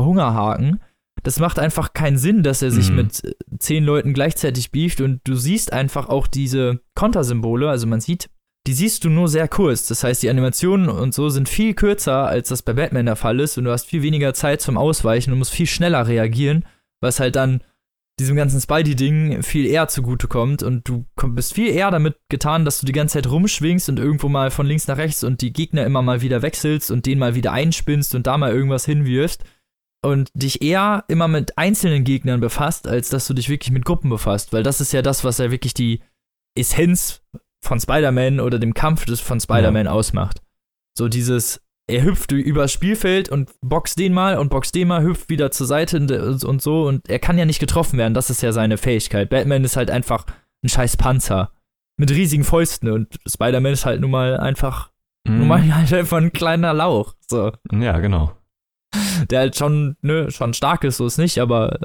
Teenager-Hungerhaken. 0.00 0.80
Das 1.22 1.40
macht 1.40 1.58
einfach 1.58 1.92
keinen 1.92 2.18
Sinn, 2.18 2.42
dass 2.42 2.62
er 2.62 2.70
sich 2.70 2.90
Mhm. 2.90 2.96
mit 2.96 3.24
äh, 3.24 3.32
zehn 3.58 3.84
Leuten 3.84 4.12
gleichzeitig 4.12 4.70
beeft 4.70 5.00
und 5.00 5.20
du 5.24 5.34
siehst 5.34 5.72
einfach 5.72 6.08
auch 6.08 6.26
diese 6.26 6.80
Kontersymbole, 6.94 7.68
also 7.70 7.86
man 7.86 8.00
sieht, 8.00 8.28
die 8.66 8.72
siehst 8.74 9.04
du 9.04 9.10
nur 9.10 9.28
sehr 9.28 9.48
kurz. 9.48 9.86
Das 9.86 10.02
heißt, 10.04 10.22
die 10.22 10.28
Animationen 10.30 10.88
und 10.88 11.14
so 11.14 11.28
sind 11.28 11.48
viel 11.48 11.74
kürzer, 11.74 12.26
als 12.26 12.48
das 12.48 12.62
bei 12.62 12.72
Batman 12.74 13.06
der 13.06 13.16
Fall 13.16 13.38
ist 13.40 13.56
und 13.56 13.64
du 13.64 13.70
hast 13.70 13.86
viel 13.86 14.02
weniger 14.02 14.34
Zeit 14.34 14.60
zum 14.60 14.76
Ausweichen 14.76 15.32
und 15.32 15.38
musst 15.38 15.52
viel 15.52 15.66
schneller 15.68 16.06
reagieren, 16.06 16.64
was 17.00 17.20
halt 17.20 17.36
dann 17.36 17.62
diesem 18.18 18.36
ganzen 18.36 18.60
Spidey-Ding 18.60 19.42
viel 19.42 19.66
eher 19.66 19.88
zugutekommt 19.88 20.62
und 20.62 20.88
du 20.88 21.04
bist 21.28 21.52
viel 21.52 21.68
eher 21.68 21.90
damit 21.90 22.16
getan, 22.30 22.64
dass 22.64 22.80
du 22.80 22.86
die 22.86 22.92
ganze 22.92 23.14
Zeit 23.14 23.30
rumschwingst 23.30 23.88
und 23.90 23.98
irgendwo 23.98 24.28
mal 24.28 24.50
von 24.50 24.66
links 24.66 24.86
nach 24.86 24.96
rechts 24.96 25.22
und 25.22 25.42
die 25.42 25.52
Gegner 25.52 25.84
immer 25.84 26.00
mal 26.00 26.22
wieder 26.22 26.40
wechselst 26.40 26.90
und 26.90 27.04
den 27.04 27.18
mal 27.18 27.34
wieder 27.34 27.52
einspinnst 27.52 28.14
und 28.14 28.26
da 28.26 28.38
mal 28.38 28.52
irgendwas 28.52 28.86
hinwirfst 28.86 29.44
und 30.02 30.30
dich 30.34 30.62
eher 30.62 31.04
immer 31.08 31.28
mit 31.28 31.58
einzelnen 31.58 32.04
Gegnern 32.04 32.40
befasst, 32.40 32.88
als 32.88 33.10
dass 33.10 33.26
du 33.26 33.34
dich 33.34 33.50
wirklich 33.50 33.70
mit 33.70 33.84
Gruppen 33.84 34.08
befasst, 34.08 34.52
weil 34.52 34.62
das 34.62 34.80
ist 34.80 34.92
ja 34.92 35.02
das, 35.02 35.24
was 35.24 35.38
ja 35.38 35.50
wirklich 35.50 35.74
die 35.74 36.00
Essenz 36.56 37.22
von 37.62 37.80
Spider-Man 37.80 38.40
oder 38.40 38.58
dem 38.58 38.72
Kampf 38.72 39.04
des 39.04 39.20
von 39.20 39.40
Spider-Man 39.40 39.88
ausmacht. 39.88 40.40
So 40.96 41.08
dieses, 41.08 41.65
er 41.88 42.02
hüpft 42.02 42.32
übers 42.32 42.72
Spielfeld 42.72 43.28
und 43.28 43.50
boxt 43.60 43.98
den 43.98 44.12
mal 44.12 44.38
und 44.38 44.48
boxt 44.50 44.74
den 44.74 44.88
mal, 44.88 45.02
hüpft 45.02 45.28
wieder 45.28 45.50
zur 45.50 45.66
Seite 45.66 45.98
und, 45.98 46.44
und 46.44 46.62
so 46.62 46.86
und 46.86 47.08
er 47.08 47.18
kann 47.18 47.38
ja 47.38 47.44
nicht 47.44 47.60
getroffen 47.60 47.98
werden, 47.98 48.14
das 48.14 48.28
ist 48.30 48.42
ja 48.42 48.52
seine 48.52 48.76
Fähigkeit. 48.76 49.28
Batman 49.30 49.64
ist 49.64 49.76
halt 49.76 49.90
einfach 49.90 50.26
ein 50.64 50.68
scheiß 50.68 50.96
Panzer 50.96 51.52
mit 51.98 52.10
riesigen 52.10 52.44
Fäusten 52.44 52.90
und 52.90 53.18
Spider-Man 53.26 53.72
ist 53.72 53.86
halt 53.86 54.00
nun 54.00 54.10
mal 54.10 54.36
einfach, 54.38 54.90
Mhm. 55.28 55.38
nun 55.38 55.48
mal 55.48 55.74
halt 55.74 55.92
einfach 55.92 56.18
ein 56.18 56.32
kleiner 56.32 56.72
Lauch. 56.74 57.14
So 57.28 57.52
Ja, 57.72 57.98
genau. 57.98 58.32
der 59.30 59.40
halt 59.40 59.56
schon, 59.56 59.96
ne, 60.02 60.30
schon 60.30 60.54
stark 60.54 60.84
ist, 60.84 60.96
so 60.98 61.06
ist 61.06 61.18
nicht, 61.18 61.38
aber 61.40 61.80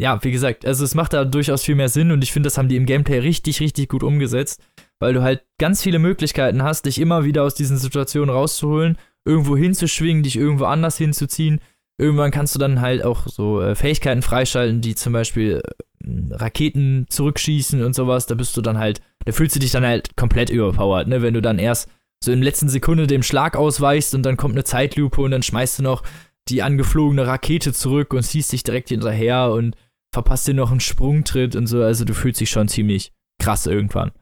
ja, 0.00 0.22
wie 0.24 0.32
gesagt, 0.32 0.66
also 0.66 0.84
es 0.84 0.94
macht 0.94 1.12
da 1.12 1.24
durchaus 1.24 1.62
viel 1.64 1.74
mehr 1.76 1.88
Sinn 1.88 2.10
und 2.12 2.24
ich 2.24 2.32
finde, 2.32 2.48
das 2.48 2.58
haben 2.58 2.68
die 2.68 2.76
im 2.76 2.86
Gameplay 2.86 3.18
richtig, 3.18 3.60
richtig 3.60 3.88
gut 3.88 4.02
umgesetzt, 4.02 4.60
weil 4.98 5.14
du 5.14 5.22
halt 5.22 5.44
ganz 5.58 5.82
viele 5.82 5.98
Möglichkeiten 6.00 6.62
hast, 6.62 6.86
dich 6.86 7.00
immer 7.00 7.24
wieder 7.24 7.44
aus 7.44 7.54
diesen 7.54 7.76
Situationen 7.76 8.30
rauszuholen, 8.30 8.98
irgendwo 9.24 9.56
hinzuschwingen, 9.56 10.22
dich 10.22 10.36
irgendwo 10.36 10.64
anders 10.64 10.98
hinzuziehen. 10.98 11.60
Irgendwann 11.98 12.30
kannst 12.30 12.54
du 12.54 12.58
dann 12.58 12.80
halt 12.80 13.04
auch 13.04 13.26
so 13.26 13.60
äh, 13.60 13.74
Fähigkeiten 13.74 14.22
freischalten, 14.22 14.80
die 14.80 14.94
zum 14.94 15.12
Beispiel 15.12 15.62
äh, 15.64 16.34
Raketen 16.34 17.06
zurückschießen 17.08 17.82
und 17.82 17.94
sowas. 17.94 18.26
Da 18.26 18.34
bist 18.34 18.56
du 18.56 18.62
dann 18.62 18.78
halt, 18.78 19.00
da 19.24 19.32
fühlst 19.32 19.54
du 19.54 19.60
dich 19.60 19.70
dann 19.70 19.86
halt 19.86 20.16
komplett 20.16 20.50
überpowered, 20.50 21.06
ne? 21.06 21.22
Wenn 21.22 21.34
du 21.34 21.42
dann 21.42 21.58
erst 21.58 21.88
so 22.24 22.32
in 22.32 22.42
letzten 22.42 22.68
Sekunde 22.68 23.06
dem 23.06 23.22
Schlag 23.22 23.56
ausweichst 23.56 24.14
und 24.14 24.22
dann 24.22 24.36
kommt 24.36 24.54
eine 24.54 24.64
Zeitlupe 24.64 25.20
und 25.20 25.32
dann 25.32 25.42
schmeißt 25.42 25.80
du 25.80 25.82
noch 25.82 26.02
die 26.48 26.62
angeflogene 26.62 27.26
Rakete 27.26 27.72
zurück 27.72 28.14
und 28.14 28.22
ziehst 28.22 28.52
dich 28.52 28.62
direkt 28.62 28.88
hinterher 28.88 29.50
und 29.52 29.76
verpasst 30.12 30.46
dir 30.46 30.54
noch 30.54 30.70
einen 30.70 30.80
Sprungtritt 30.80 31.56
und 31.56 31.66
so. 31.66 31.82
Also 31.82 32.04
du 32.04 32.14
fühlst 32.14 32.40
dich 32.40 32.50
schon 32.50 32.68
ziemlich 32.68 33.12
krass 33.40 33.66
irgendwann. 33.66 34.12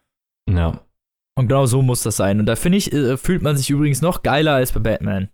Ja. 0.49 0.81
Und 1.39 1.49
genau 1.49 1.67
so 1.67 1.81
muss 1.83 2.03
das 2.03 2.17
sein. 2.17 2.41
Und 2.41 2.47
da 2.47 2.57
finde 2.57 2.79
ich, 2.79 2.93
äh, 2.93 3.17
fühlt 3.17 3.43
man 3.43 3.57
sich 3.57 3.71
übrigens 3.71 4.03
noch 4.03 4.23
geiler 4.23 4.55
als 4.55 4.73
bei 4.73 4.81
Batman. 4.81 5.29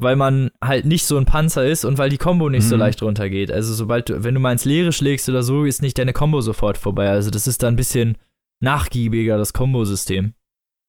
Weil 0.00 0.16
man 0.16 0.50
halt 0.62 0.86
nicht 0.86 1.06
so 1.06 1.16
ein 1.16 1.26
Panzer 1.26 1.64
ist 1.64 1.84
und 1.84 1.98
weil 1.98 2.10
die 2.10 2.18
Combo 2.18 2.48
nicht 2.48 2.64
so 2.66 2.74
Mhm. 2.74 2.80
leicht 2.80 3.00
runtergeht. 3.02 3.52
Also 3.52 3.72
sobald 3.74 4.08
du, 4.08 4.24
wenn 4.24 4.34
du 4.34 4.40
mal 4.40 4.52
ins 4.52 4.64
Leere 4.64 4.92
schlägst 4.92 5.28
oder 5.28 5.42
so, 5.44 5.64
ist 5.64 5.82
nicht 5.82 5.98
deine 5.98 6.12
Combo 6.12 6.40
sofort 6.40 6.76
vorbei. 6.78 7.08
Also 7.10 7.30
das 7.30 7.46
ist 7.46 7.62
dann 7.62 7.74
ein 7.74 7.76
bisschen 7.76 8.18
nachgiebiger, 8.60 9.38
das 9.38 9.52
Kombosystem. 9.52 10.34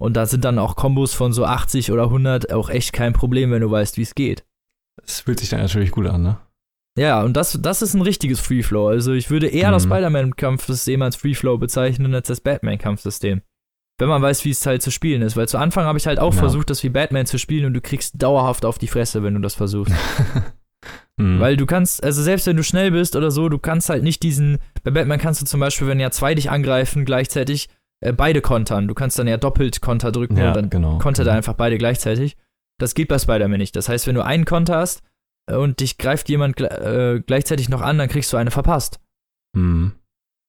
Und 0.02 0.18
da 0.18 0.26
sind 0.26 0.44
dann 0.44 0.58
auch 0.60 0.76
Kombos 0.76 1.14
von 1.14 1.34
so 1.34 1.46
80 1.46 1.92
oder 1.92 2.06
100 2.10 2.52
auch 2.52 2.70
echt 2.70 2.94
kein 2.94 3.14
Problem, 3.14 3.52
wenn 3.52 3.62
du 3.62 3.70
weißt, 3.72 3.98
wie 3.98 4.02
es 4.02 4.16
geht. 4.16 4.44
Es 5.04 5.20
fühlt 5.22 5.40
sich 5.40 5.50
dann 5.50 5.62
natürlich 5.62 5.92
gut 5.92 6.08
an, 6.08 6.24
ne? 6.24 6.38
Ja, 6.98 7.22
und 7.24 7.34
das, 7.38 7.60
das 7.62 7.82
ist 7.82 7.94
ein 7.94 8.02
richtiges 8.02 8.40
Free 8.40 8.64
Flow. 8.64 8.88
Also 8.88 9.12
ich 9.14 9.30
würde 9.30 9.48
eher 9.48 9.72
das 9.72 9.86
Mhm. 9.86 9.90
Spider-Man-Kampfsystem 9.92 11.02
als 11.02 11.16
Free 11.18 11.34
Flow 11.34 11.58
bezeichnen 11.58 12.14
als 12.16 12.28
das 12.28 12.42
Batman-Kampfsystem. 12.42 13.42
Wenn 13.98 14.10
man 14.10 14.22
weiß, 14.22 14.44
wie 14.44 14.50
es 14.50 14.66
halt 14.66 14.82
zu 14.82 14.92
spielen 14.92 15.22
ist. 15.22 15.38
Weil 15.38 15.48
zu 15.48 15.58
Anfang 15.58 15.86
habe 15.86 15.98
ich 15.98 16.06
halt 16.08 16.20
auch 16.20 16.34
Ja. 16.34 16.40
versucht, 16.40 16.70
das 16.70 16.84
wie 16.84 16.90
Batman 16.90 17.26
zu 17.26 17.38
spielen 17.40 17.66
und 17.66 17.74
du 17.74 17.82
kriegst 17.82 18.22
dauerhaft 18.22 18.66
auf 18.66 18.78
die 18.78 18.88
Fresse, 18.88 19.24
wenn 19.24 19.36
du 19.36 19.40
das 19.40 19.56
versuchst. 19.56 19.94
Mhm. 21.18 21.40
Weil 21.40 21.56
du 21.58 21.66
kannst, 21.66 22.04
also 22.04 22.22
selbst 22.22 22.46
wenn 22.48 22.58
du 22.58 22.64
schnell 22.64 22.92
bist 22.92 23.16
oder 23.16 23.32
so, 23.32 23.48
du 23.50 23.58
kannst 23.58 23.90
halt 23.90 24.04
nicht 24.04 24.22
diesen. 24.22 24.60
Bei 24.84 24.92
Batman 24.92 25.20
kannst 25.20 25.42
du 25.42 25.46
zum 25.46 25.60
Beispiel, 25.62 25.88
wenn 25.88 26.00
ja 26.00 26.12
zwei 26.12 26.36
dich 26.36 26.50
angreifen, 26.52 27.06
gleichzeitig 27.06 27.70
äh, 28.02 28.12
beide 28.12 28.42
kontern. 28.42 28.88
Du 28.88 28.94
kannst 28.94 29.18
dann 29.18 29.28
ja 29.28 29.38
doppelt 29.38 29.82
Konter 29.82 30.12
drücken 30.12 30.36
ja, 30.38 30.50
und 30.50 30.56
dann 30.58 30.70
genau. 30.70 30.98
kontert 30.98 31.26
Mhm. 31.26 31.30
er 31.32 31.36
einfach 31.38 31.54
beide 31.54 31.78
gleichzeitig. 31.78 32.36
Das 32.80 32.94
geht 32.96 33.08
bei 33.08 33.18
Spider-Man 33.18 33.58
nicht. 33.60 33.76
Das 33.78 33.88
heißt, 33.88 34.06
wenn 34.08 34.16
du 34.16 34.26
einen 34.26 34.44
Konter 34.44 34.76
hast 34.76 35.02
äh, 35.50 35.56
und 35.56 35.80
dich 35.80 35.98
greift 35.98 36.28
jemand 36.28 36.60
äh, 36.60 37.22
gleichzeitig 37.26 37.70
noch 37.70 37.82
an, 37.82 37.98
dann 37.98 38.10
kriegst 38.10 38.34
du 38.34 38.38
eine 38.38 38.52
verpasst. 38.52 39.00
Mhm. 39.56 39.94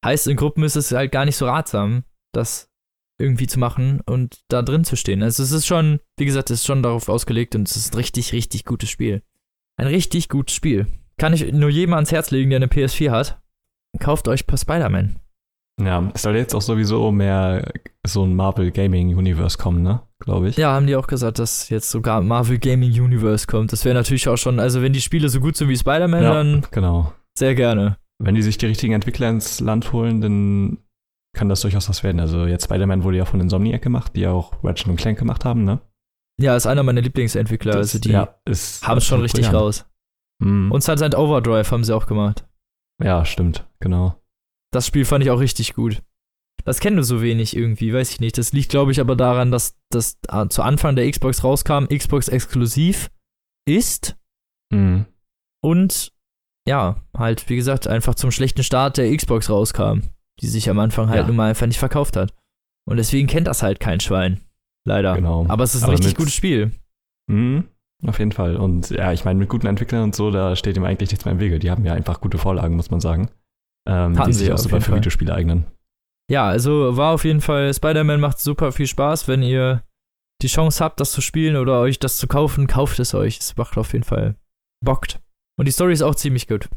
Heißt, 0.04 0.26
in 0.26 0.36
Gruppen 0.36 0.64
ist 0.64 0.74
es 0.76 0.90
halt 0.90 1.12
gar 1.12 1.24
nicht 1.24 1.36
so 1.36 1.46
ratsam, 1.46 2.02
das 2.34 2.68
irgendwie 3.18 3.46
zu 3.46 3.58
machen 3.58 4.00
und 4.06 4.40
da 4.48 4.62
drin 4.62 4.84
zu 4.84 4.96
stehen. 4.96 5.22
Also 5.22 5.42
es 5.42 5.52
ist 5.52 5.66
schon, 5.66 6.00
wie 6.18 6.26
gesagt, 6.26 6.50
es 6.50 6.60
ist 6.60 6.66
schon 6.66 6.82
darauf 6.82 7.08
ausgelegt 7.08 7.54
und 7.54 7.68
es 7.68 7.76
ist 7.76 7.94
ein 7.94 7.96
richtig, 7.96 8.32
richtig 8.32 8.64
gutes 8.64 8.90
Spiel. 8.90 9.22
Ein 9.78 9.86
richtig 9.88 10.28
gutes 10.28 10.54
Spiel. 10.54 10.86
Kann 11.18 11.32
ich 11.32 11.52
nur 11.52 11.70
jedem 11.70 11.94
ans 11.94 12.12
Herz 12.12 12.30
legen, 12.30 12.50
der 12.50 12.58
eine 12.58 12.66
PS4 12.66 13.10
hat. 13.10 13.40
Kauft 13.98 14.28
euch 14.28 14.46
per 14.46 14.58
Spider-Man. 14.58 15.16
Ja, 15.82 16.10
es 16.14 16.22
soll 16.22 16.36
jetzt 16.36 16.54
auch 16.54 16.62
sowieso 16.62 17.10
mehr 17.12 17.70
so 18.06 18.24
ein 18.24 18.34
Marvel 18.34 18.70
Gaming 18.70 19.14
Universe 19.14 19.58
kommen, 19.58 19.82
ne? 19.82 20.02
glaube 20.18 20.48
ich. 20.48 20.56
Ja, 20.56 20.72
haben 20.72 20.86
die 20.86 20.96
auch 20.96 21.06
gesagt, 21.06 21.38
dass 21.38 21.68
jetzt 21.68 21.90
sogar 21.90 22.22
Marvel 22.22 22.58
Gaming 22.58 22.90
Universe 22.90 23.46
kommt. 23.46 23.72
Das 23.72 23.84
wäre 23.84 23.94
natürlich 23.94 24.28
auch 24.28 24.38
schon, 24.38 24.58
also 24.58 24.80
wenn 24.82 24.92
die 24.94 25.00
Spiele 25.02 25.28
so 25.28 25.40
gut 25.40 25.56
sind 25.56 25.68
wie 25.68 25.76
Spider-Man, 25.76 26.22
Ja, 26.22 26.32
dann 26.34 26.66
genau. 26.70 27.12
sehr 27.38 27.54
gerne. 27.54 27.98
Wenn 28.18 28.34
die 28.34 28.42
sich 28.42 28.56
die 28.56 28.66
richtigen 28.66 28.94
Entwickler 28.94 29.28
ins 29.28 29.60
Land 29.60 29.92
holen, 29.92 30.22
dann 30.22 30.78
kann 31.36 31.48
das 31.48 31.60
durchaus 31.60 31.88
was 31.88 32.02
werden. 32.02 32.18
Also 32.20 32.46
jetzt 32.46 32.64
Spider-Man 32.64 33.04
wurde 33.04 33.18
ja 33.18 33.24
von 33.24 33.40
Insomniac 33.40 33.82
gemacht, 33.82 34.12
die 34.16 34.22
ja 34.22 34.32
auch 34.32 34.52
Ratchet 34.64 34.88
und 34.88 34.96
Clank 34.96 35.18
gemacht 35.18 35.44
haben, 35.44 35.62
ne? 35.64 35.80
Ja, 36.40 36.56
ist 36.56 36.66
einer 36.66 36.82
meiner 36.82 37.00
Lieblingsentwickler. 37.00 37.72
Das- 37.72 37.94
also 37.94 37.98
die 38.00 38.10
ja, 38.10 38.34
haben 38.82 38.98
es 38.98 39.04
schon 39.06 39.20
richtig 39.20 39.44
brillant. 39.46 39.62
raus. 39.62 39.86
Mhm. 40.42 40.70
Und 40.72 40.82
Sunset 40.82 41.14
Overdrive 41.14 41.70
haben 41.70 41.84
sie 41.84 41.94
auch 41.94 42.06
gemacht. 42.06 42.44
ja, 43.02 43.24
stimmt, 43.24 43.66
genau. 43.80 44.20
Das 44.72 44.86
Spiel 44.86 45.04
fand 45.04 45.24
ich 45.24 45.30
auch 45.30 45.40
richtig 45.40 45.74
gut. 45.74 46.02
Das 46.64 46.80
kennen 46.80 46.96
wir 46.96 47.04
so 47.04 47.22
wenig 47.22 47.56
irgendwie, 47.56 47.94
weiß 47.94 48.10
ich 48.10 48.20
nicht. 48.20 48.36
Das 48.38 48.52
liegt, 48.52 48.70
glaube 48.70 48.90
ich, 48.90 49.00
aber 49.00 49.14
daran, 49.16 49.50
dass 49.52 49.78
das 49.90 50.18
äh, 50.28 50.48
zu 50.48 50.62
Anfang 50.62 50.96
der 50.96 51.08
Xbox 51.10 51.44
rauskam, 51.44 51.84
Xbox 51.86 52.28
exklusiv 52.28 53.10
ist 53.68 54.16
Mhm. 54.72 55.06
und 55.62 56.12
ja, 56.68 57.00
halt, 57.16 57.48
wie 57.48 57.56
gesagt, 57.56 57.86
einfach 57.86 58.16
zum 58.16 58.32
schlechten 58.32 58.64
Start 58.64 58.96
der 58.96 59.14
Xbox 59.16 59.48
rauskam, 59.48 60.00
die 60.40 60.46
sich 60.48 60.68
am 60.70 60.78
Anfang 60.78 61.08
halt 61.08 61.20
Ja. 61.22 61.26
nun 61.26 61.36
mal 61.36 61.48
einfach 61.48 61.66
nicht 61.66 61.78
verkauft 61.78 62.16
hat. 62.16 62.34
Und 62.88 62.98
deswegen 62.98 63.26
kennt 63.26 63.46
das 63.46 63.62
halt 63.62 63.80
kein 63.80 64.00
Schwein. 64.00 64.40
Leider. 64.86 65.14
Genau. 65.16 65.46
Aber 65.48 65.64
es 65.64 65.74
ist 65.74 65.82
ein 65.82 65.90
Aber 65.90 65.94
richtig 65.98 66.14
gutes 66.16 66.34
Spiel. 66.34 66.72
Mhm. 67.30 67.64
Auf 68.06 68.18
jeden 68.18 68.32
Fall. 68.32 68.56
Und 68.56 68.90
ja, 68.90 69.12
ich 69.12 69.24
meine, 69.24 69.38
mit 69.38 69.48
guten 69.48 69.66
Entwicklern 69.66 70.04
und 70.04 70.14
so, 70.14 70.30
da 70.30 70.54
steht 70.54 70.76
ihm 70.76 70.84
eigentlich 70.84 71.10
nichts 71.10 71.24
mehr 71.24 71.32
im 71.32 71.40
Wege. 71.40 71.58
Die 71.58 71.70
haben 71.70 71.84
ja 71.84 71.94
einfach 71.94 72.20
gute 72.20 72.38
Vorlagen, 72.38 72.76
muss 72.76 72.90
man 72.90 73.00
sagen. 73.00 73.30
Ähm, 73.88 74.18
Hatten 74.18 74.30
die 74.30 74.36
sich 74.36 74.52
auch 74.52 74.58
super 74.58 74.80
für 74.80 74.90
Fall. 74.90 74.98
Videospiele 74.98 75.34
eignen. 75.34 75.64
Ja, 76.30 76.46
also 76.46 76.96
war 76.96 77.14
auf 77.14 77.24
jeden 77.24 77.40
Fall, 77.40 77.72
Spider-Man 77.72 78.20
macht 78.20 78.38
super 78.38 78.72
viel 78.72 78.86
Spaß, 78.86 79.28
wenn 79.28 79.42
ihr 79.42 79.82
die 80.42 80.48
Chance 80.48 80.84
habt, 80.84 81.00
das 81.00 81.12
zu 81.12 81.20
spielen 81.20 81.56
oder 81.56 81.80
euch 81.80 81.98
das 81.98 82.18
zu 82.18 82.26
kaufen, 82.26 82.66
kauft 82.66 82.98
es 82.98 83.14
euch. 83.14 83.38
Es 83.38 83.56
macht 83.56 83.78
auf 83.78 83.92
jeden 83.92 84.04
Fall 84.04 84.34
bockt. 84.84 85.20
Und 85.58 85.66
die 85.66 85.72
Story 85.72 85.92
ist 85.94 86.02
auch 86.02 86.14
ziemlich 86.16 86.46
gut. 86.46 86.68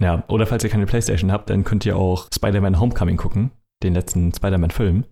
Ja, 0.00 0.24
oder 0.28 0.46
falls 0.46 0.64
ihr 0.64 0.70
keine 0.70 0.86
Playstation 0.86 1.32
habt, 1.32 1.50
dann 1.50 1.64
könnt 1.64 1.86
ihr 1.86 1.96
auch 1.96 2.28
Spider-Man 2.34 2.80
Homecoming 2.80 3.16
gucken, 3.16 3.50
den 3.82 3.94
letzten 3.94 4.32
Spider-Man-Film, 4.32 5.04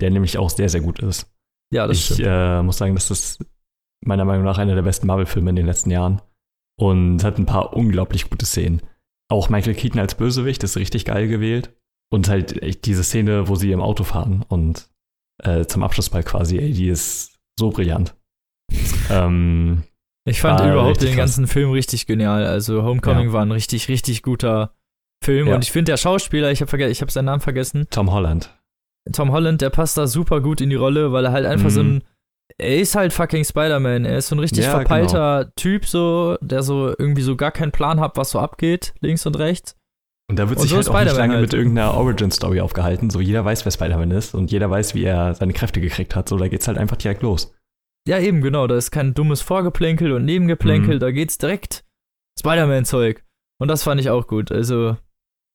der 0.00 0.10
nämlich 0.10 0.38
auch 0.38 0.50
sehr, 0.50 0.68
sehr 0.68 0.80
gut 0.80 1.00
ist. 1.00 1.30
Ja, 1.72 1.86
das 1.86 1.98
ich 1.98 2.04
stimmt. 2.06 2.20
äh, 2.24 2.62
muss 2.62 2.78
sagen, 2.78 2.94
das 2.94 3.10
ist 3.10 3.44
meiner 4.04 4.24
Meinung 4.24 4.44
nach 4.44 4.58
einer 4.58 4.74
der 4.74 4.82
besten 4.82 5.06
Marvel-Filme 5.06 5.50
in 5.50 5.56
den 5.56 5.66
letzten 5.66 5.90
Jahren 5.90 6.22
und 6.78 7.22
hat 7.22 7.38
ein 7.38 7.46
paar 7.46 7.74
unglaublich 7.74 8.30
gute 8.30 8.46
Szenen. 8.46 8.82
Auch 9.30 9.50
Michael 9.50 9.74
Keaton 9.74 10.00
als 10.00 10.14
Bösewicht 10.14 10.62
ist 10.64 10.76
richtig 10.76 11.04
geil 11.04 11.28
gewählt 11.28 11.76
und 12.10 12.28
halt 12.28 12.62
echt 12.62 12.86
diese 12.86 13.04
Szene, 13.04 13.48
wo 13.48 13.54
sie 13.56 13.70
im 13.72 13.80
Auto 13.82 14.04
fahren 14.04 14.44
und 14.48 14.90
äh, 15.42 15.66
zum 15.66 15.82
Abschlussball 15.82 16.22
quasi, 16.24 16.58
ey, 16.58 16.72
die 16.72 16.88
ist 16.88 17.38
so 17.58 17.70
brillant. 17.70 18.16
ähm, 19.10 19.82
Ich 20.26 20.40
fand 20.40 20.60
war 20.60 20.72
überhaupt 20.72 21.00
den 21.00 21.08
krass. 21.08 21.16
ganzen 21.16 21.46
Film 21.46 21.70
richtig 21.70 22.06
genial. 22.06 22.44
Also 22.46 22.82
Homecoming 22.82 23.28
Ja. 23.28 23.32
war 23.32 23.42
ein 23.42 23.52
richtig, 23.52 23.88
richtig 23.88 24.22
guter 24.22 24.74
Film. 25.24 25.48
Ja. 25.48 25.54
Und 25.54 25.64
ich 25.64 25.72
finde, 25.72 25.92
der 25.92 25.96
Schauspieler, 25.96 26.50
ich 26.50 26.60
habe 26.62 26.84
ich 26.90 27.00
hab 27.02 27.10
seinen 27.10 27.24
Namen 27.26 27.40
vergessen, 27.40 27.86
Tom 27.90 28.10
Holland. 28.12 28.50
Tom 29.12 29.32
Holland, 29.32 29.60
der 29.60 29.70
passt 29.70 29.96
da 29.96 30.06
super 30.06 30.40
gut 30.40 30.60
in 30.60 30.70
die 30.70 30.76
Rolle, 30.76 31.12
weil 31.12 31.24
er 31.24 31.32
halt 31.32 31.46
einfach 31.46 31.66
Mhm. 31.70 31.74
so 31.74 31.80
ein. 31.82 32.04
Er 32.58 32.76
ist 32.78 32.94
halt 32.96 33.12
fucking 33.12 33.44
Spider-Man. 33.44 34.04
Er 34.04 34.18
ist 34.18 34.28
so 34.28 34.34
ein 34.36 34.40
richtig 34.40 34.64
Ja, 34.64 34.72
verpeilter 34.72 35.52
Typ, 35.56 35.86
so, 35.86 36.36
der 36.42 36.62
so 36.62 36.88
irgendwie 36.98 37.22
so 37.22 37.36
gar 37.36 37.52
keinen 37.52 37.70
Plan 37.72 38.00
hat, 38.00 38.16
was 38.16 38.30
so 38.30 38.38
abgeht, 38.40 38.92
links 39.00 39.24
und 39.24 39.38
rechts. 39.38 39.76
Und 40.28 40.36
da 40.38 40.48
wird 40.48 40.58
Und 40.58 40.62
sich 40.68 40.70
so 40.70 40.76
halt 40.76 40.88
auch 40.88 41.12
nicht 41.12 41.16
lange 41.16 41.34
halt. 41.34 41.42
mit 41.42 41.54
irgendeiner 41.54 41.94
Origin-Story 41.94 42.60
aufgehalten. 42.60 43.08
So 43.10 43.20
jeder 43.20 43.44
weiß, 43.44 43.64
wer 43.64 43.72
Spider-Man 43.72 44.10
ist 44.10 44.34
und 44.34 44.50
jeder 44.50 44.68
weiß, 44.68 44.94
wie 44.94 45.04
er 45.04 45.34
seine 45.34 45.52
Kräfte 45.52 45.80
gekriegt 45.80 46.14
hat. 46.14 46.28
So, 46.28 46.36
da 46.36 46.48
geht's 46.48 46.68
halt 46.68 46.76
einfach 46.76 46.96
direkt 46.96 47.22
los. 47.22 47.52
Ja, 48.08 48.18
eben, 48.18 48.40
genau. 48.40 48.66
Da 48.66 48.76
ist 48.76 48.90
kein 48.90 49.14
dummes 49.14 49.40
Vorgeplänkel 49.42 50.12
und 50.12 50.24
Nebengeplänkel. 50.24 50.96
Mhm. 50.96 51.00
Da 51.00 51.10
geht's 51.10 51.38
direkt 51.38 51.84
Spider-Man-Zeug. 52.38 53.24
Und 53.60 53.68
das 53.68 53.82
fand 53.82 54.00
ich 54.00 54.10
auch 54.10 54.26
gut. 54.26 54.50
Also, 54.50 54.96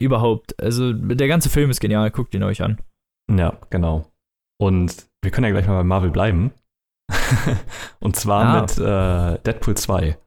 überhaupt. 0.01 0.61
Also, 0.61 0.93
der 0.93 1.27
ganze 1.27 1.49
Film 1.49 1.69
ist 1.69 1.79
genial. 1.79 2.11
Guckt 2.11 2.33
ihn 2.35 2.43
euch 2.43 2.61
an. 2.61 2.79
Ja, 3.31 3.57
genau. 3.69 4.11
Und 4.61 5.07
wir 5.23 5.31
können 5.31 5.45
ja 5.45 5.51
gleich 5.51 5.67
mal 5.67 5.77
bei 5.77 5.83
Marvel 5.83 6.11
bleiben. 6.11 6.51
und 7.99 8.15
zwar 8.15 8.45
Ah. 8.45 8.61
mit 8.61 8.77
äh, 8.77 9.41
Deadpool 9.43 9.75
2. 9.75 10.17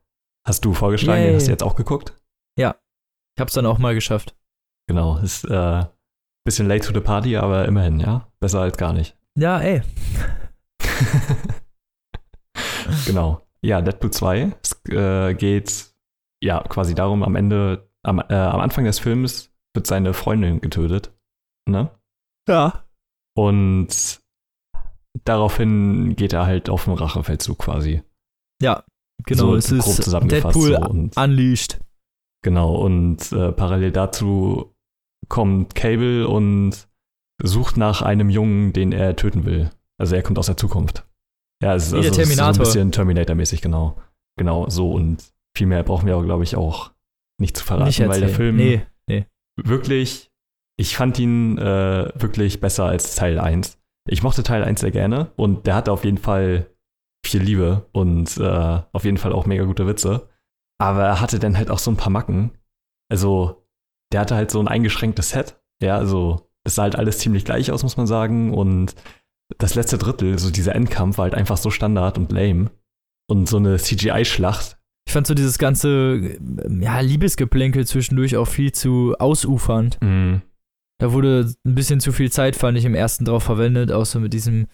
Hast 0.47 0.65
du 0.65 0.73
vorgeschlagen, 0.75 1.21
den 1.23 1.27
Yay. 1.29 1.35
hast 1.37 1.47
du 1.47 1.51
jetzt 1.53 1.63
auch 1.63 1.77
geguckt? 1.77 2.15
Ich 2.57 3.41
hab's 3.41 3.53
dann 3.53 3.67
auch 3.67 3.79
mal 3.79 3.95
geschafft. 3.95 4.35
Genau, 4.89 5.19
ist 5.19 5.45
äh, 5.45 5.85
bisschen 6.45 6.67
late 6.67 6.85
to 6.89 6.93
the 6.93 6.99
party, 7.01 7.37
aber 7.37 7.67
immerhin, 7.67 8.01
ja. 8.01 8.27
Besser 8.41 8.63
als 8.63 8.77
gar 8.77 8.93
nicht. 8.93 9.17
Ja, 9.37 9.61
ey. 9.61 9.83
genau. 13.07 13.47
Ja, 13.63 13.81
Deadpool 13.81 14.11
2. 14.11 14.57
Es 14.63 14.81
äh, 14.89 15.35
geht 15.35 15.93
ja 16.43 16.63
quasi 16.63 16.95
darum, 16.95 17.23
am 17.23 17.35
Ende, 17.37 17.91
am, 18.05 18.21
äh, 18.21 18.35
am 18.35 18.61
Anfang 18.61 18.85
des 18.85 18.99
Films 18.99 19.53
wird 19.75 19.87
seine 19.87 20.15
Freundin 20.15 20.61
getötet. 20.61 21.13
Ne? 21.69 21.91
Ja. 22.49 22.85
Und 23.37 24.21
daraufhin 25.25 26.17
geht 26.17 26.33
er 26.33 26.47
halt 26.47 26.71
auf 26.71 26.85
den 26.85 26.95
Rachefeldzug 26.95 27.59
quasi. 27.59 28.03
Ja, 28.63 28.85
genau. 29.25 29.43
So 29.43 29.57
es 29.57 29.69
grob 29.69 29.79
ist 29.79 30.03
zusammengefasst 30.03 30.57
Deadpool 30.57 30.77
so. 30.77 30.89
Und- 30.89 31.17
unleashed. 31.17 31.81
Genau, 32.45 32.77
und 32.77 33.33
äh, 33.33 33.51
parallel 33.51 33.91
dazu 33.91 34.73
kommt 35.29 35.75
Cable 35.75 36.29
und 36.29 36.89
sucht 37.43 37.77
nach 37.77 38.03
einem 38.03 38.31
Jungen, 38.31 38.73
den 38.73 38.93
er 38.93 39.17
töten 39.17 39.45
will. 39.45 39.71
Also 40.01 40.15
er 40.15 40.23
kommt 40.23 40.39
aus 40.39 40.47
der 40.47 40.57
Zukunft. 40.57 41.08
Ja, 41.63 41.75
es 41.75 41.87
ist, 41.87 41.93
Wie 41.93 41.97
also, 41.99 42.11
der 42.11 42.11
ist 42.11 42.17
so 42.17 42.21
ein 42.21 42.27
Terminator. 42.37 42.65
bisschen 42.65 42.93
Terminator-mäßig, 42.93 43.61
genau. 43.63 44.01
Genau, 44.39 44.69
so 44.69 44.93
und 44.93 45.25
viel 45.57 45.67
mehr 45.67 45.83
brauchen 45.83 46.07
wir 46.07 46.15
aber, 46.15 46.25
glaube 46.25 46.45
ich, 46.45 46.55
auch 46.57 46.93
nicht 47.41 47.57
zu 47.57 47.65
verraten, 47.65 47.87
Nicht 47.87 48.07
weil 48.07 48.21
der. 48.21 48.29
Film 48.29 48.57
Nee. 48.57 48.83
wirklich, 49.57 50.31
ich 50.79 50.97
fand 50.97 51.19
ihn 51.19 51.59
äh, 51.59 52.13
wirklich 52.15 52.61
besser 52.61 52.85
als 52.85 53.17
Teil 53.17 53.39
1. 53.41 53.79
Ich 54.09 54.23
mochte 54.23 54.43
Teil 54.45 54.63
1 54.63 54.81
sehr 54.81 54.93
gerne 54.93 55.33
und 55.37 55.67
der 55.67 55.75
hatte 55.75 55.91
auf 55.93 56.05
jeden 56.05 56.19
Fall 56.19 56.71
viel 57.27 57.43
Liebe 57.43 57.87
und 57.93 58.37
äh, 58.39 58.81
auf 58.93 59.05
jeden 59.05 59.17
Fall 59.19 59.33
auch 59.33 59.47
mega 59.47 59.65
gute 59.65 59.87
Witze. 59.87 60.29
Aber 60.81 61.03
er 61.05 61.21
hatte 61.21 61.41
dann 61.41 61.59
halt 61.59 61.71
auch 61.71 61.81
so 61.81 61.91
ein 61.91 61.97
paar 61.97 62.13
Macken. 62.13 62.53
Also, 63.11 63.67
der 64.13 64.21
hatte 64.21 64.37
halt 64.37 64.51
so 64.53 64.61
ein 64.61 64.69
eingeschränktes 64.69 65.31
Set. 65.31 65.61
Ja, 65.83 65.97
also, 65.97 66.49
es 66.65 66.77
sah 66.77 66.85
halt 66.85 66.95
alles 66.97 67.19
ziemlich 67.19 67.45
gleich 67.45 67.73
aus, 67.73 67.83
muss 67.83 67.97
man 67.97 68.07
sagen. 68.07 68.55
Und 68.55 68.95
das 69.57 69.75
letzte 69.75 69.97
Drittel, 69.99 70.39
so 70.39 70.51
dieser 70.51 70.75
Endkampf, 70.75 71.17
war 71.19 71.25
halt 71.25 71.35
einfach 71.35 71.57
so 71.57 71.71
Standard 71.71 72.19
und 72.19 72.31
lame. 72.33 72.71
Und 73.31 73.49
so 73.49 73.57
eine 73.59 73.77
CGI-Schlacht. 73.79 74.79
Ich 75.07 75.13
fand 75.13 75.27
so 75.27 75.35
dieses 75.35 75.59
ganze 75.59 75.89
äh, 75.89 76.39
ja, 76.81 77.01
Liebesgeplänkel 77.01 77.87
zwischendurch 77.87 78.37
auch 78.37 78.47
viel 78.47 78.73
zu 78.73 79.15
ausufernd. 79.19 79.99
Mhm. 80.03 80.43
Da 81.01 81.13
wurde 81.13 81.53
ein 81.67 81.75
bisschen 81.75 82.01
zu 82.01 82.13
viel 82.13 82.31
Zeit, 82.33 82.57
fand 82.57 82.77
ich, 82.77 82.85
im 82.85 82.95
ersten 82.95 83.25
drauf 83.25 83.43
verwendet, 83.45 83.93
auch 83.93 84.05
so 84.07 84.19
mit 84.21 84.33
diesem, 84.33 84.67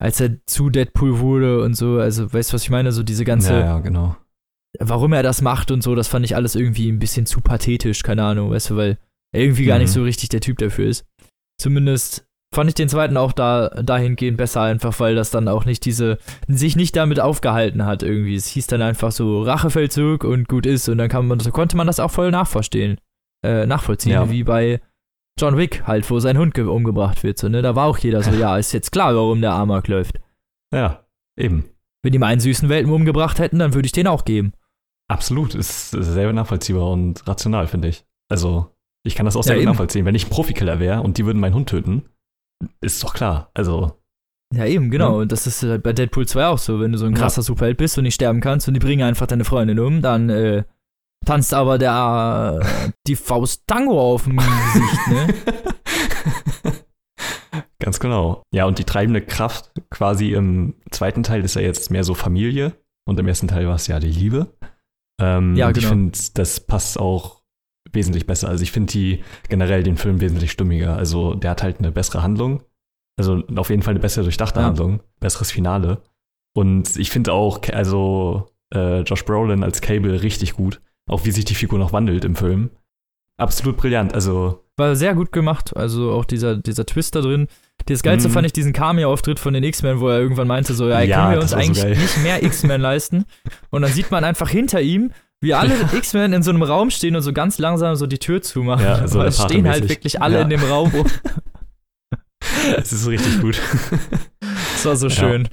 als 0.00 0.20
er 0.20 0.44
zu 0.46 0.70
Deadpool 0.70 1.18
wurde 1.20 1.62
und 1.62 1.74
so. 1.74 1.98
Also, 1.98 2.32
weißt 2.32 2.50
du, 2.50 2.54
was 2.54 2.62
ich 2.62 2.70
meine? 2.70 2.92
So 2.92 3.02
diese 3.02 3.24
ganze, 3.24 3.52
Ja, 3.54 3.60
ja, 3.60 3.78
genau. 3.78 4.16
warum 4.78 5.12
er 5.12 5.22
das 5.22 5.40
macht 5.42 5.70
und 5.70 5.82
so, 5.82 5.94
das 5.94 6.08
fand 6.08 6.24
ich 6.24 6.36
alles 6.36 6.54
irgendwie 6.54 6.90
ein 6.90 6.98
bisschen 6.98 7.26
zu 7.26 7.40
pathetisch, 7.40 8.02
keine 8.02 8.24
Ahnung, 8.24 8.50
weißt 8.50 8.70
du, 8.70 8.76
weil 8.76 8.98
er 9.32 9.42
irgendwie 9.42 9.64
gar 9.66 9.78
Mhm. 9.78 9.82
nicht 9.84 9.92
so 9.92 10.02
richtig 10.02 10.28
der 10.30 10.40
Typ 10.40 10.58
dafür 10.58 10.86
ist. 10.88 11.04
Zumindest 11.60 12.26
fand 12.54 12.68
ich 12.68 12.74
den 12.74 12.88
zweiten 12.88 13.16
auch 13.16 13.32
da 13.32 13.68
dahingehend 13.68 14.36
besser, 14.36 14.62
einfach 14.62 14.98
weil 15.00 15.14
das 15.14 15.30
dann 15.30 15.46
auch 15.48 15.64
nicht 15.64 15.84
diese, 15.84 16.18
sich 16.48 16.74
nicht 16.76 16.96
damit 16.96 17.20
aufgehalten 17.20 17.84
hat 17.86 18.02
irgendwie. 18.02 18.34
Es 18.34 18.46
hieß 18.48 18.66
dann 18.66 18.82
einfach 18.82 19.12
so 19.12 19.42
Rachefeldzug 19.42 20.24
und 20.24 20.48
gut 20.48 20.66
ist 20.66 20.88
und 20.88 20.98
dann 20.98 21.08
kann 21.08 21.26
man, 21.28 21.38
so 21.40 21.50
konnte 21.52 21.76
man 21.76 21.86
das 21.86 22.00
auch 22.00 22.10
voll 22.10 22.30
nachverstehen, 22.30 22.98
äh, 23.44 23.66
nachvollziehen, 23.66 24.12
Ja. 24.12 24.30
wie 24.30 24.42
bei 24.44 24.80
John 25.38 25.56
Wick 25.56 25.86
halt, 25.86 26.10
wo 26.10 26.18
sein 26.18 26.36
Hund 26.38 26.54
ge- 26.54 26.64
umgebracht 26.64 27.22
wird, 27.22 27.38
so, 27.38 27.48
ne, 27.48 27.62
da 27.62 27.76
war 27.76 27.86
auch 27.86 27.98
jeder 27.98 28.22
so, 28.22 28.30
ja, 28.34 28.58
ist 28.58 28.72
jetzt 28.72 28.90
klar, 28.92 29.14
warum 29.14 29.40
der 29.40 29.52
Amok 29.52 29.86
läuft. 29.88 30.20
Ja, 30.74 31.04
eben. 31.38 31.64
Wenn 32.02 32.12
die 32.12 32.18
meinen 32.18 32.40
süßen 32.40 32.68
Welpen 32.68 32.92
umgebracht 32.92 33.38
hätten, 33.38 33.58
dann 33.58 33.74
würde 33.74 33.86
ich 33.86 33.92
den 33.92 34.06
auch 34.06 34.24
geben. 34.24 34.52
Absolut, 35.08 35.54
ist 35.54 35.90
sehr 35.90 36.32
nachvollziehbar 36.32 36.88
und 36.90 37.26
rational, 37.28 37.66
finde 37.66 37.88
ich. 37.88 38.04
Also, 38.30 38.74
ich 39.04 39.14
kann 39.14 39.26
das 39.26 39.36
auch 39.36 39.42
sehr 39.42 39.56
Ja, 39.58 39.64
nachvollziehen. 39.64 40.04
Wenn 40.04 40.14
ich 40.14 40.26
ein 40.26 40.30
Profikiller 40.30 40.78
wäre 40.80 41.02
und 41.02 41.18
die 41.18 41.26
würden 41.26 41.40
meinen 41.40 41.54
Hund 41.54 41.68
töten, 41.68 42.04
ist 42.80 43.02
doch 43.04 43.14
klar. 43.14 43.50
Also, 43.54 43.92
Ja, 44.54 44.64
eben, 44.66 44.90
genau. 44.90 45.12
Ja. 45.16 45.22
Und 45.22 45.32
das 45.32 45.46
ist 45.46 45.62
halt 45.62 45.82
bei 45.82 45.92
Deadpool 45.92 46.26
2 46.26 46.46
auch 46.46 46.58
so. 46.58 46.80
Wenn 46.80 46.92
du 46.92 46.98
so 46.98 47.06
ein 47.06 47.14
krasser 47.14 47.42
Superheld 47.42 47.76
bist 47.78 47.96
und 47.98 48.04
nicht 48.04 48.14
sterben 48.14 48.40
kannst 48.40 48.66
und 48.68 48.74
die 48.74 48.80
bringen 48.80 49.02
einfach 49.02 49.26
deine 49.26 49.44
Freundin 49.44 49.78
um, 49.78 50.02
dann 50.02 50.28
äh, 50.30 50.64
tanzt 51.24 51.54
aber 51.54 51.78
der 51.78 52.60
äh, 52.62 52.90
die 53.06 53.16
Faust 53.16 53.66
Tango 53.66 54.00
auf 54.00 54.24
dem 54.24 54.36
Gesicht, 54.38 55.08
ne? 55.08 55.34
Ganz 57.78 57.98
genau. 57.98 58.42
Ja, 58.52 58.66
und 58.66 58.78
die 58.78 58.84
treibende 58.84 59.22
Kraft 59.22 59.70
quasi 59.90 60.32
im 60.32 60.74
zweiten 60.90 61.22
Teil 61.22 61.42
ist 61.44 61.54
ja 61.54 61.62
jetzt 61.62 61.90
mehr 61.90 62.04
so 62.04 62.14
Familie 62.14 62.74
und 63.06 63.18
im 63.18 63.26
ersten 63.26 63.48
Teil 63.48 63.66
war 63.66 63.76
es 63.76 63.86
ja 63.86 63.98
die 64.00 64.10
Liebe. 64.12 64.54
Ähm, 65.20 65.54
Ja, 65.56 65.68
und 65.68 65.76
ich 65.76 65.84
genau. 65.84 65.94
finde, 65.94 66.18
das 66.34 66.60
passt 66.60 66.98
auch 66.98 67.39
wesentlich 67.92 68.26
besser. 68.26 68.48
Also 68.48 68.62
ich 68.62 68.72
finde 68.72 68.92
die 68.92 69.24
generell 69.48 69.82
den 69.82 69.96
Film 69.96 70.20
wesentlich 70.20 70.50
stimmiger. 70.50 70.96
Also 70.96 71.34
der 71.34 71.50
hat 71.50 71.62
halt 71.62 71.78
eine 71.78 71.92
bessere 71.92 72.22
Handlung. 72.22 72.62
Also 73.18 73.42
auf 73.56 73.70
jeden 73.70 73.82
Fall 73.82 73.92
eine 73.92 74.00
bessere 74.00 74.24
durchdachte 74.24 74.60
Ja. 74.60 74.66
Handlung, 74.66 75.00
besseres 75.20 75.50
Finale. 75.50 76.02
Und 76.54 76.96
ich 76.96 77.10
finde 77.10 77.32
auch, 77.32 77.60
also 77.72 78.48
äh, 78.74 79.00
Josh 79.00 79.24
Brolin 79.24 79.62
als 79.62 79.80
Cable 79.80 80.22
richtig 80.22 80.54
gut. 80.54 80.80
Auch 81.08 81.24
wie 81.24 81.30
sich 81.30 81.44
die 81.44 81.54
Figur 81.54 81.78
noch 81.78 81.92
wandelt 81.92 82.24
im 82.24 82.36
Film. 82.36 82.70
Absolut 83.36 83.76
brillant. 83.76 84.14
Also. 84.14 84.64
War 84.76 84.94
sehr 84.96 85.14
gut 85.14 85.32
gemacht. 85.32 85.76
Also 85.76 86.12
auch 86.12 86.24
dieser, 86.24 86.56
dieser 86.56 86.86
Twist 86.86 87.14
da 87.14 87.20
drin. 87.20 87.48
Das 87.86 88.02
Geilste 88.02 88.28
mm. 88.28 88.32
fand 88.32 88.46
ich 88.46 88.52
diesen 88.52 88.72
Cameo-Auftritt 88.72 89.38
von 89.38 89.54
den 89.54 89.64
X-Men, 89.64 90.00
wo 90.00 90.08
er 90.08 90.20
irgendwann 90.20 90.46
meinte, 90.46 90.74
so, 90.74 90.88
ja, 90.88 91.00
ja 91.00 91.16
können 91.16 91.32
wir 91.32 91.40
uns 91.40 91.54
eigentlich 91.54 91.80
so 91.80 91.88
nicht 91.88 92.22
mehr 92.22 92.42
X-Men 92.42 92.80
leisten. 92.80 93.24
Und 93.70 93.82
dann 93.82 93.90
sieht 93.90 94.10
man 94.10 94.24
einfach 94.24 94.48
hinter 94.48 94.80
ihm, 94.80 95.12
wie 95.40 95.54
alle 95.54 95.74
X-Men 95.92 96.32
in 96.32 96.42
so 96.42 96.50
einem 96.50 96.62
Raum 96.62 96.90
stehen 96.90 97.16
und 97.16 97.22
so 97.22 97.32
ganz 97.32 97.58
langsam 97.58 97.96
so 97.96 98.06
die 98.06 98.18
Tür 98.18 98.42
zumachen. 98.42 98.84
Ja, 98.84 99.06
so 99.06 99.22
es 99.22 99.42
stehen 99.42 99.68
halt 99.68 99.88
wirklich 99.88 100.20
alle 100.20 100.36
ja. 100.36 100.42
in 100.42 100.50
dem 100.50 100.62
Raum. 100.62 100.92
Es 102.76 102.92
ist 102.92 103.06
richtig 103.06 103.40
gut. 103.40 103.60
Das 104.40 104.84
war 104.84 104.96
so 104.96 105.08
schön. 105.08 105.48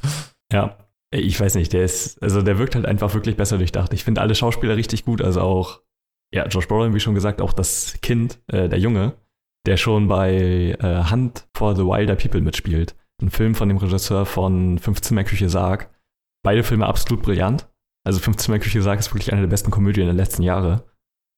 Ja. 0.51 0.59
ja. 0.59 0.77
Ich 1.11 1.39
weiß 1.39 1.55
nicht, 1.55 1.71
der 1.71 1.83
ist, 1.83 2.21
also 2.21 2.41
der 2.41 2.59
wirkt 2.59 2.75
halt 2.75 2.85
einfach 2.85 3.13
wirklich 3.13 3.37
besser 3.37 3.57
durchdacht. 3.57 3.93
Ich 3.93 4.03
finde 4.03 4.19
alle 4.19 4.35
Schauspieler 4.35 4.75
richtig 4.75 5.05
gut, 5.05 5.21
also 5.21 5.41
auch, 5.41 5.81
ja, 6.33 6.45
Josh 6.47 6.67
Brolin, 6.67 6.93
wie 6.93 6.99
schon 6.99 7.15
gesagt, 7.15 7.41
auch 7.41 7.53
das 7.53 7.97
Kind, 8.01 8.39
äh, 8.47 8.67
der 8.67 8.79
Junge, 8.79 9.13
der 9.65 9.77
schon 9.77 10.07
bei 10.07 10.75
äh, 10.79 11.09
Hunt 11.09 11.47
for 11.55 11.75
the 11.75 11.83
Wilder 11.83 12.15
People 12.15 12.41
mitspielt. 12.41 12.95
Ein 13.21 13.29
Film 13.29 13.55
von 13.55 13.69
dem 13.69 13.77
Regisseur 13.77 14.25
von 14.25 14.79
Fünfzimmerküche 14.79 15.49
Sarg. 15.49 15.89
Beide 16.43 16.63
Filme 16.63 16.85
absolut 16.85 17.23
brillant. 17.23 17.69
Also 18.07 18.21
Fünfzimmerküche 18.21 18.81
Sarg 18.81 18.99
ist 18.99 19.13
wirklich 19.13 19.33
eine 19.33 19.41
der 19.41 19.49
besten 19.49 19.69
Komödien 19.69 20.05
der 20.05 20.15
letzten 20.15 20.41
Jahre. 20.41 20.85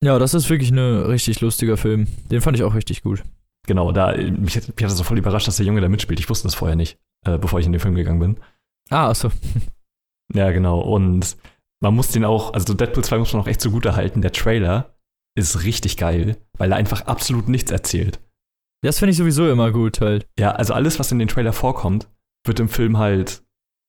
Ja, 0.03 0.19
das 0.19 0.36
ist 0.36 0.51
wirklich 0.51 0.69
ein 0.69 0.77
richtig 0.77 1.41
lustiger 1.41 1.77
Film. 1.77 2.08
Den 2.29 2.41
fand 2.41 2.55
ich 2.55 2.63
auch 2.63 2.75
richtig 2.75 3.01
gut. 3.01 3.23
Genau, 3.65 3.91
da, 3.91 4.15
mich, 4.15 4.38
mich 4.38 4.55
hat 4.55 4.79
das 4.79 4.95
so 4.95 5.03
voll 5.03 5.17
überrascht, 5.17 5.47
dass 5.47 5.58
der 5.58 5.65
Junge 5.65 5.82
da 5.82 5.89
mitspielt. 5.89 6.19
Ich 6.19 6.29
wusste 6.29 6.47
das 6.47 6.53
vorher 6.53 6.75
nicht, 6.75 6.99
äh, 7.25 7.39
bevor 7.39 7.60
ich 7.60 7.65
in 7.65 7.71
den 7.71 7.82
Film 7.82 7.95
gegangen 7.95 8.19
bin. 8.19 8.39
Ah, 8.91 9.10
achso. 9.10 9.32
Ja, 10.32 10.51
genau. 10.51 10.79
Und 10.79 11.38
man 11.82 11.95
muss 11.95 12.10
den 12.10 12.23
auch, 12.23 12.53
also 12.53 12.75
Deadpool 12.75 13.03
2 13.03 13.17
muss 13.17 13.34
man 13.34 13.41
auch 13.41 13.47
echt 13.47 13.62
so 13.62 13.71
gut 13.71 13.88
erhalten. 13.88 14.21
Der 14.21 14.32
Trailer 14.32 14.93
ist 15.36 15.63
richtig 15.63 15.97
geil, 15.97 16.38
weil 16.60 16.71
er 16.71 16.77
einfach 16.77 17.08
absolut 17.08 17.49
nichts 17.49 17.71
erzählt. 17.71 18.19
Das 18.84 18.99
finde 18.99 19.10
ich 19.10 19.17
sowieso 19.17 19.49
immer 19.49 19.71
gut 19.71 20.01
halt. 20.01 20.27
Ja, 20.38 20.51
also 20.51 20.75
alles, 20.75 20.99
was 20.99 21.12
in 21.12 21.17
den 21.17 21.29
Trailer 21.29 21.51
vorkommt, 21.51 22.08
wird 22.45 22.60
im 22.60 22.69
Film 22.69 22.99
halt 22.99 23.41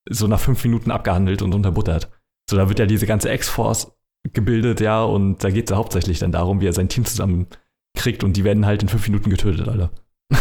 so 0.08 0.26
nach 0.28 0.40
fünf 0.40 0.64
Minuten 0.64 0.90
abgehandelt 0.90 1.42
und 1.42 1.54
unterbuttert. 1.54 2.08
So, 2.50 2.56
da 2.56 2.68
wird 2.68 2.78
ja 2.80 2.86
diese 2.86 3.06
ganze 3.06 3.32
X-Force 3.32 3.92
gebildet, 4.32 4.80
ja, 4.80 5.02
und 5.02 5.42
da 5.44 5.50
geht 5.50 5.66
es 5.66 5.70
ja 5.70 5.76
hauptsächlich 5.76 6.18
dann 6.18 6.32
darum, 6.32 6.60
wie 6.60 6.66
er 6.66 6.72
sein 6.72 6.88
Team 6.88 7.04
zusammenkriegt 7.04 8.24
und 8.24 8.36
die 8.36 8.44
werden 8.44 8.66
halt 8.66 8.82
in 8.82 8.88
fünf 8.88 9.06
Minuten 9.08 9.30
getötet, 9.30 9.68
alle. 9.68 9.90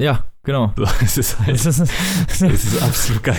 Ja, 0.00 0.26
genau. 0.44 0.72
So, 0.76 0.84
es 1.02 1.18
ist 1.18 1.40
halt, 1.40 1.56
es 1.56 1.66
ist 1.66 2.82
absolut 2.82 3.24
geil, 3.24 3.36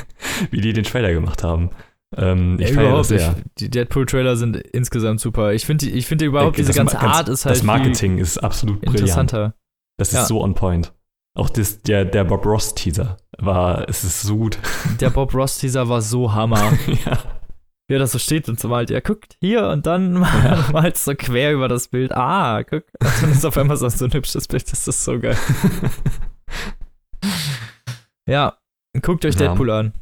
wie 0.50 0.60
die 0.60 0.72
den 0.72 0.82
Trailer 0.82 1.12
gemacht 1.12 1.44
haben. 1.44 1.70
Ähm, 2.16 2.56
ich 2.58 2.70
ja, 2.70 2.82
überhaupt, 2.82 3.12
ich, 3.12 3.22
die 3.58 3.70
Deadpool-Trailer 3.70 4.36
sind 4.36 4.56
insgesamt 4.56 5.20
super. 5.20 5.52
Ich 5.52 5.66
finde 5.66 5.86
ich 5.86 6.06
find 6.06 6.20
überhaupt, 6.22 6.58
diese 6.58 6.72
ganze 6.72 6.96
ganz, 6.96 7.16
Art 7.16 7.28
ist 7.28 7.46
halt. 7.46 7.54
Das 7.54 7.62
Marketing 7.62 8.18
ist 8.18 8.38
absolut 8.38 8.82
interessanter. 8.82 9.36
Brillant. 9.36 9.54
Das 9.98 10.10
ja. 10.10 10.22
ist 10.22 10.28
so 10.28 10.42
on 10.42 10.54
point. 10.54 10.92
Auch 11.38 11.48
das, 11.48 11.80
der, 11.82 12.04
der 12.04 12.24
Bob 12.24 12.44
Ross-Teaser 12.44 13.16
war, 13.38 13.88
es 13.88 14.02
ist 14.02 14.22
so 14.22 14.36
gut. 14.36 14.58
Der 15.00 15.10
Bob 15.10 15.32
Ross-Teaser 15.32 15.88
war 15.88 16.02
so 16.02 16.32
Hammer. 16.32 16.72
ja. 17.06 17.39
Wie 17.90 17.94
er 17.94 17.98
das 17.98 18.12
so 18.12 18.20
steht 18.20 18.48
und 18.48 18.60
so 18.60 18.68
malt, 18.68 18.88
ja, 18.88 19.00
guckt 19.00 19.36
hier 19.40 19.66
und 19.66 19.84
dann 19.84 20.14
ja. 20.44 20.68
malt 20.72 20.96
so 20.96 21.12
quer 21.16 21.52
über 21.52 21.66
das 21.66 21.88
Bild. 21.88 22.12
Ah, 22.12 22.62
guck. 22.62 22.84
Und 23.00 23.22
dann 23.22 23.32
ist 23.32 23.44
auf 23.44 23.56
einmal 23.58 23.76
so, 23.76 23.86
ein 23.86 24.12
hübsches 24.12 24.46
Bild, 24.46 24.70
das 24.70 24.86
ist 24.86 25.02
so 25.02 25.18
geil. 25.18 25.36
ja, 28.28 28.56
guckt 29.02 29.24
euch 29.24 29.34
Deadpool 29.34 29.70
ja. 29.70 29.78
an. 29.80 29.92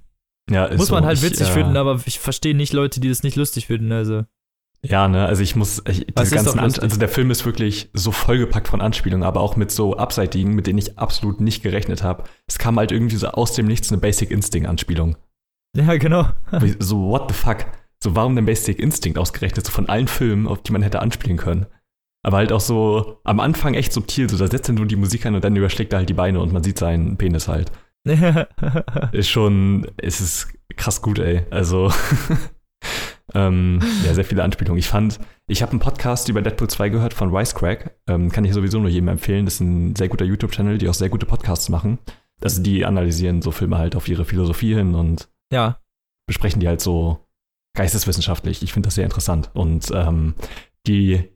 Ja, 0.50 0.68
Muss 0.76 0.90
man 0.90 1.02
so. 1.02 1.06
halt 1.06 1.22
witzig 1.22 1.46
ich, 1.46 1.52
finden, 1.54 1.78
aber 1.78 1.98
ich 2.04 2.18
verstehe 2.18 2.54
nicht 2.54 2.74
Leute, 2.74 3.00
die 3.00 3.08
das 3.08 3.22
nicht 3.22 3.36
lustig 3.36 3.68
finden, 3.68 3.90
also. 3.90 4.24
Ja, 4.82 5.08
ne, 5.08 5.24
also 5.24 5.42
ich 5.42 5.56
muss, 5.56 5.82
ich, 5.88 6.08
diese 6.08 6.34
ganzen, 6.34 6.58
An 6.58 6.74
also 6.78 6.98
der 6.98 7.08
Film 7.08 7.30
ist 7.30 7.46
wirklich 7.46 7.88
so 7.94 8.12
vollgepackt 8.12 8.68
von 8.68 8.82
Anspielungen, 8.82 9.26
aber 9.26 9.40
auch 9.40 9.56
mit 9.56 9.70
so 9.70 9.96
abseitigen, 9.96 10.54
mit 10.54 10.66
denen 10.66 10.78
ich 10.78 10.98
absolut 10.98 11.40
nicht 11.40 11.62
gerechnet 11.62 12.02
habe. 12.02 12.24
Es 12.46 12.58
kam 12.58 12.78
halt 12.78 12.92
irgendwie 12.92 13.16
so 13.16 13.28
aus 13.28 13.54
dem 13.54 13.66
Nichts 13.66 13.90
eine 13.90 13.98
Basic 13.98 14.30
Instinct-Anspielung. 14.30 15.16
Ja, 15.76 15.96
genau. 15.96 16.28
so, 16.78 17.08
what 17.08 17.30
the 17.30 17.34
fuck? 17.34 17.66
So, 18.02 18.14
warum 18.14 18.36
denn 18.36 18.46
Basic 18.46 18.78
Instinct 18.78 19.18
ausgerechnet? 19.18 19.66
So 19.66 19.72
von 19.72 19.88
allen 19.88 20.08
Filmen, 20.08 20.46
auf 20.46 20.62
die 20.62 20.72
man 20.72 20.82
hätte 20.82 21.00
anspielen 21.00 21.36
können. 21.36 21.66
Aber 22.24 22.38
halt 22.38 22.52
auch 22.52 22.60
so 22.60 23.20
am 23.24 23.40
Anfang 23.40 23.74
echt 23.74 23.92
subtil, 23.92 24.28
so 24.28 24.36
da 24.36 24.48
setzt 24.48 24.68
er 24.68 24.74
nur 24.74 24.86
die 24.86 24.96
Musik 24.96 25.24
an 25.24 25.34
und 25.34 25.44
dann 25.44 25.56
überschlägt 25.56 25.92
er 25.92 26.00
halt 26.00 26.08
die 26.08 26.14
Beine 26.14 26.40
und 26.40 26.52
man 26.52 26.62
sieht 26.62 26.78
seinen 26.78 27.16
Penis 27.16 27.48
halt. 27.48 27.70
ist 29.12 29.28
schon, 29.28 29.86
es 29.98 30.20
ist 30.20 30.48
krass 30.76 31.02
gut, 31.02 31.18
ey. 31.18 31.46
Also 31.50 31.92
Ähm, 33.34 33.80
ja, 34.06 34.14
sehr 34.14 34.24
viele 34.24 34.42
Anspielungen. 34.42 34.78
Ich 34.78 34.88
fand, 34.88 35.18
ich 35.46 35.62
habe 35.62 35.72
einen 35.72 35.80
Podcast 35.80 36.28
über 36.28 36.40
Deadpool 36.40 36.68
2 36.68 36.88
gehört 36.88 37.14
von 37.14 37.32
Wisecrack. 37.32 37.96
Ähm, 38.06 38.30
kann 38.30 38.44
ich 38.44 38.54
sowieso 38.54 38.78
nur 38.78 38.88
jedem 38.88 39.08
empfehlen. 39.08 39.44
Das 39.44 39.54
ist 39.54 39.60
ein 39.60 39.96
sehr 39.96 40.08
guter 40.08 40.24
YouTube-Channel, 40.24 40.78
die 40.78 40.88
auch 40.88 40.94
sehr 40.94 41.10
gute 41.10 41.26
Podcasts 41.26 41.68
machen. 41.68 41.98
Also 42.40 42.62
die 42.62 42.84
analysieren 42.84 43.42
so 43.42 43.50
Filme 43.50 43.78
halt 43.78 43.96
auf 43.96 44.08
ihre 44.08 44.24
Philosophie 44.24 44.74
hin 44.74 44.94
und 44.94 45.28
ja. 45.52 45.80
besprechen 46.26 46.60
die 46.60 46.68
halt 46.68 46.80
so 46.80 47.26
geisteswissenschaftlich. 47.76 48.62
Ich 48.62 48.72
finde 48.72 48.88
das 48.88 48.94
sehr 48.94 49.04
interessant. 49.04 49.50
Und 49.54 49.90
ähm, 49.94 50.34
die, 50.86 51.30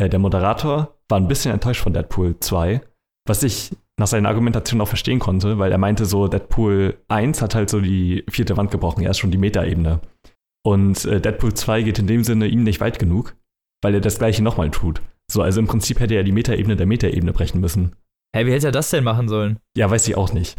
äh, 0.00 0.08
der 0.08 0.18
Moderator 0.18 0.98
war 1.08 1.18
ein 1.18 1.28
bisschen 1.28 1.52
enttäuscht 1.52 1.82
von 1.82 1.92
Deadpool 1.92 2.38
2, 2.40 2.80
was 3.26 3.42
ich 3.42 3.76
nach 3.98 4.06
seiner 4.06 4.30
Argumentation 4.30 4.80
auch 4.80 4.88
verstehen 4.88 5.18
konnte, 5.18 5.58
weil 5.58 5.70
er 5.70 5.78
meinte 5.78 6.06
so, 6.06 6.28
Deadpool 6.28 6.98
1 7.08 7.42
hat 7.42 7.54
halt 7.54 7.70
so 7.70 7.80
die 7.80 8.24
vierte 8.28 8.56
Wand 8.56 8.70
gebrochen, 8.70 9.04
er 9.04 9.10
ist 9.10 9.18
schon 9.18 9.30
die 9.30 9.38
Metaebene. 9.38 10.00
Und 10.64 11.04
äh, 11.04 11.20
Deadpool 11.20 11.54
2 11.54 11.82
geht 11.82 11.98
in 11.98 12.06
dem 12.06 12.24
Sinne 12.24 12.46
ihm 12.46 12.62
nicht 12.62 12.80
weit 12.80 12.98
genug, 12.98 13.36
weil 13.82 13.94
er 13.94 14.00
das 14.00 14.18
gleiche 14.18 14.42
nochmal 14.42 14.70
tut. 14.70 15.02
So, 15.30 15.42
also 15.42 15.60
im 15.60 15.66
Prinzip 15.66 16.00
hätte 16.00 16.14
er 16.14 16.24
die 16.24 16.32
Metaebene 16.32 16.76
der 16.76 16.86
Metaebene 16.86 17.32
brechen 17.32 17.60
müssen. 17.60 17.96
Hä, 18.34 18.46
wie 18.46 18.52
hätte 18.52 18.68
er 18.68 18.72
das 18.72 18.88
denn 18.88 19.04
machen 19.04 19.28
sollen? 19.28 19.58
Ja, 19.76 19.90
weiß 19.90 20.08
ich 20.08 20.16
auch 20.16 20.32
nicht. 20.32 20.56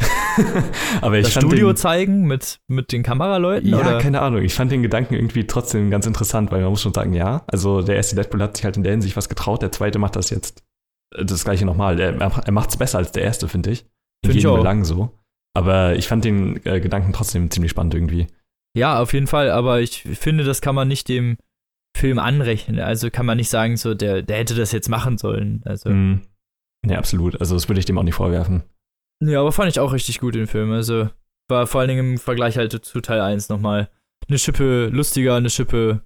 Aber 1.01 1.17
ich 1.17 1.25
das 1.25 1.33
fand 1.33 1.47
Studio 1.47 1.69
den, 1.69 1.75
zeigen 1.75 2.27
mit, 2.27 2.59
mit 2.67 2.91
den 2.91 3.01
Kameraleuten? 3.01 3.69
Ja, 3.69 3.79
oder? 3.79 3.97
keine 3.97 4.21
Ahnung. 4.21 4.43
Ich 4.43 4.53
fand 4.53 4.71
den 4.71 4.83
Gedanken 4.83 5.15
irgendwie 5.15 5.47
trotzdem 5.47 5.89
ganz 5.89 6.05
interessant, 6.05 6.51
weil 6.51 6.61
man 6.61 6.69
muss 6.69 6.83
schon 6.83 6.93
sagen, 6.93 7.13
ja, 7.13 7.43
also 7.47 7.81
der 7.81 7.95
erste 7.95 8.15
Deadpool 8.15 8.41
hat 8.41 8.57
sich 8.57 8.65
halt 8.65 8.77
in 8.77 8.83
der 8.83 8.91
Hinsicht 8.91 9.17
was 9.17 9.27
getraut, 9.27 9.63
der 9.63 9.71
zweite 9.71 9.97
macht 9.97 10.15
das 10.15 10.29
jetzt 10.29 10.63
äh, 11.15 11.25
das 11.25 11.43
gleiche 11.43 11.65
nochmal. 11.65 11.99
Er, 11.99 12.13
er 12.19 12.51
macht 12.51 12.69
es 12.69 12.77
besser 12.77 12.99
als 12.99 13.11
der 13.11 13.23
erste, 13.23 13.47
finde 13.47 13.71
ich. 13.71 13.85
In 14.23 14.31
find 14.31 14.43
jedem 14.43 14.55
Belang 14.55 14.85
so. 14.85 15.11
Aber 15.55 15.95
ich 15.95 16.07
fand 16.07 16.25
den 16.25 16.63
äh, 16.65 16.79
Gedanken 16.79 17.13
trotzdem 17.13 17.49
ziemlich 17.49 17.71
spannend 17.71 17.95
irgendwie. 17.95 18.27
Ja, 18.75 18.99
auf 18.99 19.13
jeden 19.13 19.27
Fall, 19.27 19.51
aber 19.51 19.81
ich 19.81 20.01
finde, 20.01 20.43
das 20.43 20.61
kann 20.61 20.75
man 20.75 20.87
nicht 20.87 21.07
dem 21.09 21.37
Film 21.95 22.17
anrechnen. 22.17 22.79
Also 22.79 23.09
kann 23.11 23.25
man 23.25 23.37
nicht 23.37 23.49
sagen, 23.49 23.77
so, 23.77 23.93
der, 23.93 24.23
der 24.23 24.37
hätte 24.37 24.55
das 24.55 24.71
jetzt 24.71 24.89
machen 24.89 25.17
sollen. 25.17 25.61
Also. 25.65 25.89
Mm. 25.89 26.21
Ja, 26.85 26.97
absolut. 26.97 27.39
Also, 27.39 27.55
das 27.55 27.69
würde 27.69 27.79
ich 27.79 27.85
dem 27.85 27.97
auch 27.97 28.03
nicht 28.03 28.15
vorwerfen. 28.15 28.63
Ja, 29.21 29.39
aber 29.39 29.51
fand 29.51 29.69
ich 29.69 29.79
auch 29.79 29.93
richtig 29.93 30.19
gut 30.19 30.35
den 30.35 30.47
Film. 30.47 30.71
Also, 30.71 31.09
war 31.49 31.67
vor 31.67 31.81
allen 31.81 31.89
Dingen 31.89 32.13
im 32.13 32.17
Vergleich 32.17 32.57
halt 32.57 32.73
zu 32.85 33.01
Teil 33.01 33.21
1 33.21 33.49
nochmal 33.49 33.89
eine 34.27 34.39
Schippe 34.39 34.87
lustiger, 34.91 35.35
eine 35.35 35.49
Schippe. 35.49 36.01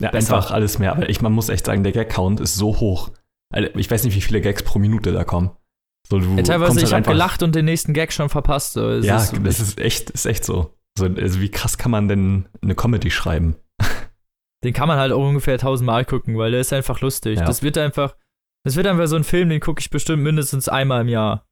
Ja, 0.00 0.10
besser. 0.10 0.36
einfach 0.36 0.50
alles 0.50 0.78
mehr. 0.78 0.92
Aber 0.92 1.08
ich, 1.08 1.20
man 1.20 1.32
muss 1.32 1.48
echt 1.48 1.66
sagen, 1.66 1.84
der 1.84 1.92
Gag-Count 1.92 2.40
ist 2.40 2.56
so 2.56 2.80
hoch. 2.80 3.12
Also, 3.52 3.68
ich 3.76 3.90
weiß 3.90 4.04
nicht, 4.04 4.16
wie 4.16 4.20
viele 4.20 4.40
Gags 4.40 4.62
pro 4.62 4.78
Minute 4.78 5.12
da 5.12 5.24
kommen. 5.24 5.50
So, 6.08 6.18
ja, 6.18 6.42
teilweise, 6.42 6.80
ich 6.80 6.92
halt 6.92 7.06
habe 7.06 7.14
gelacht 7.14 7.42
und 7.42 7.54
den 7.54 7.64
nächsten 7.64 7.94
Gag 7.94 8.12
schon 8.12 8.28
verpasst. 8.28 8.74
So. 8.74 8.90
ja, 8.90 9.16
ist 9.16 9.32
das 9.42 9.60
ist 9.60 9.80
echt, 9.80 10.10
ist 10.10 10.26
echt 10.26 10.44
so. 10.44 10.74
So, 10.98 11.06
also 11.06 11.40
wie 11.40 11.50
krass 11.50 11.78
kann 11.78 11.90
man 11.90 12.08
denn 12.08 12.48
eine 12.62 12.74
Comedy 12.74 13.10
schreiben? 13.10 13.56
Den 14.64 14.72
kann 14.72 14.88
man 14.88 14.98
halt 14.98 15.12
auch 15.12 15.26
ungefähr 15.26 15.58
tausendmal 15.58 16.04
gucken, 16.04 16.38
weil 16.38 16.50
der 16.50 16.60
ist 16.60 16.72
einfach 16.72 17.00
lustig. 17.00 17.38
Ja. 17.38 17.44
Das 17.44 17.62
wird 17.62 17.76
einfach, 17.78 18.16
das 18.64 18.76
wird 18.76 18.86
einfach 18.86 19.06
so 19.06 19.16
ein 19.16 19.24
Film, 19.24 19.48
den 19.50 19.60
gucke 19.60 19.80
ich 19.80 19.90
bestimmt 19.90 20.22
mindestens 20.22 20.68
einmal 20.68 21.02
im 21.02 21.08
Jahr. 21.08 21.46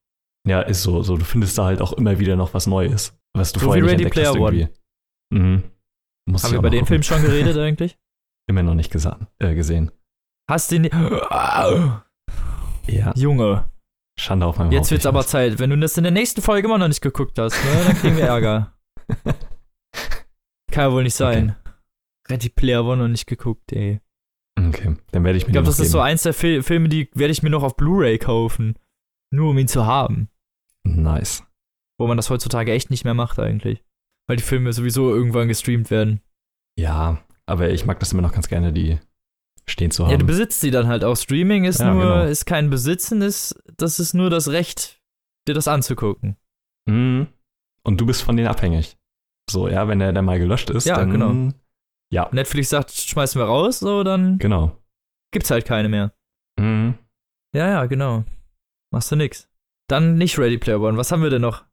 Ja, 0.46 0.62
ist 0.62 0.83
so. 0.83 1.03
So, 1.03 1.16
du 1.16 1.25
findest 1.25 1.57
da 1.59 1.64
halt 1.64 1.81
auch 1.81 1.92
immer 1.92 2.18
wieder 2.18 2.37
noch 2.37 2.55
was 2.55 2.66
Neues, 2.66 3.16
was 3.37 3.53
du 3.53 3.61
so 3.61 3.66
vorher 3.66 3.85
wie 3.85 3.88
Ready 3.90 4.09
Player 4.09 4.35
One. 4.35 4.70
Mhm. 5.33 5.62
Haben 6.31 6.53
wir 6.53 6.59
über 6.59 6.70
den 6.70 6.81
gucken. 6.81 6.87
Film 6.87 7.03
schon 7.03 7.22
geredet 7.22 7.57
eigentlich? 7.59 7.98
Immer 8.48 8.62
noch 8.62 8.75
nicht 8.75 8.94
äh, 9.38 9.55
gesehen. 9.55 9.90
Hast 10.51 10.72
du 10.72 10.81
den? 10.81 10.90
Ja. 12.87 13.12
Junge. 13.14 13.70
Schande 14.18 14.46
auf 14.46 14.59
meinem 14.59 14.72
Jetzt 14.72 14.90
wird's 14.90 15.07
aber 15.07 15.25
Zeit. 15.25 15.59
Wenn 15.59 15.70
du 15.70 15.79
das 15.79 15.96
in 15.96 16.05
der 16.05 16.12
nächsten 16.12 16.42
Folge 16.42 16.66
immer 16.68 16.79
noch 16.79 16.88
nicht 16.88 17.01
geguckt 17.01 17.38
hast, 17.38 17.55
ne, 17.64 17.85
dann 17.87 17.96
kriegen 17.96 18.16
wir 18.16 18.25
Ärger. 18.25 18.75
Kann 20.70 20.85
ja 20.85 20.92
wohl 20.92 21.03
nicht 21.03 21.14
sein. 21.14 21.57
Okay. 21.61 22.35
Ready 22.35 22.48
Player 22.51 22.85
One 22.85 23.03
noch 23.03 23.09
nicht 23.09 23.27
geguckt, 23.27 23.72
ey. 23.72 24.01
Okay, 24.59 24.97
dann 25.12 25.25
werde 25.25 25.38
ich 25.38 25.45
mir 25.45 25.49
Ich 25.49 25.53
glaube, 25.53 25.67
das 25.67 25.77
geben. 25.77 25.87
ist 25.87 25.93
so 25.93 26.01
eins 26.01 26.23
der 26.23 26.35
Fil 26.35 26.62
Filme, 26.62 26.88
die 26.88 27.09
werde 27.15 27.33
ich 27.33 27.43
mir 27.43 27.51
noch 27.51 27.62
auf 27.62 27.77
Blu-ray 27.77 28.19
kaufen. 28.19 28.77
Nur 29.33 29.51
um 29.51 29.59
ihn 29.59 29.69
zu 29.69 29.87
haben. 29.87 30.29
Nice. 30.85 31.43
Wo 31.99 32.07
man 32.07 32.17
das 32.19 32.29
heutzutage 32.31 32.73
echt 32.73 32.91
nicht 32.91 33.05
mehr 33.05 33.15
macht, 33.15 33.38
eigentlich. 33.38 33.83
Weil 34.29 34.37
die 34.37 34.43
Filme 34.43 34.73
sowieso 34.73 35.15
irgendwann 35.15 35.49
gestreamt 35.49 35.91
werden. 35.91 36.21
Ja, 36.79 37.23
aber 37.47 37.71
ich 37.71 37.87
mag 37.87 37.99
das 38.01 38.12
immer 38.12 38.23
noch 38.23 38.33
ganz 38.33 38.49
gerne, 38.49 38.73
die 38.73 38.99
stehen 39.67 39.91
zu 39.91 40.05
haben. 40.05 40.11
Ja, 40.12 40.17
du 40.19 40.27
besitzt 40.27 40.61
sie 40.61 40.71
dann 40.71 40.87
halt 40.87 41.05
auch. 41.05 41.17
Streaming 41.17 41.65
ist 41.65 41.81
ja, 41.81 41.93
nur, 41.95 42.03
genau. 42.03 42.25
ist 42.25 42.45
kein 42.47 42.69
Besitzen, 42.71 43.23
ist, 43.23 43.62
das 43.77 44.01
ist 44.01 44.12
nur 44.15 44.29
das 44.29 44.49
Recht, 44.49 45.01
dir 45.49 45.55
das 45.55 45.69
anzugucken. 45.69 46.37
Mhm. 46.87 47.29
Und 47.85 48.01
du 48.01 48.07
bist 48.07 48.23
von 48.23 48.37
denen 48.37 48.49
abhängig. 48.49 48.97
So, 49.51 49.69
ja, 49.69 49.88
wenn 49.88 50.01
er 50.01 50.12
dann 50.12 50.25
mal 50.25 50.38
gelöscht 50.38 50.71
ist, 50.71 50.87
Ja, 50.87 50.97
dann. 50.97 51.11
genau. 51.11 51.53
Ja, 52.12 52.29
Netflix 52.33 52.68
sagt, 52.68 52.90
schmeißen 52.92 53.40
wir 53.40 53.46
raus, 53.46 53.79
so, 53.79 54.03
dann 54.05 54.37
genau. 54.38 54.77
gibt's 55.33 55.51
halt 55.51 55.64
keine 55.64 55.88
mehr. 55.88 56.12
Mhm. 56.61 56.98
Ja, 57.55 57.68
ja, 57.68 57.87
genau. 57.87 58.25
Machst 58.92 59.11
du 59.12 59.16
nix. 59.16 59.48
Dann 59.88 60.16
nicht 60.16 60.38
Ready 60.38 60.59
Player 60.59 60.81
One. 60.81 60.98
Was 60.98 61.11
haben 61.11 61.22
wir 61.22 61.31
denn 61.31 61.40
noch? 61.42 61.64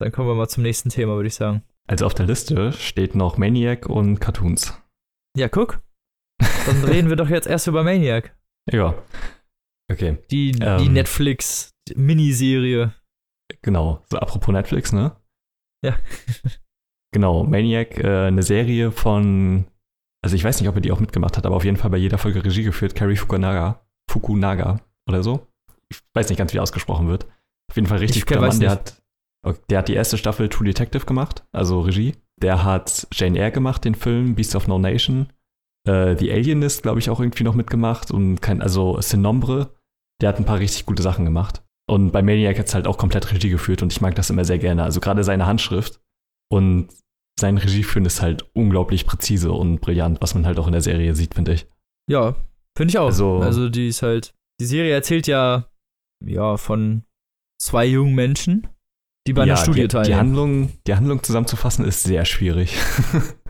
Dann 0.00 0.12
kommen 0.12 0.28
wir 0.28 0.34
mal 0.34 0.48
zum 0.48 0.62
nächsten 0.62 0.90
Thema, 0.90 1.16
würde 1.16 1.26
ich 1.26 1.34
sagen. 1.34 1.64
Also 1.88 2.06
auf 2.06 2.14
der 2.14 2.26
Liste 2.26 2.72
steht 2.72 3.16
noch 3.16 3.36
Maniac 3.38 3.86
und 3.86 4.20
Cartoons. 4.20 4.80
Ja, 5.36 5.48
guck. 5.48 5.80
Dann 6.38 6.84
reden 6.88 7.08
wir 7.08 7.16
doch 7.16 7.28
jetzt 7.28 7.48
erst 7.48 7.66
über 7.66 7.82
Maniac. 7.82 8.36
Ja. 8.70 8.94
Okay, 9.90 10.18
Die, 10.30 10.52
die 10.52 10.62
Ähm. 10.62 10.92
Netflix-Miniserie. 10.92 12.92
genau. 13.62 14.04
So, 14.10 14.18
apropos 14.18 14.52
Netflix, 14.52 14.92
ne? 14.92 15.16
Ja. 15.84 15.96
Genau, 17.12 17.42
Maniac, 17.44 17.96
äh, 17.98 18.26
eine 18.26 18.42
Serie 18.42 18.92
von, 18.92 19.64
also 20.22 20.36
ich 20.36 20.44
weiß 20.44 20.60
nicht, 20.60 20.68
ob 20.68 20.74
er 20.74 20.80
die 20.80 20.92
auch 20.92 21.00
mitgemacht 21.00 21.36
hat, 21.36 21.46
aber 21.46 21.56
auf 21.56 21.64
jeden 21.64 21.76
Fall 21.76 21.90
bei 21.90 21.96
jeder 21.96 22.18
Folge 22.18 22.44
Regie 22.44 22.64
geführt, 22.64 22.94
Cary 22.94 23.16
Fukunaga, 23.16 23.86
Fukunaga 24.10 24.80
oder 25.08 25.22
so. 25.22 25.46
Ich 25.90 26.00
weiß 26.14 26.28
nicht 26.28 26.38
ganz, 26.38 26.52
wie 26.52 26.60
ausgesprochen 26.60 27.08
wird. 27.08 27.26
Auf 27.70 27.76
jeden 27.76 27.86
Fall 27.86 27.98
richtig 27.98 28.18
Ich 28.18 28.26
guter 28.26 28.40
Mann. 28.40 28.60
Der 28.60 28.70
hat, 28.70 29.02
der 29.70 29.78
hat 29.78 29.88
die 29.88 29.94
erste 29.94 30.18
Staffel 30.18 30.48
True 30.48 30.66
Detective 30.66 31.06
gemacht, 31.06 31.44
also 31.52 31.80
Regie. 31.80 32.14
Der 32.40 32.64
hat 32.64 33.06
Jane 33.12 33.38
Eyre 33.38 33.52
gemacht, 33.52 33.84
den 33.84 33.94
Film 33.94 34.34
Beast 34.34 34.54
of 34.54 34.68
No 34.68 34.78
Nation. 34.78 35.28
Äh, 35.88 36.16
The 36.16 36.32
Alienist, 36.32 36.82
glaube 36.82 36.98
ich, 36.98 37.10
auch 37.10 37.20
irgendwie 37.20 37.44
noch 37.44 37.54
mitgemacht 37.54 38.10
und 38.10 38.40
kein, 38.40 38.62
also 38.62 39.00
Sin 39.00 39.22
Nombre. 39.22 39.74
Der 40.20 40.30
hat 40.30 40.38
ein 40.38 40.44
paar 40.44 40.58
richtig 40.58 40.86
gute 40.86 41.02
Sachen 41.02 41.24
gemacht. 41.24 41.62
Und 41.88 42.10
bei 42.10 42.22
Maniac 42.22 42.58
hat 42.58 42.66
es 42.66 42.74
halt 42.74 42.86
auch 42.86 42.98
komplett 42.98 43.32
Regie 43.32 43.48
geführt 43.48 43.82
und 43.82 43.92
ich 43.92 44.00
mag 44.00 44.14
das 44.14 44.30
immer 44.30 44.44
sehr 44.44 44.58
gerne. 44.58 44.82
Also 44.82 45.00
gerade 45.00 45.24
seine 45.24 45.46
Handschrift 45.46 46.00
und 46.50 46.88
sein 47.38 47.56
Regieführen 47.58 48.04
ist 48.06 48.20
halt 48.22 48.44
unglaublich 48.54 49.06
präzise 49.06 49.52
und 49.52 49.80
brillant, 49.80 50.20
was 50.20 50.34
man 50.34 50.44
halt 50.46 50.58
auch 50.58 50.66
in 50.66 50.72
der 50.72 50.80
Serie 50.82 51.14
sieht, 51.14 51.34
finde 51.34 51.52
ich. 51.54 51.66
Ja, 52.10 52.34
finde 52.76 52.90
ich 52.90 52.98
auch. 52.98 53.06
Also- 53.06 53.38
Also, 53.40 53.68
die 53.68 53.88
ist 53.88 54.02
halt. 54.02 54.34
Die 54.60 54.66
Serie 54.66 54.92
erzählt 54.92 55.26
ja, 55.28 55.66
ja, 56.24 56.56
von 56.56 57.04
zwei 57.62 57.86
jungen 57.86 58.14
Menschen, 58.14 58.66
die 59.26 59.32
bei 59.32 59.42
einer 59.42 59.56
Studie 59.56 59.82
die, 59.82 59.88
die, 59.88 59.92
teilnehmen. 59.92 60.18
Handlung, 60.18 60.72
die 60.86 60.94
Handlung 60.94 61.22
zusammenzufassen 61.22 61.84
ist 61.84 62.02
sehr 62.02 62.24
schwierig. 62.24 62.76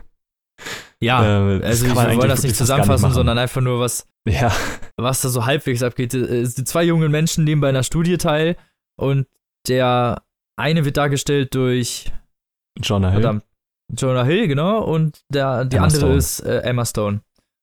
ja, 1.01 1.23
Äh, 1.57 1.63
also 1.63 1.85
eigentlich 1.85 2.17
wollen 2.17 2.29
das 2.29 2.43
nicht 2.43 2.49
nicht 2.51 2.57
zusammenfassen, 2.57 3.01
machen. 3.03 3.13
sondern 3.13 3.37
einfach 3.37 3.61
nur, 3.61 3.79
was, 3.79 4.05
ja, 4.27 4.51
was 4.97 5.21
da 5.21 5.29
so 5.29 5.45
halbwegs 5.45 5.81
abgeht. 5.83 6.13
Äh, 6.13 6.43
Die 6.43 6.63
zwei 6.63 6.83
jungen 6.83 7.11
Menschen 7.11 7.43
nehmen 7.43 7.61
bei 7.61 7.69
einer 7.69 7.83
Studie 7.83 8.17
teil 8.17 8.55
und 8.97 9.27
der 9.67 10.21
eine 10.57 10.85
wird 10.85 10.97
dargestellt 10.97 11.55
durch 11.55 12.11
Jonah 12.81 13.11
Hill. 13.11 13.21
verdammt, 13.21 13.43
Jonah 13.97 14.23
Hill, 14.23 14.47
genau, 14.47 14.83
und 14.83 15.19
der, 15.33 15.65
die 15.65 15.75
Emma 15.77 15.85
andere 15.85 15.99
Stone. 16.01 16.15
ist 16.15 16.39
äh, 16.41 16.59
Emma 16.59 16.85
Stone. 16.85 17.21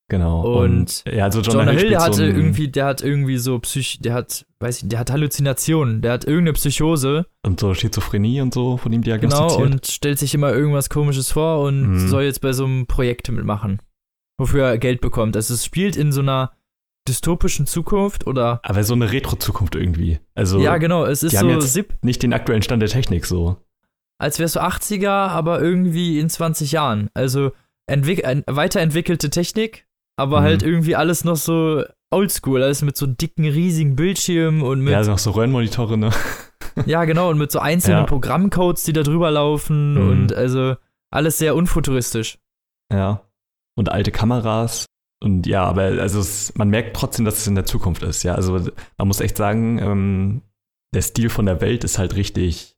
Genau. 0.09 0.61
Und 0.62 1.03
ja, 1.12 1.25
also 1.25 1.41
Jonah, 1.41 1.61
Jonah, 1.65 1.73
Hill, 1.73 1.89
der 1.91 2.01
hat 2.01 2.15
so 2.15 2.23
irgendwie, 2.23 2.69
der 2.69 2.85
hat 2.87 3.03
irgendwie 3.03 3.39
so 3.39 3.59
Psych, 3.59 3.99
der 4.01 4.15
hat, 4.15 4.47
weiß 4.61 4.83
ich, 4.83 4.89
der 4.89 5.01
hat 5.01 5.11
Halluzinationen, 5.11 6.01
der 6.01 6.12
hat 6.12 6.25
irgendeine 6.25 6.53
Psychose, 6.53 7.27
und 7.45 7.59
so 7.59 7.75
Schizophrenie 7.75 8.41
und 8.41 8.55
so 8.55 8.77
von 8.77 8.93
ihm 8.93 9.03
genau, 9.03 9.19
diagnostiziert. 9.19 9.71
und 9.73 9.87
stellt 9.89 10.19
sich 10.21 10.33
immer 10.35 10.53
irgendwas 10.53 10.91
komisches 10.91 11.33
vor 11.33 11.61
und 11.62 11.83
Mhm. 12.05 12.09
soll 12.09 12.23
jetzt 12.23 12.41
bei 12.41 12.53
so 12.53 12.65
einem 12.67 12.87
Projekt 12.87 13.31
mitmachen, 13.33 13.81
wofür 14.39 14.65
er 14.67 14.79
Geld 14.79 15.01
bekommt. 15.01 15.35
Also 15.35 15.55
es 15.55 15.65
spielt 15.65 15.97
in 15.97 16.12
so 16.12 16.21
einer 16.21 16.53
dystopischen 17.09 17.67
Zukunft 17.67 18.27
oder 18.27 18.61
aber 18.62 18.83
so 18.85 18.95
eine 18.95 19.11
Retro-Zukunft 19.12 19.75
irgendwie. 19.77 20.19
Also 20.35 20.61
ja, 20.61 20.77
genau, 20.79 21.05
es 21.05 21.23
ist 21.25 21.33
die 21.33 21.39
haben 21.39 21.61
so 21.61 21.79
jetzt- 21.81 22.05
nicht 22.05 22.23
den 22.23 22.33
aktuellen 22.33 22.62
Stand 22.62 22.81
der 22.83 22.89
Technik 22.89 23.27
so. 23.27 23.57
Als 24.19 24.39
wär's 24.39 24.55
so 24.55 24.61
80er, 24.61 25.09
aber 25.11 25.61
irgendwie 25.61 26.19
in 26.19 26.29
20 26.31 26.73
Jahren. 26.73 27.11
Also 27.15 27.53
weiterentwickelte 27.89 29.31
Technik, 29.31 29.87
aber 30.19 30.41
Mhm. 30.41 30.45
halt 30.45 30.63
irgendwie 30.63 30.97
alles 30.97 31.25
noch 31.25 31.37
so 31.37 31.83
oldschool, 32.11 32.63
alles 32.63 32.83
mit 32.83 32.97
so 32.97 33.07
dicken, 33.07 33.45
riesigen 33.45 33.97
Bildschirmen 33.97 34.63
und 34.63 34.81
mit 34.81 34.93
Ja, 34.93 34.99
also 34.99 35.11
noch 35.13 35.19
so 35.19 35.33
Röhrenmonitore, 35.33 35.99
ne? 35.99 36.11
Ja, 36.87 37.05
genau, 37.07 37.31
und 37.31 37.39
mit 37.39 37.51
so 37.51 37.59
einzelnen 37.59 38.01
Ja. 38.01 38.05
Programmcodes, 38.07 38.85
die 38.85 38.93
da 38.93 39.03
drüber 39.03 39.31
laufen 39.31 39.95
Mhm. 39.95 40.09
und 40.11 40.35
also 40.35 40.77
alles 41.11 41.39
sehr 41.39 41.55
unfuturistisch. 41.57 42.39
Ja. 42.93 43.23
Und 43.79 43.91
alte 43.91 44.11
Kameras. 44.13 44.85
Und 45.23 45.47
ja, 45.47 45.65
aber 45.65 45.83
also 45.83 46.21
es, 46.21 46.55
man 46.57 46.69
merkt 46.69 46.95
trotzdem, 46.97 47.25
dass 47.25 47.39
es 47.39 47.47
in 47.47 47.55
der 47.55 47.65
Zukunft 47.65 48.03
ist. 48.03 48.23
Ja, 48.23 48.35
also 48.35 48.53
man 48.99 49.09
muss 49.09 49.21
echt 49.21 49.37
sagen, 49.39 49.79
ähm, 49.79 50.43
der 50.95 51.01
Stil 51.03 51.31
von 51.31 51.47
der 51.47 51.61
Welt 51.63 51.85
ist 51.85 51.99
halt 51.99 52.15
richtig 52.17 52.76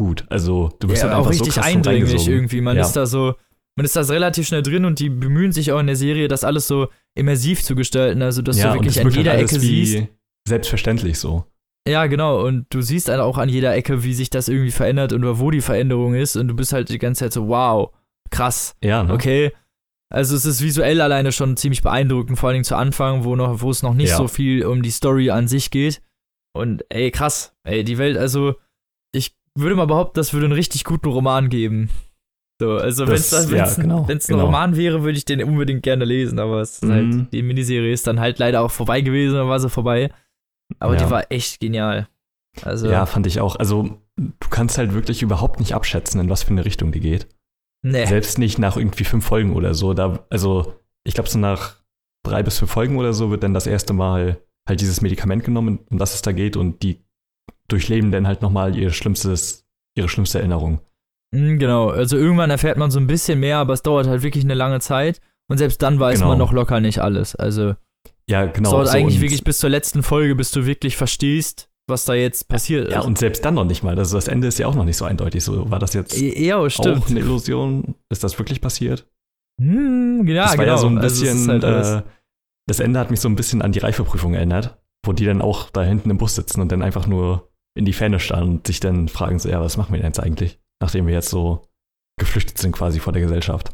gut. 0.00 0.24
Also 0.30 0.70
du 0.80 0.88
bist 0.88 1.02
ja, 1.02 1.10
halt 1.10 1.18
auch 1.18 1.28
richtig 1.30 1.52
so 1.52 1.60
eindringlich 1.60 2.26
irgendwie. 2.26 2.60
Man 2.62 2.76
Ja. 2.76 2.82
ist 2.82 2.92
da 2.94 3.04
so, 3.06 3.34
man 3.76 3.84
ist 3.84 3.94
da 3.94 4.00
relativ 4.00 4.46
schnell 4.48 4.62
drin 4.62 4.84
und 4.86 4.98
die 4.98 5.10
bemühen 5.10 5.52
sich 5.52 5.70
auch 5.72 5.78
in 5.78 5.86
der 5.86 5.96
Serie, 5.96 6.26
das 6.26 6.42
alles 6.42 6.66
so 6.66 6.88
immersiv 7.14 7.62
zu 7.62 7.74
gestalten, 7.74 8.22
also 8.22 8.40
dass 8.42 8.58
ja, 8.58 8.68
du 8.68 8.74
wirklich 8.74 8.94
es 8.96 8.98
an 8.98 9.04
halt 9.04 9.16
jeder 9.16 9.38
Ecke 9.38 9.60
siehst. 9.60 10.06
Selbstverständlich 10.48 11.18
so. 11.18 11.44
Ja, 11.88 12.06
genau, 12.06 12.44
und 12.46 12.66
du 12.70 12.82
siehst 12.82 13.08
dann 13.08 13.20
auch 13.20 13.38
an 13.38 13.48
jeder 13.48 13.74
Ecke, 13.74 14.02
wie 14.04 14.14
sich 14.14 14.30
das 14.30 14.48
irgendwie 14.48 14.70
verändert 14.70 15.12
und 15.12 15.22
wo 15.38 15.50
die 15.50 15.60
Veränderung 15.60 16.14
ist 16.14 16.36
und 16.36 16.48
du 16.48 16.54
bist 16.54 16.72
halt 16.72 16.88
die 16.88 16.98
ganze 16.98 17.20
Zeit 17.24 17.32
so, 17.32 17.48
wow, 17.48 17.90
krass, 18.30 18.74
Ja, 18.82 19.02
ne? 19.02 19.12
okay. 19.14 19.52
Also 20.12 20.34
es 20.34 20.44
ist 20.44 20.60
visuell 20.62 21.00
alleine 21.00 21.30
schon 21.30 21.56
ziemlich 21.56 21.82
beeindruckend, 21.82 22.38
vor 22.38 22.48
allen 22.48 22.54
Dingen 22.56 22.64
zu 22.64 22.76
Anfang, 22.76 23.24
wo 23.24 23.36
noch, 23.36 23.60
wo 23.62 23.70
es 23.70 23.82
noch 23.82 23.94
nicht 23.94 24.10
Ja. 24.10 24.16
so 24.16 24.28
viel 24.28 24.64
um 24.66 24.82
die 24.82 24.90
Story 24.90 25.30
an 25.30 25.46
sich 25.46 25.70
geht. 25.70 26.02
Und 26.52 26.84
ey, 26.88 27.10
krass, 27.12 27.54
ey, 27.62 27.84
die 27.84 27.96
Welt, 27.98 28.16
also 28.18 28.56
würde 29.56 29.74
mal 29.76 29.86
behaupten, 29.86 30.14
das 30.18 30.32
würde 30.32 30.46
einen 30.46 30.54
richtig 30.54 30.84
guten 30.84 31.08
Roman 31.08 31.48
geben. 31.48 31.90
So, 32.60 32.72
also 32.76 33.06
wenn 33.06 33.14
es 33.14 33.30
ja, 33.50 33.74
genau, 33.74 34.06
ein 34.06 34.18
genau. 34.18 34.44
Roman 34.46 34.76
wäre, 34.76 35.02
würde 35.02 35.16
ich 35.16 35.24
den 35.24 35.42
unbedingt 35.42 35.82
gerne 35.82 36.04
lesen, 36.04 36.38
aber 36.38 36.60
es 36.60 36.74
ist 36.74 36.84
Mhm. 36.84 36.90
halt, 36.92 37.32
die 37.32 37.42
Miniserie 37.42 37.90
ist 37.92 38.06
dann 38.06 38.20
halt 38.20 38.38
leider 38.38 38.60
auch 38.60 38.70
vorbei 38.70 39.00
gewesen, 39.00 39.36
dann 39.36 39.48
war 39.48 39.58
sie 39.60 39.70
vorbei. 39.70 40.10
Aber 40.78 40.94
Ja. 40.94 41.04
die 41.04 41.10
war 41.10 41.24
echt 41.32 41.58
genial. 41.60 42.06
Also, 42.62 42.90
Ja, 42.90 43.06
fand 43.06 43.26
ich 43.26 43.40
auch. 43.40 43.56
Also 43.56 43.98
du 44.16 44.48
kannst 44.50 44.76
halt 44.76 44.92
wirklich 44.92 45.22
überhaupt 45.22 45.58
nicht 45.58 45.74
abschätzen, 45.74 46.20
in 46.20 46.28
was 46.28 46.42
für 46.42 46.50
eine 46.50 46.64
Richtung 46.64 46.92
die 46.92 47.00
geht. 47.00 47.28
nee. 47.82 48.04
Selbst 48.04 48.38
nicht 48.38 48.58
nach 48.58 48.76
irgendwie 48.76 49.04
fünf 49.04 49.24
Folgen 49.24 49.54
oder 49.54 49.72
so. 49.72 49.94
Da, 49.94 50.26
also 50.28 50.74
ich 51.02 51.14
glaube, 51.14 51.30
so 51.30 51.38
nach 51.38 51.76
drei 52.26 52.42
bis 52.42 52.58
fünf 52.58 52.70
Folgen 52.70 52.98
oder 52.98 53.14
so 53.14 53.30
wird 53.30 53.42
dann 53.42 53.54
das 53.54 53.66
erste 53.66 53.94
Mal 53.94 54.38
halt 54.68 54.82
dieses 54.82 55.00
Medikament 55.00 55.44
genommen, 55.44 55.78
um 55.90 55.96
das 55.96 56.12
es 56.14 56.20
da 56.20 56.32
geht 56.32 56.58
und 56.58 56.82
die 56.82 57.00
durchleben 57.68 58.10
dann 58.10 58.26
halt 58.26 58.42
nochmal 58.42 58.76
ihr 58.76 58.90
schlimmstes, 58.90 59.66
ihre 59.96 60.08
schlimmste 60.08 60.38
Erinnerung. 60.38 60.80
Mm, 61.34 61.58
Genau, 61.58 61.88
also 61.90 62.16
irgendwann 62.16 62.50
erfährt 62.50 62.76
man 62.78 62.90
so 62.90 62.98
ein 62.98 63.06
bisschen 63.06 63.38
mehr, 63.40 63.58
aber 63.58 63.72
es 63.74 63.82
dauert 63.82 64.06
halt 64.06 64.22
wirklich 64.22 64.44
eine 64.44 64.54
lange 64.54 64.80
Zeit. 64.80 65.20
Und 65.48 65.58
selbst 65.58 65.82
dann 65.82 65.98
weiß 65.98 66.18
Genau. 66.18 66.28
man 66.30 66.38
noch 66.38 66.52
locker 66.52 66.80
nicht 66.80 67.00
alles. 67.00 67.34
Also 67.36 67.74
Ja, 68.28 68.46
genau. 68.46 68.68
es 68.68 68.72
dauert 68.72 68.88
so 68.88 68.96
eigentlich 68.96 69.20
wirklich 69.20 69.42
bis 69.44 69.58
zur 69.58 69.70
letzten 69.70 70.02
Folge, 70.02 70.34
bis 70.36 70.52
du 70.52 70.64
wirklich 70.66 70.96
verstehst, 70.96 71.68
was 71.88 72.04
da 72.04 72.14
jetzt 72.14 72.46
passiert 72.48 72.86
ist. 72.88 72.94
Ja, 72.94 73.00
und 73.00 73.18
selbst 73.18 73.44
dann 73.44 73.54
noch 73.54 73.64
nicht 73.64 73.82
mal. 73.82 73.98
Also 73.98 74.16
das 74.16 74.28
Ende 74.28 74.46
ist 74.46 74.58
ja 74.60 74.68
auch 74.68 74.76
noch 74.76 74.84
nicht 74.84 74.96
so 74.96 75.04
eindeutig. 75.04 75.42
So 75.42 75.68
war 75.70 75.80
das 75.80 75.92
jetzt 75.94 76.16
ja, 76.20 76.70
stimmt. 76.70 77.02
auch 77.02 77.10
eine 77.10 77.18
Illusion? 77.20 77.96
Ist 78.10 78.22
das 78.22 78.38
wirklich 78.38 78.60
passiert? 78.60 79.06
Hm, 79.60 80.24
ja, 80.28 80.42
das 80.44 80.50
war 80.56 80.64
genau. 80.64 80.76
ja 80.76 80.78
so 80.78 80.86
ein 80.86 80.98
Also 80.98 81.24
bisschen, 81.24 81.48
halt 81.48 81.64
alles- 81.64 81.88
äh, 81.90 82.02
das 82.68 82.78
Ende 82.80 83.00
hat 83.00 83.10
mich 83.10 83.20
so 83.20 83.28
ein 83.28 83.34
bisschen 83.34 83.60
an 83.62 83.72
die 83.72 83.80
Reifeprüfung 83.80 84.34
erinnert, 84.34 84.78
wo 85.10 85.12
die 85.12 85.24
dann 85.24 85.42
auch 85.42 85.70
da 85.70 85.82
hinten 85.82 86.08
im 86.08 86.18
Bus 86.18 86.36
sitzen 86.36 86.60
und 86.60 86.70
dann 86.70 86.82
einfach 86.82 87.08
nur 87.08 87.50
in 87.76 87.84
die 87.84 87.92
Ferne 87.92 88.20
starren 88.20 88.48
und 88.48 88.66
sich 88.68 88.78
dann 88.78 89.08
fragen, 89.08 89.40
so, 89.40 89.48
ja, 89.48 89.60
was 89.60 89.76
machen 89.76 89.90
wir 89.92 89.98
denn 89.98 90.06
jetzt 90.06 90.20
eigentlich, 90.20 90.60
nachdem 90.80 91.08
wir 91.08 91.14
jetzt 91.14 91.30
so 91.30 91.62
geflüchtet 92.20 92.58
sind 92.58 92.70
quasi 92.72 93.00
vor 93.00 93.12
der 93.12 93.22
Gesellschaft. 93.22 93.72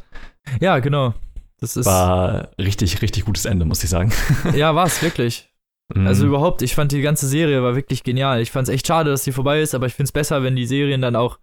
ja, 0.59 0.79
genau. 0.79 1.13
Das 1.59 1.77
ist, 1.77 1.85
War 1.85 2.49
richtig, 2.59 3.01
richtig 3.03 3.25
gutes 3.25 3.45
Ende, 3.45 3.65
muss 3.65 3.83
ich 3.83 3.89
sagen. 3.91 4.11
ja, 4.55 4.73
war 4.73 4.87
es 4.87 5.01
wirklich. 5.03 5.53
Also 5.95 6.23
Mhm. 6.23 6.29
überhaupt, 6.29 6.61
ich 6.63 6.73
fand 6.75 6.91
die 6.91 7.01
ganze 7.01 7.27
Serie 7.27 7.61
war 7.63 7.75
wirklich 7.75 8.03
genial. 8.03 8.41
Ich 8.41 8.51
fand 8.51 8.67
es 8.67 8.73
echt 8.73 8.87
schade, 8.87 9.09
dass 9.11 9.23
sie 9.23 9.31
vorbei 9.31 9.61
ist, 9.61 9.73
aber 9.75 9.85
ich 9.85 9.93
finde 9.93 10.07
es 10.07 10.11
besser, 10.11 10.41
wenn 10.43 10.55
die 10.55 10.65
Serien 10.65 11.01
dann 11.01 11.15
auch 11.15 11.39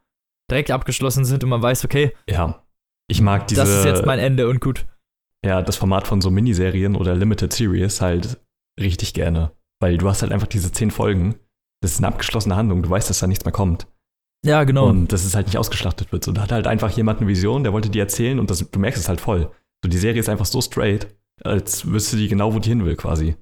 direkt 0.51 0.71
abgeschlossen 0.73 1.25
sind 1.25 1.45
und 1.45 1.51
man 1.51 1.63
weiß, 1.63 1.85
okay, 1.85 2.13
ja. 2.29 2.63
Ich 3.09 3.21
mag 3.21 3.47
diese, 3.49 3.61
das 3.63 3.71
ist 3.71 3.85
jetzt 3.85 4.07
mein 4.07 4.19
Ende 4.19 4.49
und 4.49 4.61
gut. 4.61 4.87
ja, 5.45 5.63
das 5.63 5.77
Format 5.77 6.07
von 6.07 6.21
so 6.21 6.31
Miniserien 6.31 6.97
oder 6.97 7.15
Limited 7.15 7.53
Series 7.53 8.01
halt 8.01 8.41
richtig 8.81 9.13
gerne. 9.15 9.51
Weil 9.81 9.99
du 9.99 10.09
hast 10.09 10.23
halt 10.23 10.33
einfach 10.33 10.47
diese 10.47 10.73
zehn 10.73 10.91
Folgen. 10.91 11.35
Das 11.83 11.93
ist 11.93 11.99
eine 11.99 12.09
abgeschlossene 12.09 12.57
Handlung. 12.57 12.83
Du 12.83 12.91
weißt, 12.91 13.11
dass 13.11 13.19
da 13.19 13.27
nichts 13.27 13.45
mehr 13.45 13.53
kommt. 13.53 13.87
Ja, 14.45 14.65
genau. 14.65 14.89
Und 14.89 15.13
dass 15.13 15.25
es 15.25 15.35
halt 15.35 15.47
nicht 15.47 15.59
ausgeschlachtet 15.59 16.13
wird. 16.13 16.25
So, 16.25 16.33
da 16.33 16.43
hat 16.43 16.53
halt 16.53 16.67
einfach 16.67 16.91
jemand 16.91 17.21
eine 17.21 17.29
Vision, 17.29 17.63
der 17.65 17.73
wollte 17.73 17.91
die 17.91 17.99
erzählen 17.99 18.39
und 18.39 18.51
das, 18.51 18.59
du 18.71 18.79
merkst 18.79 19.01
es 19.01 19.09
halt 19.09 19.21
voll. 19.21 19.51
So, 19.83 19.89
die 19.89 19.97
Serie 19.99 20.21
ist 20.21 20.29
einfach 20.29 20.47
so 20.47 20.61
straight, 20.61 21.09
als 21.43 21.91
wüsste 21.91 22.17
die 22.17 22.29
genau, 22.29 22.55
wo 22.55 22.59
die 22.59 22.69
hin 22.71 22.85
will, 22.85 22.97
quasi. 22.97 23.37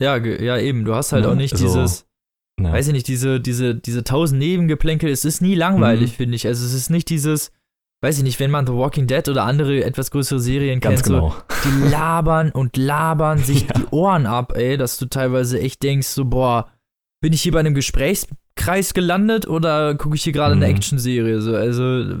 ja, 0.00 0.16
ja, 0.16 0.58
eben. 0.58 0.84
Du 0.84 0.94
hast 0.94 1.12
halt 1.12 1.24
Ne? 1.24 1.30
auch 1.30 1.34
nicht 1.34 1.52
Also, 1.54 1.64
dieses, 1.66 2.06
Ja. 2.60 2.72
weiß 2.72 2.88
ich 2.88 2.92
nicht, 2.92 3.08
diese, 3.08 3.40
diese, 3.40 3.74
diese 3.74 4.04
tausend 4.04 4.38
Nebengeplänkel. 4.40 5.10
Es 5.10 5.24
ist 5.24 5.40
nie 5.42 5.54
langweilig, 5.54 6.12
Mhm. 6.12 6.16
finde 6.16 6.36
ich. 6.36 6.46
Also 6.46 6.64
es 6.66 6.74
ist 6.74 6.90
nicht 6.90 7.08
dieses, 7.08 7.50
weiß 8.02 8.18
ich 8.18 8.24
nicht, 8.24 8.38
wenn 8.40 8.50
man 8.50 8.66
The 8.66 8.72
Walking 8.74 9.06
Dead 9.06 9.26
oder 9.28 9.44
andere 9.44 9.82
etwas 9.84 10.10
größere 10.10 10.40
Serien 10.40 10.80
Ganz 10.80 11.02
kennt, 11.02 11.14
genau. 11.14 11.30
so, 11.30 11.70
die 11.70 11.88
labern 11.88 12.50
und 12.50 12.76
labern 12.76 13.38
sich 13.44 13.62
Ja. 13.68 13.74
die 13.78 13.86
Ohren 13.90 14.26
ab, 14.26 14.52
ey, 14.56 14.76
dass 14.76 14.98
du 14.98 15.06
teilweise 15.06 15.60
echt 15.60 15.82
denkst, 15.82 16.08
so, 16.08 16.24
boah, 16.24 16.68
bin 17.22 17.32
ich 17.32 17.42
hier 17.42 17.52
bei 17.52 17.60
einem 17.60 17.74
Gesprächskreis 17.74 18.94
gelandet 18.94 19.46
oder 19.46 19.94
gucke 19.94 20.16
ich 20.16 20.24
hier 20.24 20.32
gerade 20.32 20.54
eine 20.54 20.66
Mhm. 20.68 20.74
Actionserie? 20.74 21.40
So, 21.40 21.54
also, 21.54 22.00
äh, 22.00 22.16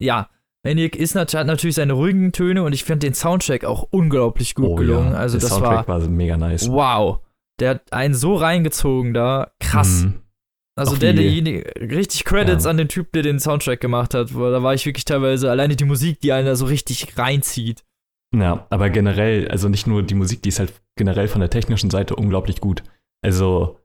ja, 0.00 0.28
Maniac 0.64 0.94
ist 0.96 1.14
nat 1.14 1.34
hat 1.34 1.46
natürlich 1.46 1.76
seine 1.76 1.92
ruhigen 1.94 2.30
Töne 2.32 2.62
und 2.62 2.72
ich 2.72 2.84
finde 2.84 3.06
den 3.06 3.14
Soundtrack 3.14 3.64
auch 3.64 3.86
unglaublich 3.90 4.54
gut 4.54 4.76
gelungen. 4.78 5.12
Also 5.14 5.38
der 5.38 5.48
das 5.48 5.56
Soundtrack 5.58 5.88
war, 5.88 6.00
war 6.02 6.08
mega 6.08 6.36
nice. 6.36 6.68
wow. 6.70 7.18
Der 7.60 7.70
hat 7.70 7.92
einen 7.92 8.14
so 8.14 8.34
reingezogen 8.36 9.12
da. 9.12 9.50
Krass. 9.60 10.02
Mhm. 10.04 10.21
Also 10.88 10.96
der, 11.00 11.12
derjenige, 11.12 11.64
richtig 11.80 12.24
Credits 12.24 12.64
Ja. 12.64 12.70
an 12.70 12.76
den 12.76 12.88
Typ, 12.88 13.12
der 13.12 13.22
den 13.22 13.38
Soundtrack 13.40 13.80
gemacht 13.80 14.14
hat. 14.14 14.34
Weil 14.34 14.52
da 14.52 14.62
war 14.62 14.74
ich 14.74 14.86
wirklich 14.86 15.04
teilweise 15.04 15.50
alleine 15.50 15.76
die 15.76 15.84
Musik, 15.84 16.20
die 16.20 16.32
einen 16.32 16.46
da 16.46 16.54
so 16.56 16.66
richtig 16.66 17.16
reinzieht. 17.18 17.84
Ja, 18.34 18.66
aber 18.70 18.88
generell, 18.90 19.48
also 19.48 19.68
nicht 19.68 19.86
nur 19.86 20.02
die 20.02 20.14
Musik, 20.14 20.42
die 20.42 20.48
ist 20.48 20.58
halt 20.58 20.72
generell 20.96 21.28
von 21.28 21.40
der 21.40 21.50
technischen 21.50 21.90
Seite 21.90 22.16
unglaublich 22.16 22.60
gut. 22.60 22.82
Also 23.22 23.78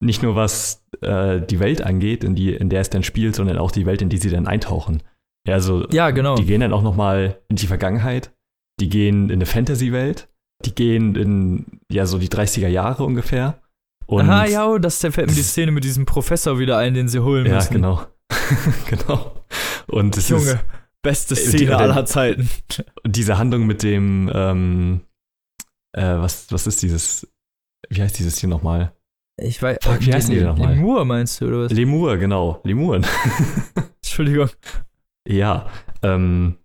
nicht 0.00 0.22
nur 0.24 0.34
was 0.34 0.84
äh, 1.00 1.40
die 1.40 1.60
Welt 1.60 1.82
angeht, 1.82 2.24
in, 2.24 2.34
die, 2.34 2.52
in 2.52 2.68
der 2.68 2.80
es 2.80 2.90
dann 2.90 3.04
spielt, 3.04 3.36
sondern 3.36 3.58
auch 3.58 3.70
die 3.70 3.86
Welt, 3.86 4.02
in 4.02 4.08
die 4.08 4.18
sie 4.18 4.30
dann 4.30 4.48
eintauchen. 4.48 5.02
Ja, 5.46 5.54
also 5.54 5.86
Ja, 5.90 6.10
genau. 6.10 6.34
die 6.34 6.44
gehen 6.44 6.60
dann 6.60 6.72
auch 6.72 6.82
nochmal 6.82 7.38
in 7.48 7.54
die 7.56 7.66
Vergangenheit, 7.68 8.32
die 8.80 8.88
gehen 8.88 9.26
in 9.26 9.34
eine 9.36 9.46
Fantasy-Welt, 9.46 10.28
die 10.64 10.74
gehen 10.74 11.14
in, 11.14 11.80
ja, 11.88 12.06
so 12.06 12.18
die 12.18 12.28
30er 12.28 12.66
Jahre 12.68 13.04
ungefähr. 13.04 13.61
Und 14.06 14.28
Aha, 14.28 14.46
ja, 14.46 14.66
oh, 14.66 14.78
das 14.78 14.98
da 15.00 15.10
fällt 15.10 15.28
mir 15.30 15.34
die 15.36 15.42
Szene 15.42 15.72
mit 15.72 15.84
diesem 15.84 16.04
Professor 16.06 16.58
wieder 16.58 16.78
ein, 16.78 16.94
den 16.94 17.08
sie 17.08 17.20
holen 17.20 17.46
ja 17.46 17.54
müssen. 17.56 17.74
genau. 17.74 18.06
genau. 18.88 19.44
Und 19.88 20.16
es 20.16 20.24
ist 20.24 20.30
Junge, 20.30 20.60
beste 21.02 21.34
Äh, 21.34 21.38
die- 21.38 21.42
Szene 21.48 21.66
der- 21.66 21.78
aller 21.78 22.04
Zeiten. 22.06 22.48
diese 23.06 23.38
Handlung 23.38 23.66
mit 23.66 23.82
dem, 23.82 24.30
ähm, 24.34 25.00
äh, 25.92 26.02
was, 26.02 26.50
was 26.50 26.66
ist 26.66 26.82
dieses, 26.82 27.26
wie 27.88 28.02
heißt 28.02 28.18
dieses 28.18 28.38
hier 28.38 28.48
nochmal? 28.48 28.92
Ich 29.40 29.62
weiß, 29.62 29.78
Fuck, 29.82 30.00
wie 30.06 30.12
heißen 30.12 30.30
die 30.30 30.38
denn 30.40 30.48
nochmal? 30.48 30.74
Lemur 30.74 31.04
meinst 31.04 31.40
du, 31.40 31.46
oder 31.48 31.64
was? 31.64 31.72
Lemur, 31.72 32.16
genau, 32.18 32.60
Lemuren. 32.64 33.04
Entschuldigung. 34.02 34.50
ja, 35.26 35.68
ähm, 36.02 36.58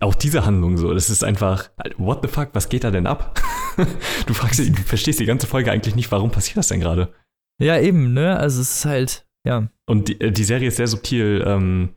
auch 0.00 0.14
diese 0.14 0.44
Handlung 0.46 0.76
so, 0.76 0.92
das 0.92 1.10
ist 1.10 1.24
einfach, 1.24 1.70
what 1.96 2.20
the 2.22 2.28
fuck, 2.28 2.50
was 2.52 2.68
geht 2.68 2.84
da 2.84 2.90
denn 2.90 3.06
ab? 3.06 3.40
du 4.26 4.34
fragst 4.34 4.60
du 4.60 4.82
verstehst 4.82 5.20
die 5.20 5.26
ganze 5.26 5.46
Folge 5.46 5.72
eigentlich 5.72 5.96
nicht, 5.96 6.10
warum 6.12 6.30
passiert 6.30 6.56
das 6.56 6.68
denn 6.68 6.80
gerade? 6.80 7.12
Ja, 7.60 7.78
eben, 7.78 8.12
ne? 8.12 8.36
Also 8.36 8.60
es 8.60 8.78
ist 8.78 8.84
halt, 8.84 9.26
ja. 9.46 9.68
Und 9.86 10.08
die, 10.08 10.20
äh, 10.20 10.32
die 10.32 10.44
Serie 10.44 10.68
ist 10.68 10.76
sehr 10.76 10.88
subtil, 10.88 11.44
ähm, 11.46 11.94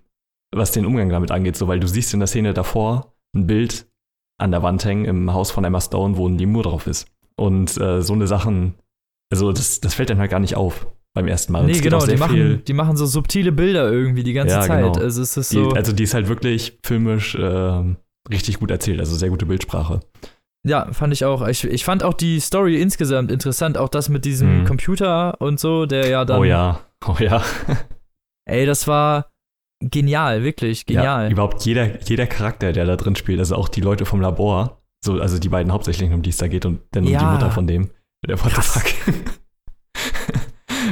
was 0.52 0.72
den 0.72 0.86
Umgang 0.86 1.10
damit 1.10 1.32
angeht, 1.32 1.56
so, 1.56 1.68
weil 1.68 1.80
du 1.80 1.88
siehst 1.88 2.14
in 2.14 2.20
der 2.20 2.28
Szene 2.28 2.54
davor 2.54 3.16
ein 3.36 3.48
Bild 3.48 3.90
an 4.40 4.52
der 4.52 4.64
Wand 4.64 4.86
hängen 4.86 5.06
im 5.06 5.34
Haus 5.34 5.52
von 5.52 5.64
Emma 5.64 5.82
Stone, 5.82 6.18
wo 6.18 6.28
ein 6.28 6.38
Lemur 6.38 6.64
drauf 6.64 6.88
ist. 6.88 7.08
Und 7.36 7.78
äh, 7.78 8.02
so 8.02 8.14
eine 8.14 8.28
Sachen, 8.28 8.76
also 9.32 9.52
das, 9.52 9.80
das 9.80 9.96
fällt 9.96 10.10
dann 10.10 10.20
halt 10.20 10.32
gar 10.32 10.40
nicht 10.40 10.56
auf 10.56 10.88
beim 11.18 11.28
ersten 11.28 11.52
Mal. 11.54 11.64
Nee, 11.66 11.72
es 11.74 11.82
genau, 11.82 12.06
die 12.06 12.16
machen, 12.18 12.62
die 12.66 12.74
machen 12.74 12.96
so 12.98 13.06
subtile 13.06 13.52
Bilder 13.52 13.92
irgendwie 13.92 14.24
die 14.24 14.34
ganze 14.34 14.56
Ja, 14.56 14.62
Zeit. 14.62 14.84
genau. 14.94 14.94
Also 15.04 15.22
es 15.22 15.36
ist 15.38 15.52
die, 15.52 15.56
so. 15.56 15.72
also 15.72 15.92
die 15.94 16.04
ist 16.04 16.14
halt 16.14 16.28
wirklich 16.28 16.78
filmisch 16.84 17.36
ähm, 17.40 17.98
richtig 18.32 18.60
gut 18.60 18.72
erzählt, 18.72 19.00
also 19.00 19.16
sehr 19.16 19.30
gute 19.30 19.46
Bildsprache. 19.46 20.00
Ja, 20.66 20.92
fand 20.92 21.14
ich 21.14 21.24
auch. 21.26 21.48
Ich, 21.48 21.64
ich 21.64 21.86
fand 21.86 22.04
auch 22.04 22.14
die 22.14 22.40
Story 22.40 22.82
insgesamt 22.82 23.32
interessant, 23.32 23.78
auch 23.78 23.90
das 23.90 24.10
mit 24.10 24.26
diesem 24.26 24.62
Mhm. 24.62 24.66
Computer 24.66 25.40
und 25.42 25.60
so, 25.60 25.86
der 25.86 26.08
ja 26.10 26.26
dann. 26.26 26.40
oh 26.40 26.44
ja, 26.44 26.82
oh 27.08 27.16
ja. 27.20 27.42
Ey, 28.46 28.66
das 28.66 28.88
war 28.88 29.28
genial, 29.80 30.44
wirklich 30.44 30.80
ja. 30.90 31.02
genial. 31.02 31.32
Überhaupt 31.32 31.64
jeder, 31.66 32.02
jeder 32.04 32.28
Charakter, 32.28 32.74
der 32.74 32.86
da 32.86 32.96
drin 32.96 33.16
spielt, 33.16 33.40
also 33.40 33.56
auch 33.56 33.70
die 33.70 33.82
Leute 33.82 34.06
vom 34.06 34.22
Labor, 34.22 34.82
so, 35.06 35.20
also 35.22 35.38
die 35.40 35.50
beiden 35.50 35.72
hauptsächlichen, 35.72 36.14
um 36.16 36.22
die 36.22 36.32
es 36.32 36.38
da 36.38 36.48
geht 36.48 36.66
und 36.66 36.80
dann 36.92 37.06
um 37.06 37.10
Ja. 37.12 37.20
die 37.20 37.26
Mutter 37.26 37.52
von 37.52 37.66
dem. 37.68 37.90
Der 38.28 38.38
what 38.44 38.52
the 38.56 38.62
fuck. 38.62 38.86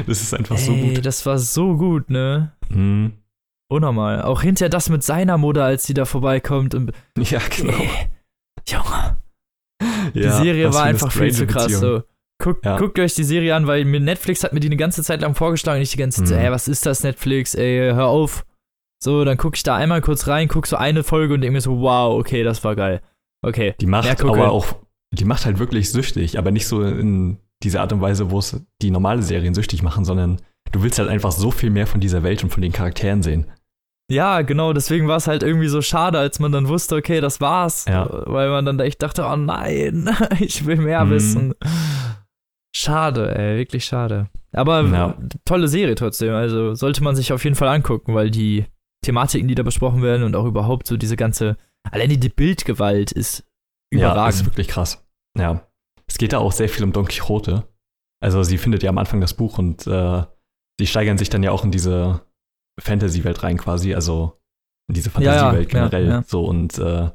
das 0.07 0.21
ist 0.21 0.33
einfach 0.33 0.57
so 0.57 0.71
Ey, 0.73 0.95
gut. 0.95 1.05
das 1.05 1.25
war 1.25 1.37
so 1.37 1.75
gut, 1.77 2.09
ne? 2.09 2.51
Mhm. 2.69 3.13
Unnormal. 3.71 4.21
Auch 4.21 4.41
hinterher 4.41 4.69
das 4.69 4.89
mit 4.89 5.03
seiner 5.03 5.37
Mutter, 5.37 5.63
als 5.63 5.85
sie 5.85 5.93
da 5.93 6.05
vorbeikommt. 6.05 6.75
Und, 6.75 6.91
Ja, 7.17 7.39
genau. 7.55 7.73
Ey, 7.73 7.89
Junge, 8.67 9.17
die 10.13 10.19
Ja, 10.19 10.37
Serie 10.41 10.73
war 10.73 10.83
einfach 10.83 11.11
viel 11.11 11.31
zu 11.33 11.47
krass. 11.47 11.71
So. 11.73 12.03
Guckt, 12.41 12.65
Ja. 12.65 12.77
guckt 12.77 12.99
euch 12.99 13.15
die 13.15 13.23
Serie 13.23 13.55
an, 13.55 13.65
weil 13.65 13.85
mir 13.85 13.99
Netflix 13.99 14.43
hat 14.43 14.53
mir 14.53 14.59
die 14.59 14.67
eine 14.67 14.75
ganze 14.77 15.01
Zeit 15.03 15.21
lang 15.21 15.35
vorgeschlagen 15.35 15.77
und 15.77 15.83
ich 15.83 15.91
die 15.91 15.97
ganze 15.97 16.19
Zeit, 16.21 16.27
so, 16.27 16.35
Mhm. 16.35 16.41
ey, 16.41 16.51
was 16.51 16.67
ist 16.67 16.85
das 16.85 17.01
Netflix, 17.03 17.55
ey, 17.55 17.91
hör 17.93 18.07
auf. 18.07 18.45
So, 19.03 19.23
dann 19.23 19.37
gucke 19.37 19.55
ich 19.55 19.63
da 19.63 19.75
einmal 19.75 20.01
kurz 20.01 20.27
rein, 20.27 20.47
guck 20.47 20.67
so 20.67 20.75
eine 20.75 21.03
Folge 21.03 21.33
und 21.33 21.41
denke 21.41 21.53
mir 21.53 21.61
so, 21.61 21.79
wow, 21.79 22.19
okay, 22.19 22.43
das 22.43 22.63
war 22.63 22.75
geil. 22.75 23.01
Okay. 23.41 23.75
Die 23.79 23.85
macht 23.85 24.21
aber 24.23 24.51
auch, 24.51 24.75
die 25.11 25.25
macht 25.25 25.45
halt 25.45 25.59
wirklich 25.59 25.91
süchtig, 25.91 26.37
aber 26.37 26.51
nicht 26.51 26.67
so 26.67 26.81
in 26.83 27.37
dieser 27.63 27.81
Art 27.81 27.93
und 27.93 28.01
Weise, 28.01 28.31
wo 28.31 28.39
es 28.39 28.61
die 28.81 28.91
normale 28.91 29.21
Serien 29.23 29.53
süchtig 29.53 29.81
machen, 29.81 30.05
sondern 30.05 30.41
du 30.71 30.83
willst 30.83 30.99
halt 30.99 31.09
einfach 31.09 31.31
so 31.31 31.51
viel 31.51 31.69
mehr 31.69 31.87
von 31.87 32.01
dieser 32.01 32.23
Welt 32.23 32.43
und 32.43 32.49
von 32.51 32.61
den 32.61 32.71
Charakteren 32.71 33.23
sehen. 33.23 33.47
Ja, 34.11 34.41
genau, 34.43 34.71
deswegen 34.73 35.07
war 35.07 35.17
es 35.17 35.25
halt 35.27 35.41
irgendwie 35.41 35.67
so 35.67 35.81
schade, 35.81 36.19
als 36.19 36.39
man 36.39 36.51
dann 36.51 36.67
wusste, 36.67 36.95
okay, 36.95 37.21
das 37.21 37.41
war's. 37.41 37.85
Ja. 37.87 38.07
Weil 38.27 38.49
man 38.49 38.63
dann 38.65 38.79
echt 38.79 39.01
dachte, 39.01 39.25
oh 39.25 39.35
nein, 39.35 40.09
ich 40.39 40.65
will 40.65 40.75
mehr 40.77 41.05
Mhm. 41.05 41.09
wissen. 41.09 41.53
Schade, 42.75 43.35
ey, 43.37 43.57
wirklich 43.57 43.85
schade. 43.85 44.29
Aber 44.51 44.83
Ja. 44.83 45.17
tolle 45.45 45.67
Serie 45.67 45.95
trotzdem, 45.95 46.33
also 46.33 46.75
sollte 46.75 47.03
man 47.03 47.15
sich 47.15 47.31
auf 47.33 47.43
jeden 47.43 47.55
Fall 47.55 47.69
angucken, 47.69 48.13
weil 48.13 48.29
die 48.29 48.65
Thematiken, 49.03 49.47
die 49.47 49.55
da 49.55 49.63
besprochen 49.63 50.01
werden 50.01 50.23
und 50.23 50.35
auch 50.35 50.45
überhaupt 50.45 50.87
so 50.87 50.97
diese 50.97 51.15
ganze, 51.15 51.57
alleine 51.89 52.17
die 52.17 52.29
Bildgewalt 52.29 53.11
ist 53.11 53.43
Ja, 53.93 53.99
überragend. 54.11 54.35
ist 54.35 54.45
wirklich 54.45 54.67
krass. 54.67 55.05
Ja. 55.37 55.65
Es 56.15 56.17
geht 56.17 56.31
da 56.31 56.37
auch 56.37 56.53
sehr 56.53 56.69
viel 56.69 56.85
um 56.85 56.93
Don 56.93 57.07
Quixote. 57.07 57.67
Also 58.23 58.41
sie 58.41 58.57
findet 58.57 58.81
ja 58.83 58.89
am 58.89 58.97
Anfang 58.97 59.19
das 59.19 59.33
Buch 59.33 59.57
und 59.57 59.85
äh, 59.85 60.23
sie 60.79 60.87
steigern 60.87 61.17
sich 61.17 61.29
dann 61.29 61.43
ja 61.43 61.51
auch 61.51 61.65
in 61.65 61.71
diese 61.71 62.21
Fantasy-Welt 62.79 63.43
rein 63.43 63.57
quasi, 63.57 63.93
also 63.93 64.39
in 64.87 64.93
diese 64.95 65.11
Ja, 65.19 65.53
ja, 65.53 65.63
generell 65.65 66.07
ja. 66.07 66.23
so 66.25 66.45
und 66.45 66.79
äh, 66.79 67.09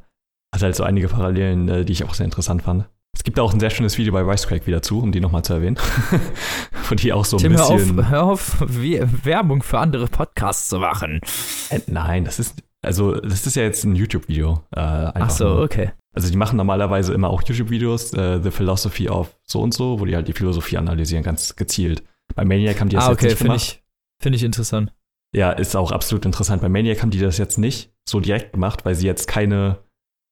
hat 0.55 0.63
halt 0.63 0.77
so 0.77 0.85
einige 0.85 1.09
Parallelen, 1.09 1.67
äh, 1.71 1.85
die 1.87 1.95
ich 1.95 2.05
auch 2.05 2.13
sehr 2.13 2.27
interessant 2.27 2.61
fand. 2.61 2.91
Es 3.17 3.25
gibt 3.25 3.41
auch 3.41 3.55
ein 3.55 3.61
sehr 3.61 3.71
schönes 3.71 3.97
Video 3.97 4.13
bei 4.13 4.27
Wisecrack 4.27 4.67
wieder 4.67 4.83
zu, 4.83 5.01
um 5.01 5.13
die 5.13 5.21
nochmal 5.21 5.45
zu 5.45 5.55
erwähnen. 5.55 5.79
Von 6.83 6.99
die 6.99 7.15
auch 7.15 7.25
so 7.25 7.39
ein 7.39 7.43
Tim, 7.43 7.57
hör 7.57 7.73
bisschen. 7.73 8.01
auf, 8.01 8.11
hör 8.11 8.25
auf 8.25 8.65
wie, 8.67 9.01
Werbung 9.25 9.63
für 9.63 9.79
andere 9.79 10.09
Podcasts 10.09 10.69
zu 10.69 10.79
machen. 10.79 11.23
Äh, 11.71 11.81
nein, 11.87 12.27
das 12.27 12.39
ist, 12.39 12.63
also 12.83 13.15
das 13.15 13.47
ist 13.47 13.57
ja 13.57 13.63
jetzt 13.63 13.83
ein 13.85 13.97
YouTube-Video. 13.97 14.63
Äh, 14.73 14.81
Ach 14.81 15.31
so, 15.31 15.63
okay. 15.63 15.93
Also 16.15 16.31
die 16.31 16.37
machen 16.37 16.57
normalerweise 16.57 17.15
immer 17.15 17.31
auch 17.31 17.43
YouTube-Videos, 17.43 18.13
äh, 18.15 18.41
The 18.43 18.51
Philosophy 18.51 19.09
of 19.09 19.37
so 19.45 19.61
und 19.61 19.73
so, 19.75 20.01
wo 20.01 20.05
die 20.05 20.17
halt 20.17 20.27
die 20.29 20.33
Philosophie 20.33 20.77
analysieren, 20.77 21.23
ganz 21.23 21.55
gezielt. 21.57 22.03
Bei 22.35 22.45
Maniac 22.45 22.81
haben 22.81 22.89
die 22.89 22.97
das 22.97 23.07
Ah, 23.07 23.11
jetzt 23.11 23.19
okay, 23.19 23.27
nicht 23.29 23.39
finde 23.39 23.53
gemacht. 23.55 23.63
ich, 23.63 23.85
find 24.23 24.37
ich 24.37 24.43
interessant. 24.43 24.93
Ja, 25.35 25.53
ist 25.53 25.77
auch 25.77 25.93
absolut 25.93 26.25
interessant. 26.25 26.63
Bei 26.63 26.69
Maniac 26.69 27.01
haben 27.03 27.11
die 27.11 27.21
das 27.21 27.39
jetzt 27.39 27.59
nicht 27.59 27.93
so 28.09 28.19
direkt 28.19 28.53
gemacht, 28.53 28.85
weil 28.85 28.97
sie 28.97 29.07
jetzt 29.07 29.29
keine 29.29 29.79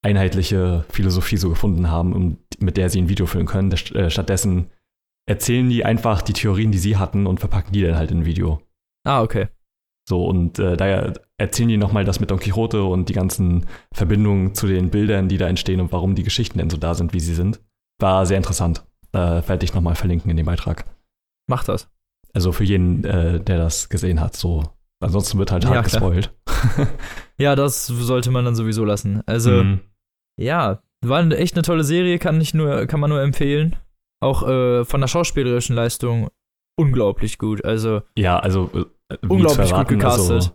einheitliche 0.05 0.85
Philosophie 0.91 1.37
so 1.37 1.49
gefunden 1.49 1.91
haben, 1.91 2.13
um, 2.13 2.39
mit 2.59 2.77
der 2.77 2.91
sie 2.91 3.01
ein 3.01 3.09
Video 3.09 3.27
füllen 3.27 3.47
können. 3.47 3.71
Äh, 3.73 4.11
stattdessen 4.11 4.71
erzählen 5.27 5.69
die 5.69 5.85
einfach 5.85 6.23
die 6.23 6.33
Theorien, 6.33 6.73
die 6.73 6.79
sie 6.79 6.97
hatten 6.97 7.27
und 7.27 7.39
verpacken 7.41 7.73
die 7.73 7.83
dann 7.83 7.97
halt 7.97 8.11
in 8.11 8.21
ein 8.21 8.25
Video. 8.25 8.61
Ah, 9.05 9.23
okay. 9.23 9.49
So, 10.09 10.25
und 10.25 10.59
äh, 10.59 10.77
da 10.79 11.13
erzählen 11.37 11.69
die 11.69 11.77
nochmal 11.77 12.05
das 12.07 12.19
mit 12.19 12.31
Don 12.31 12.39
Quixote 12.39 12.83
und 12.83 13.11
die 13.11 13.13
ganzen 13.13 13.67
Verbindungen 13.93 14.55
zu 14.55 14.67
den 14.67 14.89
Bildern, 14.89 15.29
die 15.29 15.37
da 15.37 15.47
entstehen 15.49 15.83
und 15.83 15.93
warum 15.93 16.15
die 16.15 16.23
Geschichten 16.23 16.57
denn 16.59 16.71
so 16.71 16.79
da 16.79 16.95
sind, 16.95 17.13
wie 17.13 17.21
sie 17.21 17.35
sind. 17.35 17.61
War 18.01 18.25
sehr 18.25 18.39
interessant. 18.39 18.87
Äh, 19.13 19.19
werde 19.47 19.65
ich 19.65 19.75
nochmal 19.75 19.97
verlinken 19.97 20.31
in 20.31 20.39
dem 20.39 20.47
Beitrag. 20.47 20.87
Mach 21.47 21.63
das. 21.65 21.91
Also 22.33 22.53
für 22.53 22.65
jeden, 22.65 23.05
äh, 23.05 23.39
der 23.39 23.59
das 23.59 23.91
gesehen 23.91 24.19
hat, 24.21 24.35
so. 24.35 24.65
Ansonsten 25.01 25.39
wird 25.39 25.53
halt 25.53 25.65
Ja, 25.65 25.71
hart 25.71 25.87
klar. 25.89 26.01
gespoilt. 26.01 26.35
Ja, 27.41 27.55
das 27.55 27.87
sollte 27.87 28.31
man 28.33 28.45
dann 28.45 28.57
sowieso 28.57 28.85
lassen. 28.85 29.23
Also, 29.27 29.51
Mhm. 29.51 29.81
ja, 30.41 30.83
war 31.05 31.31
echt 31.31 31.55
eine 31.55 31.63
tolle 31.63 31.85
Serie, 31.85 32.19
kann, 32.19 32.37
nicht 32.39 32.53
nur, 32.55 32.87
kann 32.87 32.99
man 32.99 33.11
nur 33.11 33.21
empfehlen. 33.23 33.77
Auch 34.21 34.43
äh, 34.49 34.85
von 34.85 35.01
der 35.01 35.07
schauspielerischen 35.09 35.77
Leistung 35.77 36.29
unglaublich 36.77 37.39
gut. 37.39 37.65
Also, 37.65 38.03
Ja, 38.17 38.39
also 38.41 38.71
äh, 38.75 38.85
Unglaublich 39.29 39.69
zu 39.69 39.75
gut 39.75 39.89
gecastet. 39.89 40.31
Also, 40.31 40.51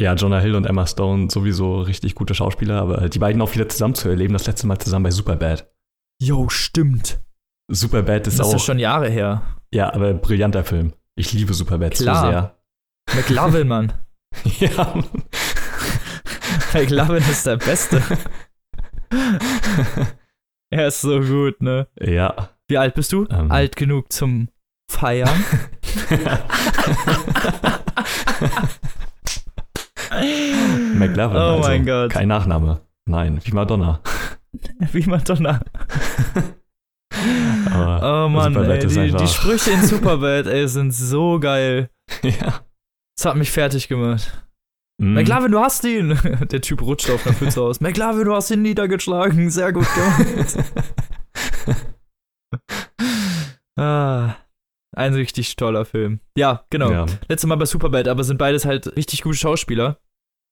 ja, 0.00 0.14
Jonah 0.14 0.38
Hill 0.40 0.54
und 0.54 0.64
Emma 0.64 0.86
Stone 0.86 1.28
sowieso 1.30 1.80
richtig 1.80 2.14
gute 2.14 2.34
Schauspieler, 2.34 2.80
aber 2.80 3.08
die 3.08 3.18
beiden 3.18 3.42
auch 3.42 3.52
wieder 3.54 3.68
zusammen 3.68 3.94
zu 3.96 4.08
erleben, 4.08 4.32
das 4.32 4.46
letzte 4.46 4.66
Mal 4.68 4.78
zusammen 4.78 5.02
bei 5.04 5.10
Superbad. 5.10 5.68
yo, 6.22 6.48
stimmt. 6.48 7.20
Superbad 7.70 8.26
ist 8.26 8.38
Das 8.38 8.46
ist 8.46 8.54
auch, 8.54 8.58
ja 8.58 8.64
schon 8.64 8.78
Jahre 8.78 9.10
her. 9.10 9.42
ja, 9.74 9.92
aber 9.92 10.14
brillanter 10.14 10.64
Film. 10.64 10.92
Ich 11.16 11.32
liebe 11.32 11.52
Superbad 11.52 11.94
Klar. 11.94 12.24
so 12.24 12.30
sehr. 12.30 12.56
McLovin, 13.16 13.68
Mann. 13.68 13.92
Ja. 14.60 14.94
McLovin 16.74 17.22
ist 17.28 17.46
der 17.46 17.56
Beste. 17.56 18.02
er 20.70 20.88
ist 20.88 21.00
so 21.00 21.20
gut, 21.20 21.60
ne? 21.62 21.88
ja. 22.00 22.50
Wie 22.68 22.76
alt 22.78 22.94
bist 22.94 23.12
du? 23.12 23.26
Ähm. 23.30 23.50
Alt 23.50 23.76
genug 23.76 24.12
zum 24.12 24.48
Feiern. 24.90 25.44
McLovin. 30.94 31.36
Oh 31.36 31.40
also, 31.40 31.68
mein 31.68 31.86
Gott. 31.86 32.10
Kein 32.10 32.28
Nachname. 32.28 32.80
Nein, 33.06 33.40
wie 33.42 33.52
Madonna. 33.52 34.00
Wie 34.92 35.06
Madonna. 35.06 35.60
Aber 37.70 38.24
Oh 38.24 38.28
Mann, 38.28 38.56
ey, 38.56 38.86
die, 38.86 39.12
die 39.12 39.26
Sprüche 39.26 39.72
in 39.72 39.82
Superbad, 39.82 40.46
ey, 40.46 40.66
sind 40.68 40.92
so 40.92 41.38
geil. 41.38 41.90
ja. 42.22 42.60
Das 43.16 43.26
hat 43.26 43.36
mich 43.36 43.50
fertig 43.50 43.88
gemacht. 43.88 44.32
Mm. 45.00 45.14
McLaren, 45.14 45.52
du 45.52 45.60
hast 45.60 45.84
ihn! 45.84 46.18
Der 46.50 46.60
Typ 46.60 46.82
rutscht 46.82 47.10
auf 47.10 47.24
einer 47.26 47.34
Pfütze 47.34 47.60
aus. 47.60 47.80
McLaren, 47.80 48.24
du 48.24 48.34
hast 48.34 48.50
ihn 48.50 48.62
niedergeschlagen. 48.62 49.50
Sehr 49.50 49.72
gut 49.72 49.86
gemacht. 49.94 50.56
ah, 53.76 54.34
ein 54.98 55.14
richtig 55.14 55.56
toller 55.56 55.84
Film. 55.84 56.20
Ja, 56.36 56.64
genau. 56.70 56.90
Ja. 56.90 57.06
Letztes 57.28 57.48
Mal 57.48 57.56
bei 57.56 57.64
Superbad, 57.64 58.08
aber 58.08 58.24
sind 58.24 58.38
beides 58.38 58.64
halt 58.64 58.96
richtig 58.96 59.22
gute 59.22 59.38
Schauspieler. 59.38 59.98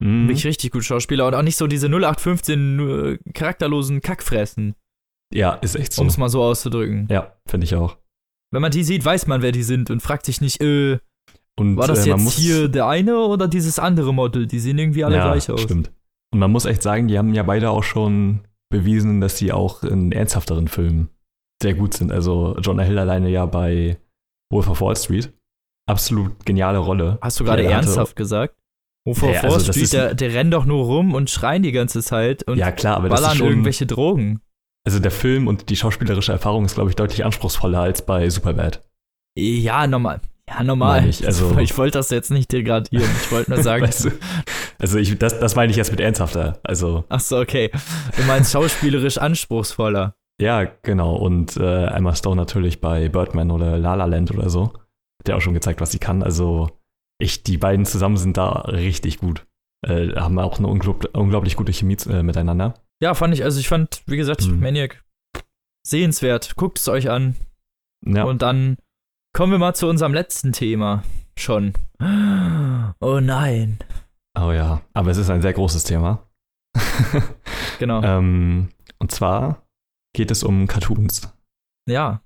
Mhm. 0.02 0.28
Wirklich 0.28 0.46
richtig 0.46 0.72
gute 0.72 0.84
Schauspieler 0.84 1.26
und 1.26 1.34
auch 1.34 1.42
nicht 1.42 1.56
so 1.56 1.66
diese 1.66 1.88
0815 1.88 3.18
charakterlosen 3.34 4.00
Kackfressen. 4.00 4.74
Ja, 5.34 5.54
ist 5.54 5.74
echt 5.74 5.92
so. 5.92 6.02
Um 6.02 6.08
es 6.08 6.18
mal 6.18 6.28
so 6.28 6.42
auszudrücken. 6.42 7.08
Ja, 7.10 7.36
finde 7.46 7.64
ich 7.64 7.74
auch. 7.74 7.98
Wenn 8.52 8.62
man 8.62 8.70
die 8.70 8.84
sieht, 8.84 9.04
weiß 9.04 9.26
man, 9.26 9.42
wer 9.42 9.52
die 9.52 9.64
sind 9.64 9.90
und 9.90 10.00
fragt 10.00 10.26
sich 10.26 10.40
nicht, 10.40 10.62
äh, 10.62 10.98
und, 11.58 11.76
war 11.76 11.88
das 11.88 12.06
äh, 12.06 12.10
jetzt 12.10 12.32
hier 12.32 12.68
der 12.68 12.86
eine 12.86 13.18
oder 13.18 13.48
dieses 13.48 13.78
andere 13.78 14.12
Model? 14.12 14.46
Die 14.46 14.60
sehen 14.60 14.78
irgendwie 14.78 15.04
alle 15.04 15.16
ja, 15.16 15.30
gleich 15.30 15.50
aus. 15.50 15.62
Stimmt. 15.62 15.90
Und 16.32 16.38
man 16.38 16.52
muss 16.52 16.66
echt 16.66 16.82
sagen, 16.82 17.08
die 17.08 17.18
haben 17.18 17.34
ja 17.34 17.42
beide 17.42 17.70
auch 17.70 17.82
schon 17.82 18.40
bewiesen, 18.68 19.20
dass 19.20 19.38
sie 19.38 19.52
auch 19.52 19.82
in 19.82 20.12
ernsthafteren 20.12 20.68
Filmen 20.68 21.08
sehr 21.62 21.74
gut 21.74 21.94
sind. 21.94 22.12
Also 22.12 22.56
Jonah 22.60 22.82
Hill 22.82 22.98
alleine 22.98 23.30
ja 23.30 23.46
bei 23.46 23.96
Wolf 24.50 24.68
of 24.68 24.80
Wall 24.80 24.96
Street. 24.96 25.32
Absolut 25.88 26.44
geniale 26.44 26.78
Rolle. 26.78 27.18
Hast 27.20 27.40
du 27.40 27.44
gerade 27.44 27.64
ernsthaft 27.64 28.16
gesagt? 28.16 28.54
Wolf 29.06 29.22
of 29.22 29.34
ja, 29.34 29.42
Wall 29.44 29.52
also 29.52 29.72
Street, 29.72 29.92
der, 29.92 30.14
der 30.14 30.34
rennt 30.34 30.52
doch 30.52 30.64
nur 30.64 30.84
rum 30.84 31.14
und 31.14 31.30
schreien 31.30 31.62
die 31.62 31.72
ganze 31.72 32.02
Zeit 32.02 32.42
und 32.44 32.58
ja, 32.58 32.72
klar, 32.72 32.96
aber 32.96 33.08
ballern 33.08 33.36
schon, 33.36 33.48
irgendwelche 33.48 33.86
Drogen. 33.86 34.40
Also 34.84 34.98
der 34.98 35.12
Film 35.12 35.46
und 35.46 35.68
die 35.70 35.76
schauspielerische 35.76 36.32
Erfahrung 36.32 36.64
ist, 36.64 36.74
glaube 36.74 36.90
ich, 36.90 36.96
deutlich 36.96 37.24
anspruchsvoller 37.24 37.80
als 37.80 38.04
bei 38.04 38.28
Superbad. 38.28 38.82
Ja, 39.36 39.86
normal. 39.86 40.20
Ja, 40.48 40.62
normal. 40.62 41.08
Ich, 41.08 41.26
also, 41.26 41.58
ich 41.58 41.76
wollte 41.76 41.98
das 41.98 42.10
jetzt 42.10 42.30
nicht 42.30 42.52
degradieren. 42.52 43.08
Ich 43.22 43.32
wollte 43.32 43.50
nur 43.50 43.62
sagen. 43.62 43.84
weißt 43.84 44.06
du, 44.06 44.10
also 44.78 44.98
ich, 44.98 45.18
das, 45.18 45.38
das 45.40 45.56
meine 45.56 45.70
ich 45.70 45.76
jetzt 45.76 45.90
mit 45.90 46.00
ernsthafter. 46.00 46.60
Also. 46.62 47.04
Ach 47.08 47.20
so, 47.20 47.38
okay. 47.38 47.70
Du 48.16 48.22
meinst 48.24 48.52
schauspielerisch 48.52 49.18
anspruchsvoller. 49.18 50.14
Ja, 50.40 50.64
genau. 50.82 51.16
Und 51.16 51.56
äh, 51.56 51.86
Emma 51.86 52.14
Stone 52.14 52.36
natürlich 52.36 52.80
bei 52.80 53.08
Birdman 53.08 53.50
oder 53.50 53.78
La 53.78 53.94
La 53.94 54.04
Land 54.04 54.30
oder 54.32 54.50
so. 54.50 54.72
Hat 55.18 55.28
ja 55.28 55.36
auch 55.36 55.40
schon 55.40 55.54
gezeigt, 55.54 55.80
was 55.80 55.92
sie 55.92 55.98
kann. 55.98 56.22
Also 56.22 56.68
ich, 57.18 57.42
die 57.42 57.58
beiden 57.58 57.86
zusammen 57.86 58.16
sind 58.16 58.36
da 58.36 58.48
richtig 58.66 59.18
gut. 59.18 59.46
Äh, 59.86 60.14
haben 60.14 60.38
auch 60.38 60.58
eine 60.58 60.68
unglaublich, 60.68 61.14
unglaublich 61.14 61.56
gute 61.56 61.72
Chemie 61.72 61.96
äh, 62.08 62.22
miteinander. 62.22 62.74
Ja, 63.00 63.14
fand 63.14 63.34
ich, 63.34 63.44
also 63.44 63.60
ich 63.60 63.68
fand, 63.68 64.02
wie 64.06 64.16
gesagt, 64.16 64.46
mhm. 64.46 64.60
Maniac 64.60 65.04
sehenswert. 65.86 66.56
Guckt 66.56 66.78
es 66.78 66.88
euch 66.88 67.10
an. 67.10 67.36
Ja. 68.04 68.24
Und 68.24 68.42
dann 68.42 68.76
kommen 69.34 69.52
wir 69.52 69.58
mal 69.58 69.74
zu 69.74 69.88
unserem 69.88 70.14
letzten 70.14 70.52
Thema 70.52 71.02
schon. 71.38 71.72
Oh 73.00 73.20
nein. 73.20 73.78
Oh 74.38 74.52
ja, 74.52 74.80
aber 74.94 75.10
es 75.10 75.18
ist 75.18 75.28
ein 75.28 75.42
sehr 75.42 75.52
großes 75.52 75.84
Thema. 75.84 76.26
genau. 77.78 78.02
ähm, 78.02 78.70
und 78.98 79.10
zwar 79.10 79.65
geht 80.16 80.30
es 80.30 80.42
um 80.42 80.66
Cartoons. 80.66 81.32
Ja. 81.88 82.22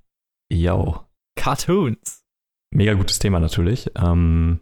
Yo. 0.50 1.00
Cartoons. 1.36 2.24
Mega 2.72 2.94
gutes 2.94 3.18
Thema 3.18 3.40
natürlich. 3.40 3.90
Ähm, 3.96 4.60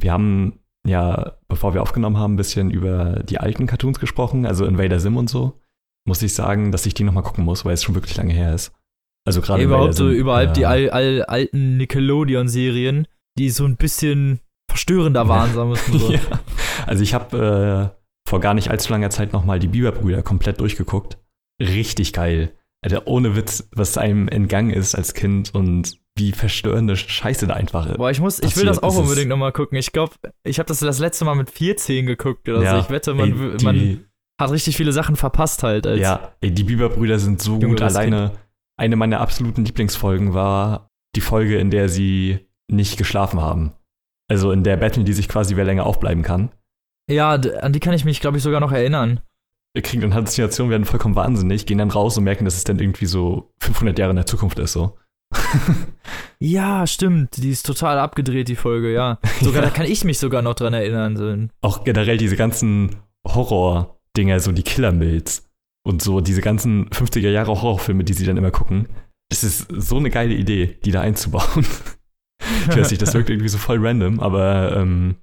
wir 0.00 0.10
haben 0.10 0.58
ja, 0.86 1.36
bevor 1.48 1.74
wir 1.74 1.82
aufgenommen 1.82 2.16
haben, 2.16 2.34
ein 2.34 2.36
bisschen 2.36 2.70
über 2.70 3.22
die 3.22 3.38
alten 3.38 3.66
Cartoons 3.66 4.00
gesprochen, 4.00 4.46
also 4.46 4.64
Invader 4.64 4.98
Sim 4.98 5.16
und 5.16 5.28
so. 5.30 5.60
Muss 6.08 6.22
ich 6.22 6.34
sagen, 6.34 6.72
dass 6.72 6.86
ich 6.86 6.94
die 6.94 7.04
nochmal 7.04 7.22
gucken 7.22 7.44
muss, 7.44 7.64
weil 7.64 7.74
es 7.74 7.84
schon 7.84 7.94
wirklich 7.94 8.16
lange 8.16 8.32
her 8.32 8.54
ist. 8.54 8.72
Also 9.24 9.40
gerade 9.40 9.62
überhaupt 9.62 9.94
so 9.94 10.10
überhaupt 10.10 10.48
äh, 10.48 10.52
die 10.52 10.66
all, 10.66 10.90
all, 10.90 11.22
alten 11.22 11.76
Nickelodeon-Serien, 11.76 13.06
die 13.38 13.50
so 13.50 13.64
ein 13.64 13.76
bisschen 13.76 14.40
verstörender 14.68 15.28
waren, 15.28 15.52
sagen 15.54 15.68
wir 15.68 15.74
es 15.74 15.88
mal 15.88 15.98
so. 15.98 16.12
ja. 16.12 16.20
Also 16.86 17.04
ich 17.04 17.14
habe 17.14 17.92
äh, 17.94 18.28
vor 18.28 18.40
gar 18.40 18.54
nicht 18.54 18.70
allzu 18.70 18.90
langer 18.90 19.10
Zeit 19.10 19.32
nochmal 19.32 19.60
die 19.60 19.68
Biberbrüder 19.68 20.22
komplett 20.22 20.58
durchgeguckt. 20.58 21.18
Richtig 21.60 22.12
geil. 22.14 22.56
Alter, 22.84 23.06
ohne 23.06 23.36
Witz, 23.36 23.68
was 23.72 23.96
einem 23.96 24.28
entgangen 24.28 24.70
ist 24.70 24.94
als 24.94 25.14
Kind 25.14 25.54
und 25.54 25.98
wie 26.16 26.32
verstörende 26.32 26.96
Scheiße 26.96 27.46
da 27.46 27.54
einfach 27.54 27.86
ist. 27.86 27.96
Boah, 27.96 28.10
ich 28.10 28.20
muss, 28.20 28.40
ich 28.40 28.56
will 28.56 28.66
das 28.66 28.82
auch 28.82 28.96
unbedingt 28.96 29.28
nochmal 29.28 29.52
gucken. 29.52 29.78
Ich 29.78 29.92
glaube, 29.92 30.14
ich 30.44 30.58
habe 30.58 30.66
das 30.66 30.80
das 30.80 30.98
letzte 30.98 31.24
Mal 31.24 31.36
mit 31.36 31.48
14 31.48 32.06
geguckt 32.06 32.48
oder 32.48 32.62
ja, 32.62 32.74
so. 32.74 32.80
Ich 32.80 32.90
wette, 32.90 33.14
man, 33.14 33.52
ey, 33.52 33.56
die, 33.56 33.64
man 33.64 34.04
hat 34.40 34.50
richtig 34.50 34.76
viele 34.76 34.92
Sachen 34.92 35.16
verpasst 35.16 35.62
halt. 35.62 35.86
ja, 35.86 36.32
ey, 36.40 36.50
die 36.50 36.64
Biberbrüder 36.64 37.18
sind 37.18 37.40
so 37.40 37.58
gut. 37.58 37.80
Alleine 37.80 38.30
kind. 38.30 38.40
eine 38.76 38.96
meiner 38.96 39.20
absoluten 39.20 39.64
Lieblingsfolgen 39.64 40.34
war 40.34 40.90
die 41.14 41.20
Folge, 41.20 41.58
in 41.58 41.70
der 41.70 41.88
sie 41.88 42.48
nicht 42.68 42.98
geschlafen 42.98 43.40
haben. 43.40 43.72
Also 44.28 44.50
in 44.50 44.64
der 44.64 44.76
Battle, 44.76 45.04
die 45.04 45.12
sich 45.12 45.28
quasi 45.28 45.56
wer 45.56 45.64
länger 45.64 45.86
aufbleiben 45.86 46.22
kann. 46.22 46.50
Ja, 47.08 47.32
an 47.32 47.72
die 47.72 47.80
kann 47.80 47.94
ich 47.94 48.04
mich, 48.04 48.20
glaube 48.20 48.38
ich, 48.38 48.42
sogar 48.42 48.60
noch 48.60 48.72
erinnern. 48.72 49.20
Kriegen 49.80 50.02
dann 50.02 50.14
Halluzinationen, 50.14 50.70
werden 50.70 50.84
vollkommen 50.84 51.16
wahnsinnig, 51.16 51.64
gehen 51.64 51.78
dann 51.78 51.90
raus 51.90 52.18
und 52.18 52.24
merken, 52.24 52.44
dass 52.44 52.56
es 52.56 52.64
dann 52.64 52.78
irgendwie 52.78 53.06
so 53.06 53.50
500 53.60 53.98
Jahre 53.98 54.10
in 54.10 54.16
der 54.16 54.26
Zukunft 54.26 54.58
ist, 54.58 54.72
so. 54.72 54.98
ja, 56.38 56.86
stimmt. 56.86 57.38
Die 57.38 57.50
ist 57.50 57.64
total 57.64 57.98
abgedreht, 57.98 58.48
die 58.48 58.56
Folge, 58.56 58.92
ja. 58.92 59.18
Sogar, 59.40 59.62
ja. 59.62 59.68
da 59.68 59.74
kann 59.74 59.86
ich 59.86 60.04
mich 60.04 60.18
sogar 60.18 60.42
noch 60.42 60.54
dran 60.54 60.74
erinnern. 60.74 61.16
So. 61.16 61.48
Auch 61.62 61.84
generell 61.84 62.18
diese 62.18 62.36
ganzen 62.36 62.96
Horror-Dinger, 63.26 64.40
so 64.40 64.52
die 64.52 64.62
Killer-Mills 64.62 65.48
und 65.84 66.02
so 66.02 66.20
diese 66.20 66.42
ganzen 66.42 66.88
50er 66.90 67.30
Jahre 67.30 67.50
Horrorfilme, 67.50 68.04
die 68.04 68.12
sie 68.12 68.26
dann 68.26 68.36
immer 68.36 68.50
gucken. 68.50 68.88
Das 69.30 69.42
ist 69.42 69.68
so 69.70 69.96
eine 69.96 70.10
geile 70.10 70.34
Idee, 70.34 70.78
die 70.84 70.90
da 70.90 71.00
einzubauen. 71.00 71.64
ich 72.68 72.76
weiß 72.76 72.90
nicht, 72.90 73.02
das 73.02 73.14
wirkt 73.14 73.30
irgendwie 73.30 73.48
so 73.48 73.58
voll 73.58 73.84
random, 73.84 74.20
aber 74.20 74.76
ähm, 74.76 75.16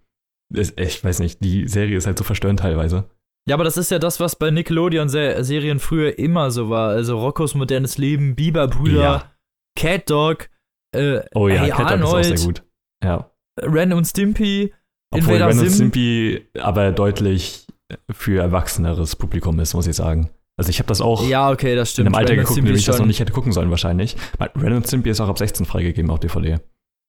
ich 0.51 1.03
weiß 1.03 1.19
nicht, 1.19 1.43
die 1.43 1.67
Serie 1.67 1.97
ist 1.97 2.07
halt 2.07 2.17
so 2.17 2.23
verstörend 2.23 2.61
teilweise. 2.61 3.09
Ja, 3.47 3.55
aber 3.55 3.63
das 3.63 3.77
ist 3.77 3.89
ja 3.91 3.99
das, 3.99 4.19
was 4.19 4.35
bei 4.35 4.51
Nickelodeon-Serien 4.51 5.79
früher 5.79 6.17
immer 6.19 6.51
so 6.51 6.69
war. 6.69 6.89
Also 6.89 7.19
Roccos 7.19 7.55
modernes 7.55 7.97
Leben, 7.97 8.35
Biberbrüder, 8.35 9.01
ja. 9.01 9.31
Cat 9.75 10.09
Dog, 10.09 10.49
äh, 10.95 11.21
oh 11.33 11.47
ja, 11.47 11.61
hey 11.61 11.71
Cat 11.71 11.91
Dog 11.91 11.99
ist 11.99 12.05
auch 12.05 12.23
sehr 12.23 12.45
gut. 12.45 12.63
Ja. 13.03 13.31
Ren 13.61 13.93
und 13.93 14.05
Stimpy, 14.05 14.73
Obwohl 15.11 15.35
Invader 15.35 15.49
Ren 15.49 15.59
und 15.59 15.71
Stimpy 15.71 16.45
aber 16.59 16.91
deutlich 16.91 17.67
für 18.11 18.41
erwachseneres 18.41 19.15
Publikum 19.15 19.59
ist, 19.59 19.73
muss 19.73 19.87
ich 19.87 19.95
sagen. 19.95 20.29
Also 20.57 20.69
ich 20.69 20.79
habe 20.79 20.87
das 20.87 20.99
auch 20.99 21.25
ja, 21.25 21.49
okay, 21.49 21.75
das 21.75 21.91
stimmt. 21.91 22.09
in 22.09 22.13
einem 22.13 22.19
Alter 22.19 22.33
Ren 22.33 22.39
geguckt, 22.39 22.57
dem 22.57 22.75
ich 22.75 22.85
das 22.85 22.99
noch 22.99 23.05
nicht 23.05 23.19
hätte 23.19 23.31
gucken 23.31 23.51
sollen 23.51 23.69
wahrscheinlich. 23.69 24.15
Ren 24.39 24.73
und 24.73 24.85
Stimpy 24.85 25.09
ist 25.09 25.21
auch 25.21 25.29
ab 25.29 25.37
16 25.37 25.65
freigegeben 25.65 26.11
auf 26.11 26.19
DVD. 26.19 26.59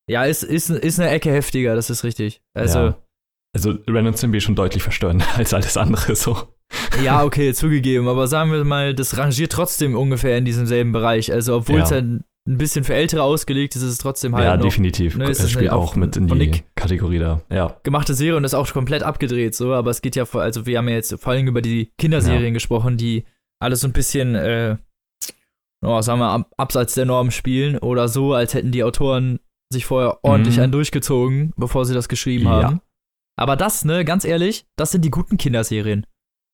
Ja, 0.09 0.25
ist, 0.25 0.43
ist, 0.43 0.71
ist 0.71 0.99
eine 0.99 1.11
Ecke 1.11 1.33
heftiger, 1.33 1.75
das 1.75 1.91
ist 1.91 2.05
richtig. 2.05 2.43
Also, 2.55 2.79
ja. 2.79 2.99
Also 3.55 3.75
Ren 3.89 4.07
und 4.07 4.17
Stimpy 4.17 4.41
schon 4.41 4.55
deutlich 4.55 4.83
verstörender 4.83 5.27
als 5.37 5.55
alles 5.55 5.77
andere 5.77 6.17
so. 6.17 6.37
Ja, 7.03 7.25
okay, 7.25 7.53
zugegeben, 7.53 8.07
aber 8.07 8.29
sagen 8.29 8.53
wir 8.53 8.65
mal, 8.65 8.95
das 8.95 9.17
rangiert 9.17 9.51
trotzdem 9.51 9.97
ungefähr 9.97 10.39
in 10.39 10.45
diesem 10.45 10.67
selben 10.67 10.93
Bereich. 10.93 11.33
Also 11.33 11.57
obwohl 11.57 11.79
ja. 11.79 11.85
es 11.85 11.91
halt 11.91 12.05
ein 12.05 12.59
bisschen 12.59 12.85
für 12.85 12.95
Ältere 12.95 13.23
ausgelegt 13.23 13.77
ist, 13.77 13.83
ist 13.83 13.91
es 13.91 13.99
trotzdem 13.99 14.35
halt. 14.35 14.45
Ja, 14.45 14.57
noch, 14.57 14.65
definitiv. 14.65 15.17
Ne, 15.17 15.25
es 15.25 15.51
spielt 15.51 15.71
auch 15.71 15.95
mit 15.95 16.17
in 16.17 16.27
die 16.27 16.35
Nick 16.35 16.65
Kategorie 16.75 17.19
da. 17.19 17.43
Ja. 17.51 17.77
Gemachte 17.83 18.15
Serie 18.15 18.37
und 18.37 18.45
ist 18.45 18.55
auch 18.55 18.73
komplett 18.73 19.03
abgedreht, 19.03 19.55
so, 19.55 19.75
aber 19.75 19.91
es 19.91 20.01
geht 20.01 20.17
ja 20.17 20.25
vor, 20.25 20.43
also 20.43 20.67
wir 20.67 20.79
haben 20.79 20.89
ja 20.89 20.95
jetzt 20.95 21.19
vor 21.21 21.33
allem 21.33 21.49
über 21.49 21.61
die 21.63 21.93
Kinderserien 21.99 22.45
ja. 22.45 22.51
gesprochen, 22.51 22.97
die 22.97 23.25
alles 23.61 23.81
so 23.81 23.89
ein 23.89 23.93
bisschen, 23.93 24.35
äh, 24.35 24.77
oh, 25.85 26.01
sagen 26.01 26.21
wir, 26.21 26.31
ab, 26.31 26.51
abseits 26.57 26.95
der 26.95 27.05
Norm 27.05 27.31
spielen 27.31 27.79
oder 27.79 28.09
so, 28.09 28.33
als 28.33 28.55
hätten 28.55 28.73
die 28.73 28.85
Autoren 28.85 29.41
sich 29.73 29.87
vorher 29.87 30.19
ordentlich 30.25 30.57
mhm. 30.57 30.65
einen 30.65 30.73
durchgezogen, 30.73 31.53
bevor 31.57 31.85
sie 31.85 31.95
das 31.95 32.09
geschrieben 32.09 32.47
ja. 32.47 32.63
haben. 32.63 32.81
Aber 33.41 33.57
das, 33.57 33.87
ne, 33.87 34.05
ganz 34.05 34.27
ehrlich, 34.27 34.67
das 34.77 34.91
sind 34.91 35.03
die 35.03 35.11
guten 35.11 35.39
Kinderserien. 35.39 36.07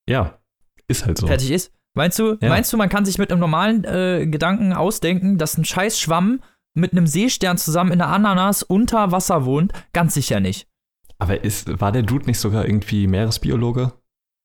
Ja, 0.09 0.39
ist 0.87 1.05
halt 1.05 1.19
so. 1.19 1.27
Fertig 1.27 1.51
ist. 1.51 1.73
Meinst 1.95 2.19
du, 2.19 2.37
ja. 2.41 2.49
meinst 2.49 2.73
du, 2.73 2.77
man 2.77 2.89
kann 2.89 3.05
sich 3.05 3.19
mit 3.19 3.33
einem 3.33 3.41
normalen 3.41 3.85
äh, 3.85 4.27
Gedanken 4.27 4.73
ausdenken, 4.73 5.37
dass 5.37 5.59
ein 5.59 5.65
scheiß 5.65 5.99
Schwamm 5.99 6.41
mit 6.75 6.93
einem 6.93 7.09
Seestern 7.09 7.59
zusammen 7.59 7.91
in 7.91 7.99
der 7.99 8.09
Ananas 8.09 8.63
unter 8.63 9.11
Wasser 9.11 9.45
wohnt? 9.45 9.73
Ganz 9.93 10.15
sicher 10.15 10.39
nicht. 10.39 10.69
Aber 11.19 11.43
ist, 11.43 11.81
war 11.81 11.91
der 11.91 12.03
Dude 12.03 12.27
nicht 12.27 12.39
sogar 12.39 12.67
irgendwie 12.67 13.09
Meeresbiologe? 13.09 13.93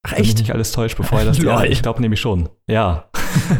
Ach 0.04 0.14
echt? 0.14 0.20
Wenn 0.20 0.26
mich 0.26 0.36
nicht 0.38 0.54
alles 0.54 0.72
täuscht, 0.72 0.98
bevor 0.98 1.20
er 1.20 1.26
das. 1.26 1.38
ja, 1.44 1.64
ich 1.64 1.84
glaube 1.84 2.02
nämlich 2.02 2.22
schon. 2.22 2.50
Ja. 2.68 3.11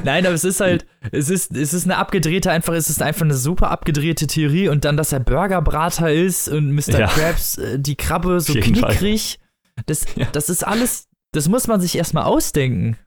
Nein, 0.04 0.26
aber 0.26 0.36
es 0.36 0.44
ist 0.44 0.60
halt, 0.60 0.86
es 1.12 1.30
ist, 1.30 1.56
es 1.56 1.74
ist 1.74 1.86
eine 1.86 1.98
abgedrehte, 1.98 2.52
einfach, 2.52 2.74
es 2.74 2.90
ist 2.90 3.02
einfach 3.02 3.24
eine 3.24 3.34
super 3.34 3.72
abgedrehte 3.72 4.28
Theorie 4.28 4.70
und 4.70 4.86
dann, 4.86 4.98
dass 4.98 5.12
er 5.12 5.20
Burgerbrater 5.20 6.12
ist 6.12 6.48
und 6.50 6.72
Mr. 6.72 7.00
Ja. 7.00 7.08
Krabs 7.08 7.58
äh, 7.58 7.80
die 7.80 7.96
Krabbe 7.96 8.40
so 8.40 8.54
knickrig. 8.54 9.40
Das, 9.86 10.06
ja. 10.16 10.28
das 10.32 10.50
ist 10.50 10.66
alles, 10.66 11.08
das 11.32 11.48
muss 11.48 11.68
man 11.68 11.82
sich 11.82 11.96
erstmal 11.96 12.24
ausdenken. 12.24 12.98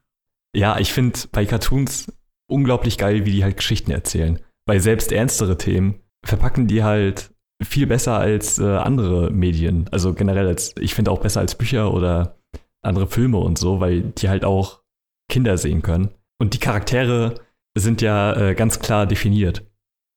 Ja, 0.55 0.79
ich 0.79 0.93
finde 0.93 1.19
bei 1.31 1.45
Cartoons 1.45 2.07
unglaublich 2.47 2.97
geil, 2.97 3.25
wie 3.25 3.31
die 3.31 3.43
halt 3.43 3.57
Geschichten 3.57 3.91
erzählen. 3.91 4.39
Weil 4.65 4.79
selbst 4.79 5.11
ernstere 5.11 5.57
Themen 5.57 6.01
verpacken 6.25 6.67
die 6.67 6.83
halt 6.83 7.31
viel 7.63 7.87
besser 7.87 8.17
als 8.17 8.59
äh, 8.59 8.63
andere 8.63 9.31
Medien. 9.31 9.87
Also 9.91 10.13
generell 10.13 10.47
als, 10.47 10.73
ich 10.79 10.95
finde 10.95 11.11
auch 11.11 11.21
besser 11.21 11.39
als 11.39 11.55
Bücher 11.55 11.93
oder 11.93 12.37
andere 12.81 13.07
Filme 13.07 13.37
und 13.37 13.57
so, 13.57 13.79
weil 13.79 14.01
die 14.01 14.29
halt 14.29 14.43
auch 14.43 14.81
Kinder 15.29 15.57
sehen 15.57 15.81
können. 15.81 16.09
Und 16.39 16.53
die 16.53 16.59
Charaktere 16.59 17.35
sind 17.77 18.01
ja 18.01 18.33
äh, 18.33 18.55
ganz 18.55 18.79
klar 18.79 19.05
definiert. 19.05 19.65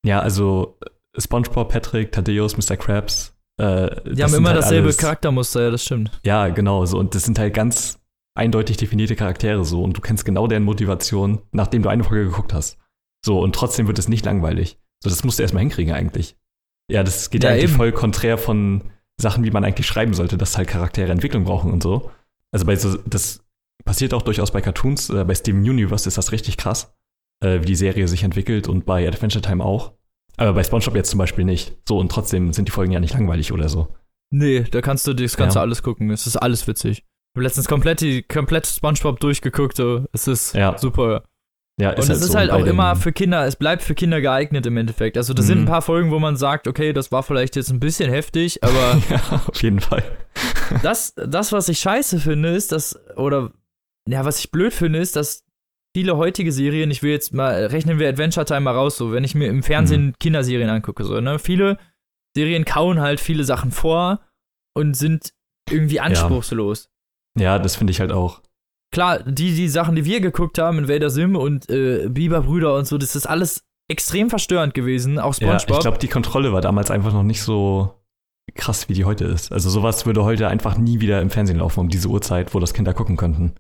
Ja, 0.05 0.21
also 0.21 0.79
SpongeBob, 1.17 1.71
Patrick, 1.71 2.13
Thaddeus, 2.13 2.57
Mr. 2.57 2.77
Krabs, 2.77 3.35
Äh, 3.61 4.13
Die 4.13 4.23
haben 4.23 4.35
immer 4.35 4.51
halt 4.51 4.59
dasselbe 4.59 4.85
alles, 4.87 4.99
Charaktermuster, 4.99 5.63
ja, 5.63 5.71
das 5.71 5.85
stimmt. 5.85 6.13
Ja, 6.25 6.49
genau, 6.49 6.87
so. 6.87 6.99
Und 6.99 7.15
das 7.15 7.25
sind 7.25 7.39
halt 7.39 7.55
ganz 7.55 7.99
eindeutig 8.37 8.77
definierte 8.77 9.17
Charaktere 9.17 9.65
so. 9.65 9.83
Und 9.83 9.97
du 9.97 10.01
kennst 10.01 10.25
genau 10.25 10.47
deren 10.47 10.63
Motivation, 10.63 11.41
nachdem 11.51 11.83
du 11.83 11.89
eine 11.89 12.05
Folge 12.05 12.27
geguckt 12.27 12.55
hast. 12.55 12.79
So, 13.25 13.41
und 13.41 13.55
trotzdem 13.55 13.89
wird 13.89 13.99
es 13.99 14.09
nicht 14.09 14.25
langweilig. 14.25 14.79
So, 15.03 15.11
das 15.11 15.25
musst 15.25 15.39
du 15.39 15.43
erstmal 15.43 15.63
hinkriegen 15.63 15.93
eigentlich. 15.93 16.37
Ja, 16.91 17.03
das 17.03 17.31
geht 17.31 17.43
ja, 17.43 17.51
eigentlich 17.51 17.65
eben. 17.65 17.75
voll 17.75 17.93
konträr 17.93 18.39
von 18.39 18.85
Sachen, 19.21 19.43
wie 19.43 19.51
man 19.51 19.65
eigentlich 19.65 19.89
schreiben 19.89 20.15
sollte, 20.15 20.39
dass 20.39 20.57
halt 20.57 20.69
Charaktere 20.69 21.11
Entwicklung 21.11 21.45
brauchen 21.45 21.73
und 21.73 21.83
so. 21.83 22.11
Also 22.53 22.65
bei 22.65 22.77
so, 22.77 22.97
das 23.07 23.45
passiert 23.85 24.15
auch 24.15 24.23
durchaus 24.23 24.51
bei 24.51 24.61
Cartoons. 24.61 25.11
Äh, 25.11 25.25
bei 25.25 25.35
Steven 25.35 25.61
Universe 25.61 26.09
ist 26.09 26.19
das 26.19 26.33
richtig 26.33 26.57
krass, 26.57 26.95
äh, 27.43 27.61
wie 27.61 27.67
die 27.67 27.77
Serie 27.77 28.09
sich 28.09 28.23
entwickelt 28.23 28.69
und 28.69 28.87
bei 28.87 29.07
Adventure 29.07 29.43
Time 29.43 29.65
auch. 29.65 29.93
Aber 30.37 30.53
bei 30.53 30.63
SpongeBob 30.63 30.95
jetzt 30.95 31.11
zum 31.11 31.19
Beispiel 31.19 31.45
nicht. 31.45 31.77
So, 31.87 31.99
und 31.99 32.13
trotzdem 32.13 32.53
sind 32.53 32.69
die 32.69 32.73
Folgen 32.73 32.93
ja 32.93 33.01
nicht 33.01 33.15
langweilig 33.15 33.53
oder 33.53 33.69
so. 33.69 33.95
Nee, 34.31 34.63
da 34.63 34.81
kannst 34.81 35.07
du 35.07 35.15
das 35.15 35.37
kannst 35.37 35.57
ja. 35.57 35.63
alles 35.63 35.83
gucken. 35.83 36.11
Es 36.11 36.27
ist 36.27 36.37
alles 36.37 36.67
witzig. 36.69 36.99
Ich 36.99 37.37
habe 37.37 37.45
letztens 37.45 37.67
komplett 37.67 38.01
die 38.01 38.23
komplett 38.23 38.67
SpongeBob 38.67 39.21
durchgeguckt. 39.21 39.77
So. 39.77 40.05
Es 40.13 40.29
ist 40.29 40.55
ja. 40.55 40.77
super. 40.79 41.25
Ja, 41.81 41.91
ist 41.91 41.99
und 41.99 42.05
es 42.05 42.09
halt 42.11 42.21
ist 42.21 42.33
so 42.33 42.39
halt 42.39 42.51
auch 42.51 42.67
immer 42.67 42.97
für 42.97 43.13
Kinder, 43.13 43.47
es 43.47 43.55
bleibt 43.55 43.83
für 43.83 43.95
Kinder 43.95 44.21
geeignet 44.21 44.67
im 44.67 44.77
Endeffekt. 44.77 45.17
Also 45.17 45.33
da 45.33 45.43
mhm. 45.43 45.47
sind 45.47 45.59
ein 45.61 45.67
paar 45.67 45.83
Folgen, 45.83 46.11
wo 46.11 46.19
man 46.19 46.37
sagt, 46.37 46.67
okay, 46.67 46.93
das 46.93 47.13
war 47.13 47.23
vielleicht 47.23 47.55
jetzt 47.55 47.71
ein 47.71 47.79
bisschen 47.79 48.11
heftig, 48.11 48.65
aber 48.65 49.01
ja, 49.11 49.43
auf 49.47 49.63
jeden 49.63 49.79
Fall. 49.79 50.03
das, 50.83 51.15
das, 51.15 51.53
was 51.53 51.69
ich 51.69 51.79
scheiße 51.79 52.19
finde, 52.19 52.49
ist, 52.49 52.73
dass, 52.73 52.99
oder 53.17 53.53
ja, 54.09 54.25
was 54.25 54.39
ich 54.39 54.51
blöd 54.51 54.73
finde, 54.73 54.99
ist, 54.99 55.17
dass 55.17 55.45
viele 55.95 56.17
heutige 56.17 56.53
Serien, 56.53 56.91
ich 56.91 57.03
will 57.03 57.11
jetzt 57.11 57.35
mal, 57.35 57.67
rechnen 57.67 57.99
wir 57.99 58.09
Adventure 58.09 58.47
Time 58.47 58.61
mal 58.61 58.75
raus, 58.75 58.97
so, 58.97 59.13
wenn 59.13 59.25
ich 59.25 59.35
mir 59.35 59.49
im 59.49 59.63
Fernsehen 59.63 60.07
mhm. 60.07 60.15
Kinderserien 60.19 60.71
angucke, 60.71 61.05
so, 61.05 61.21
ne, 61.21 61.39
viele 61.39 61.79
Serien 62.37 62.65
kauen 62.65 63.01
halt 63.01 63.21
viele 63.21 63.45
Sachen 63.45 63.71
vor 63.71 64.21
und 64.75 64.97
sind 64.97 65.33
irgendwie 65.71 66.01
anspruchslos. 66.01 66.91
Ja, 67.37 67.43
ja 67.45 67.59
das 67.59 67.77
finde 67.77 67.91
ich 67.91 68.01
halt 68.01 68.13
auch. 68.13 68.43
Klar, 68.93 69.23
die, 69.23 69.55
die 69.55 69.69
Sachen, 69.69 69.97
die 69.97 70.05
wir 70.05 70.21
geguckt 70.21 70.59
haben, 70.59 70.79
in 70.79 70.89
Vader 70.89 71.11
Sim 71.11 71.37
und 71.37 71.69
äh, 71.69 72.09
Biberbrüder 72.09 72.75
und 72.75 72.87
so, 72.87 72.97
das 72.97 73.17
ist 73.17 73.27
alles 73.27 73.65
extrem 73.91 74.31
verstörend 74.31 74.73
gewesen, 74.73 75.19
auch 75.19 75.35
SpongeBob. 75.35 75.69
Ja, 75.69 75.77
ich 75.77 75.83
glaube, 75.83 75.99
die 75.99 76.09
Kontrolle 76.09 76.53
war 76.53 76.61
damals 76.61 76.91
einfach 76.91 77.13
noch 77.13 77.23
nicht 77.23 77.43
so 77.43 77.95
krass, 78.55 78.89
wie 78.89 78.95
die 78.95 79.05
heute 79.05 79.25
ist. 79.25 79.53
Also 79.53 79.69
sowas 79.69 80.07
würde 80.07 80.25
heute 80.25 80.49
einfach 80.49 80.79
nie 80.79 81.01
wieder 81.01 81.21
im 81.21 81.31
Fernsehen 81.31 81.59
laufen 81.59 81.81
um 81.81 81.89
diese 81.89 82.09
Uhrzeit, 82.09 82.55
wo 82.55 82.61
das 82.61 82.73
Kinder 82.73 82.95
gucken 82.95 83.17
könnten. 83.17 83.55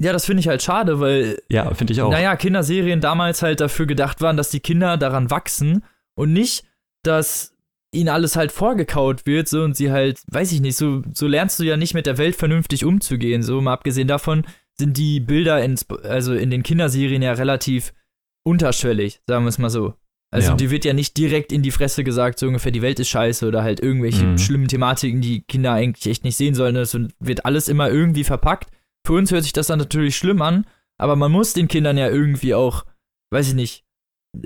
Ja, 0.00 0.12
das 0.12 0.26
finde 0.26 0.40
ich 0.40 0.48
halt 0.48 0.62
schade, 0.62 1.00
weil. 1.00 1.40
Ja, 1.48 1.72
finde 1.74 1.92
ich 1.92 2.02
auch. 2.02 2.10
Naja, 2.10 2.36
Kinderserien 2.36 3.00
damals 3.00 3.42
halt 3.42 3.60
dafür 3.60 3.86
gedacht 3.86 4.20
waren, 4.20 4.36
dass 4.36 4.50
die 4.50 4.60
Kinder 4.60 4.96
daran 4.96 5.30
wachsen 5.30 5.84
und 6.14 6.32
nicht, 6.32 6.64
dass 7.02 7.54
ihnen 7.92 8.08
alles 8.08 8.34
halt 8.34 8.50
vorgekaut 8.50 9.24
wird, 9.24 9.48
so 9.48 9.62
und 9.62 9.76
sie 9.76 9.92
halt, 9.92 10.20
weiß 10.26 10.50
ich 10.52 10.60
nicht, 10.60 10.76
so, 10.76 11.02
so 11.12 11.28
lernst 11.28 11.60
du 11.60 11.64
ja 11.64 11.76
nicht 11.76 11.94
mit 11.94 12.06
der 12.06 12.18
Welt 12.18 12.34
vernünftig 12.34 12.84
umzugehen. 12.84 13.42
So, 13.42 13.60
mal 13.60 13.72
abgesehen 13.72 14.08
davon 14.08 14.44
sind 14.76 14.96
die 14.96 15.20
Bilder 15.20 15.62
in, 15.62 15.78
also 16.02 16.34
in 16.34 16.50
den 16.50 16.64
Kinderserien 16.64 17.22
ja 17.22 17.32
relativ 17.32 17.94
unterschwellig, 18.42 19.20
sagen 19.28 19.44
wir 19.44 19.50
es 19.50 19.58
mal 19.58 19.70
so. 19.70 19.94
Also 20.32 20.50
ja. 20.50 20.56
die 20.56 20.70
wird 20.70 20.84
ja 20.84 20.92
nicht 20.92 21.16
direkt 21.16 21.52
in 21.52 21.62
die 21.62 21.70
Fresse 21.70 22.02
gesagt, 22.02 22.40
so 22.40 22.48
ungefähr, 22.48 22.72
die 22.72 22.82
Welt 22.82 22.98
ist 22.98 23.08
scheiße 23.08 23.46
oder 23.46 23.62
halt 23.62 23.78
irgendwelche 23.78 24.24
mhm. 24.24 24.38
schlimmen 24.38 24.66
Thematiken, 24.66 25.20
die 25.20 25.42
Kinder 25.42 25.72
eigentlich 25.72 26.10
echt 26.10 26.24
nicht 26.24 26.36
sehen 26.36 26.56
sollen. 26.56 26.74
Das 26.74 26.98
wird 27.20 27.46
alles 27.46 27.68
immer 27.68 27.88
irgendwie 27.88 28.24
verpackt 28.24 28.68
für 29.04 29.14
uns 29.14 29.30
hört 29.30 29.42
sich 29.42 29.52
das 29.52 29.66
dann 29.66 29.78
natürlich 29.78 30.16
schlimm 30.16 30.42
an, 30.42 30.66
aber 30.98 31.16
man 31.16 31.32
muss 31.32 31.52
den 31.52 31.68
Kindern 31.68 31.98
ja 31.98 32.08
irgendwie 32.08 32.54
auch, 32.54 32.84
weiß 33.30 33.48
ich 33.48 33.54
nicht, 33.54 33.84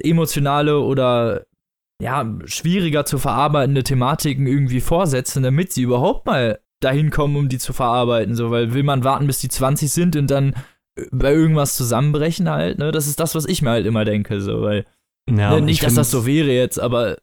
emotionale 0.03 0.81
oder 0.81 1.47
ja, 2.01 2.27
schwieriger 2.45 3.05
zu 3.05 3.19
verarbeitende 3.19 3.83
Thematiken 3.83 4.47
irgendwie 4.47 4.81
vorsetzen, 4.81 5.43
damit 5.43 5.73
sie 5.73 5.83
überhaupt 5.83 6.27
mal 6.27 6.61
dahin 6.81 7.11
kommen, 7.11 7.37
um 7.37 7.49
die 7.49 7.59
zu 7.59 7.73
verarbeiten. 7.73 8.35
So, 8.35 8.51
weil 8.51 8.73
will 8.73 8.85
man 8.85 9.05
warten, 9.05 9.27
bis 9.27 9.41
die 9.41 9.49
20 9.49 9.91
sind 9.91 10.15
und 10.15 10.31
dann 10.31 10.55
äh, 10.97 11.07
bei 11.11 11.33
irgendwas 11.33 11.77
zusammenbrechen 11.77 12.49
halt, 12.49 12.79
ne? 12.79 12.93
Das 12.93 13.09
ist 13.09 13.19
das, 13.19 13.35
was 13.35 13.47
ich 13.47 13.63
mir 13.63 13.71
halt 13.71 13.87
immer 13.87 14.05
denke, 14.05 14.41
so, 14.41 14.63
weil 14.63 14.85
ja, 15.29 15.57
ne, 15.57 15.61
nicht, 15.61 15.83
dass 15.83 15.95
das 15.95 16.11
so 16.11 16.25
wäre 16.25 16.53
jetzt, 16.53 16.79
aber 16.79 17.19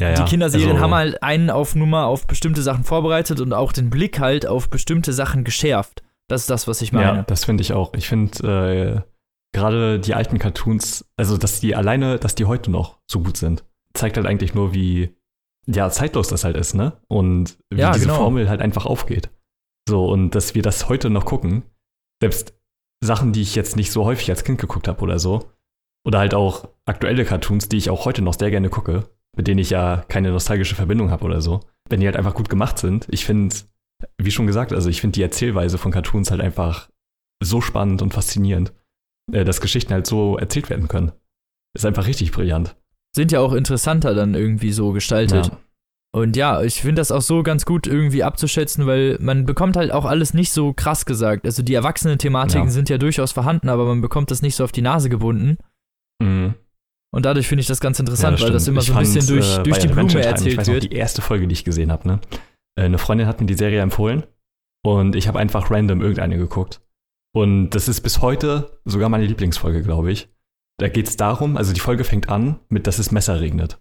ja, 0.00 0.10
ja. 0.10 0.14
die 0.14 0.24
Kinderserien 0.24 0.72
also, 0.72 0.82
haben 0.82 0.94
halt 0.94 1.22
einen 1.22 1.50
auf 1.50 1.74
Nummer 1.74 2.06
auf 2.06 2.26
bestimmte 2.26 2.62
Sachen 2.62 2.84
vorbereitet 2.84 3.40
und 3.40 3.52
auch 3.52 3.72
den 3.72 3.88
Blick 3.88 4.18
halt 4.18 4.46
auf 4.46 4.68
bestimmte 4.68 5.12
Sachen 5.12 5.44
geschärft. 5.44 6.02
Das 6.32 6.40
ist 6.40 6.50
das, 6.50 6.66
was 6.66 6.80
ich 6.80 6.94
meine. 6.94 7.18
Ja, 7.18 7.22
das 7.24 7.44
finde 7.44 7.60
ich 7.60 7.74
auch. 7.74 7.92
Ich 7.92 8.08
finde 8.08 9.04
äh, 9.04 9.54
gerade 9.54 10.00
die 10.00 10.14
alten 10.14 10.38
Cartoons, 10.38 11.04
also 11.18 11.36
dass 11.36 11.60
die 11.60 11.76
alleine, 11.76 12.18
dass 12.18 12.34
die 12.34 12.46
heute 12.46 12.70
noch 12.70 13.00
so 13.06 13.20
gut 13.20 13.36
sind, 13.36 13.66
zeigt 13.92 14.16
halt 14.16 14.26
eigentlich 14.26 14.54
nur, 14.54 14.72
wie 14.72 15.14
ja, 15.66 15.90
zeitlos 15.90 16.28
das 16.28 16.44
halt 16.44 16.56
ist, 16.56 16.72
ne? 16.72 16.94
Und 17.06 17.58
wie 17.68 17.80
ja, 17.80 17.92
diese 17.92 18.06
genau. 18.06 18.16
Formel 18.16 18.48
halt 18.48 18.62
einfach 18.62 18.86
aufgeht. 18.86 19.28
So, 19.86 20.06
und 20.06 20.30
dass 20.30 20.54
wir 20.54 20.62
das 20.62 20.88
heute 20.88 21.10
noch 21.10 21.26
gucken, 21.26 21.64
selbst 22.22 22.54
Sachen, 23.04 23.34
die 23.34 23.42
ich 23.42 23.54
jetzt 23.54 23.76
nicht 23.76 23.92
so 23.92 24.06
häufig 24.06 24.30
als 24.30 24.42
Kind 24.42 24.58
geguckt 24.58 24.88
habe 24.88 25.02
oder 25.02 25.18
so, 25.18 25.50
oder 26.06 26.18
halt 26.18 26.32
auch 26.32 26.66
aktuelle 26.86 27.26
Cartoons, 27.26 27.68
die 27.68 27.76
ich 27.76 27.90
auch 27.90 28.06
heute 28.06 28.22
noch 28.22 28.38
sehr 28.38 28.50
gerne 28.50 28.70
gucke, 28.70 29.04
mit 29.36 29.48
denen 29.48 29.58
ich 29.58 29.68
ja 29.68 30.02
keine 30.08 30.30
nostalgische 30.30 30.76
Verbindung 30.76 31.10
habe 31.10 31.26
oder 31.26 31.42
so, 31.42 31.60
wenn 31.90 32.00
die 32.00 32.06
halt 32.06 32.16
einfach 32.16 32.34
gut 32.34 32.48
gemacht 32.48 32.78
sind. 32.78 33.06
Ich 33.10 33.26
finde, 33.26 33.54
wie 34.18 34.30
schon 34.30 34.46
gesagt, 34.46 34.72
also 34.72 34.88
ich 34.88 35.00
finde 35.00 35.14
die 35.14 35.22
Erzählweise 35.22 35.78
von 35.78 35.92
Cartoons 35.92 36.30
halt 36.30 36.40
einfach 36.40 36.88
so 37.42 37.60
spannend 37.60 38.02
und 38.02 38.14
faszinierend, 38.14 38.72
äh, 39.32 39.44
dass 39.44 39.60
Geschichten 39.60 39.92
halt 39.92 40.06
so 40.06 40.36
erzählt 40.36 40.70
werden 40.70 40.88
können. 40.88 41.12
Ist 41.74 41.86
einfach 41.86 42.06
richtig 42.06 42.32
brillant. 42.32 42.76
Sind 43.14 43.32
ja 43.32 43.40
auch 43.40 43.52
interessanter 43.52 44.14
dann 44.14 44.34
irgendwie 44.34 44.72
so 44.72 44.92
gestaltet. 44.92 45.46
Ja. 45.46 45.58
Und 46.14 46.36
ja, 46.36 46.62
ich 46.62 46.82
finde 46.82 47.00
das 47.00 47.10
auch 47.10 47.22
so 47.22 47.42
ganz 47.42 47.64
gut 47.64 47.86
irgendwie 47.86 48.22
abzuschätzen, 48.22 48.86
weil 48.86 49.16
man 49.20 49.46
bekommt 49.46 49.76
halt 49.76 49.92
auch 49.92 50.04
alles 50.04 50.34
nicht 50.34 50.52
so 50.52 50.74
krass 50.74 51.06
gesagt. 51.06 51.46
Also 51.46 51.62
die 51.62 51.72
erwachsenen 51.72 52.18
Thematiken 52.18 52.66
ja. 52.66 52.70
sind 52.70 52.90
ja 52.90 52.98
durchaus 52.98 53.32
vorhanden, 53.32 53.70
aber 53.70 53.86
man 53.86 54.02
bekommt 54.02 54.30
das 54.30 54.42
nicht 54.42 54.54
so 54.54 54.64
auf 54.64 54.72
die 54.72 54.82
Nase 54.82 55.08
gebunden. 55.08 55.56
Mhm. 56.22 56.54
Und 57.14 57.26
dadurch 57.26 57.48
finde 57.48 57.60
ich 57.60 57.66
das 57.66 57.80
ganz 57.80 57.98
interessant, 57.98 58.40
ja, 58.40 58.46
das 58.46 58.46
weil 58.46 58.52
das 58.52 58.68
immer 58.68 58.80
ich 58.80 58.86
so 58.86 58.92
ein 58.94 59.00
bisschen 59.00 59.26
durch, 59.26 59.58
äh, 59.58 59.62
durch 59.62 59.78
die 59.78 59.88
Blume 59.88 60.22
erzählt 60.22 60.52
ich 60.52 60.58
weiß 60.58 60.66
wird. 60.66 60.82
Noch, 60.82 60.90
die 60.90 60.96
erste 60.96 61.22
Folge, 61.22 61.46
die 61.46 61.52
ich 61.54 61.64
gesehen 61.64 61.90
habe, 61.90 62.06
ne? 62.06 62.20
Äh, 62.76 62.84
eine 62.84 62.98
Freundin 62.98 63.26
hat 63.26 63.40
mir 63.40 63.46
die 63.46 63.54
Serie 63.54 63.80
empfohlen 63.80 64.24
und 64.84 65.16
ich 65.16 65.28
habe 65.28 65.38
einfach 65.38 65.70
random 65.70 66.00
irgendeine 66.00 66.38
geguckt. 66.38 66.80
Und 67.34 67.70
das 67.70 67.88
ist 67.88 68.02
bis 68.02 68.20
heute 68.20 68.80
sogar 68.84 69.08
meine 69.08 69.24
Lieblingsfolge, 69.24 69.82
glaube 69.82 70.12
ich. 70.12 70.28
Da 70.78 70.88
geht 70.88 71.08
es 71.08 71.16
darum, 71.16 71.56
also 71.56 71.72
die 71.72 71.80
Folge 71.80 72.04
fängt 72.04 72.28
an 72.28 72.60
mit, 72.68 72.86
dass 72.86 72.98
es 72.98 73.10
Messer 73.10 73.40
regnet. 73.40 73.80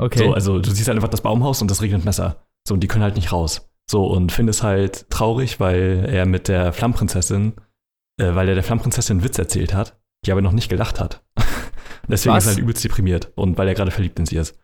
Okay. 0.00 0.18
So, 0.18 0.32
also 0.32 0.58
du 0.58 0.70
siehst 0.70 0.88
halt 0.88 0.96
einfach 0.96 1.08
das 1.08 1.20
Baumhaus 1.20 1.60
und 1.62 1.70
es 1.70 1.82
regnet 1.82 2.04
Messer. 2.04 2.44
So, 2.66 2.74
und 2.74 2.80
die 2.80 2.88
können 2.88 3.04
halt 3.04 3.16
nicht 3.16 3.32
raus. 3.32 3.70
So, 3.90 4.06
und 4.06 4.32
Finn 4.32 4.48
ist 4.48 4.62
halt 4.62 5.08
traurig, 5.10 5.60
weil 5.60 6.06
er 6.08 6.26
mit 6.26 6.48
der 6.48 6.72
Flammprinzessin, 6.72 7.54
äh, 8.20 8.34
weil 8.34 8.48
er 8.48 8.54
der 8.54 8.64
Flammprinzessin 8.64 9.18
einen 9.18 9.24
Witz 9.24 9.38
erzählt 9.38 9.74
hat, 9.74 9.98
die 10.24 10.32
aber 10.32 10.42
noch 10.42 10.52
nicht 10.52 10.68
gelacht 10.68 11.00
hat. 11.00 11.24
Deswegen 12.08 12.34
Was? 12.34 12.44
ist 12.44 12.50
er 12.50 12.54
halt 12.54 12.62
übelst 12.62 12.84
deprimiert 12.84 13.32
und 13.34 13.58
weil 13.58 13.68
er 13.68 13.74
gerade 13.74 13.90
verliebt 13.90 14.18
in 14.18 14.26
sie 14.26 14.36
ist. 14.36 14.58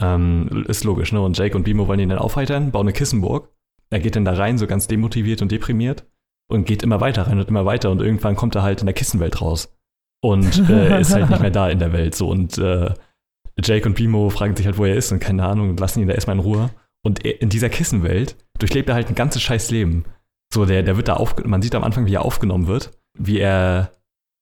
Ähm, 0.00 0.64
ist 0.68 0.84
logisch, 0.84 1.12
ne? 1.12 1.20
Und 1.20 1.36
Jake 1.36 1.56
und 1.56 1.64
Bimo 1.64 1.86
wollen 1.86 2.00
ihn 2.00 2.08
dann 2.08 2.18
aufheitern, 2.18 2.70
bauen 2.70 2.86
eine 2.86 2.92
Kissenburg. 2.92 3.50
Er 3.90 4.00
geht 4.00 4.16
dann 4.16 4.24
da 4.24 4.32
rein, 4.32 4.56
so 4.56 4.66
ganz 4.66 4.86
demotiviert 4.86 5.42
und 5.42 5.52
deprimiert 5.52 6.06
und 6.48 6.64
geht 6.64 6.82
immer 6.82 7.00
weiter 7.00 7.26
rein 7.26 7.38
und 7.38 7.48
immer 7.48 7.66
weiter 7.66 7.90
und 7.90 8.00
irgendwann 8.00 8.36
kommt 8.36 8.54
er 8.54 8.62
halt 8.62 8.80
in 8.80 8.86
der 8.86 8.94
Kissenwelt 8.94 9.40
raus 9.40 9.76
und 10.22 10.68
äh, 10.70 11.00
ist 11.00 11.12
halt 11.12 11.28
nicht 11.28 11.42
mehr 11.42 11.50
da 11.50 11.68
in 11.68 11.78
der 11.78 11.92
Welt 11.92 12.14
so 12.14 12.28
und 12.28 12.56
äh, 12.58 12.94
Jake 13.62 13.86
und 13.86 13.94
Bimo 13.94 14.30
fragen 14.30 14.56
sich 14.56 14.66
halt, 14.66 14.78
wo 14.78 14.84
er 14.84 14.94
ist 14.94 15.12
und 15.12 15.20
keine 15.20 15.44
Ahnung 15.44 15.70
und 15.70 15.80
lassen 15.80 16.00
ihn 16.00 16.08
da 16.08 16.14
erstmal 16.14 16.36
in 16.36 16.42
Ruhe. 16.42 16.70
Und 17.02 17.24
er, 17.24 17.40
in 17.40 17.48
dieser 17.48 17.68
Kissenwelt 17.68 18.36
durchlebt 18.58 18.88
er 18.88 18.94
halt 18.94 19.08
ein 19.08 19.14
ganzes 19.14 19.42
scheiß 19.42 19.70
Leben. 19.70 20.04
So, 20.52 20.66
der, 20.66 20.82
der 20.82 20.96
wird 20.96 21.08
da 21.08 21.14
auf, 21.14 21.36
man 21.44 21.62
sieht 21.62 21.74
am 21.74 21.84
Anfang, 21.84 22.06
wie 22.06 22.14
er 22.14 22.24
aufgenommen 22.24 22.66
wird, 22.66 22.90
wie 23.18 23.38
er 23.38 23.92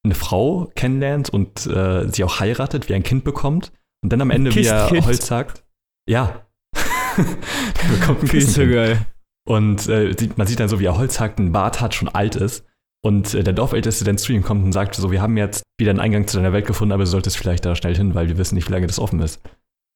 eine 0.04 0.14
Frau 0.14 0.70
kennenlernt 0.74 1.30
und 1.30 1.66
äh, 1.66 2.08
sie 2.08 2.24
auch 2.24 2.40
heiratet, 2.40 2.88
wie 2.88 2.92
er 2.92 2.96
ein 2.96 3.02
Kind 3.02 3.24
bekommt 3.24 3.72
und 4.02 4.12
dann 4.12 4.20
am 4.20 4.30
Ende, 4.30 4.54
wie 4.54 4.64
er 4.64 4.88
Holz 4.90 5.26
sagt, 5.26 5.64
ja. 6.08 6.46
der 7.16 7.88
bekommt 7.88 8.22
ein 8.22 8.28
Kissen. 8.28 8.50
so 8.50 8.72
geil. 8.72 9.04
Und 9.48 9.88
äh, 9.88 10.14
man 10.36 10.46
sieht 10.46 10.60
dann 10.60 10.68
so, 10.68 10.78
wie 10.78 10.84
er 10.84 10.98
Holz 10.98 11.20
hackt, 11.20 11.38
einen 11.38 11.52
Bart 11.52 11.80
hat, 11.80 11.94
schon 11.94 12.08
alt 12.08 12.36
ist. 12.36 12.64
Und 13.04 13.34
äh, 13.34 13.42
der 13.42 13.54
Dorfälteste 13.54 14.04
dann 14.04 14.18
zu 14.18 14.32
ihm 14.32 14.42
kommt 14.42 14.64
und 14.64 14.72
sagt 14.72 14.94
so, 14.94 15.10
wir 15.10 15.22
haben 15.22 15.36
jetzt 15.36 15.62
wieder 15.78 15.90
einen 15.90 16.00
Eingang 16.00 16.26
zu 16.26 16.36
deiner 16.36 16.52
Welt 16.52 16.66
gefunden, 16.66 16.92
aber 16.92 17.04
du 17.04 17.10
solltest 17.10 17.38
vielleicht 17.38 17.64
da 17.64 17.74
schnell 17.74 17.96
hin, 17.96 18.14
weil 18.14 18.28
wir 18.28 18.38
wissen 18.38 18.56
nicht, 18.56 18.68
wie 18.68 18.72
lange 18.72 18.86
das 18.86 18.98
offen 18.98 19.20
ist. 19.20 19.40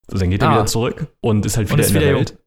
So, 0.08 0.18
dann 0.18 0.30
geht 0.30 0.42
ah. 0.42 0.46
er 0.46 0.52
wieder 0.52 0.66
zurück 0.66 1.06
und 1.20 1.44
ist 1.44 1.56
halt 1.56 1.70
wieder 1.70 1.80
ist 1.80 1.88
in 1.88 1.94
der 1.94 2.02
wieder 2.02 2.14
Welt. 2.16 2.30
Jung. 2.30 2.38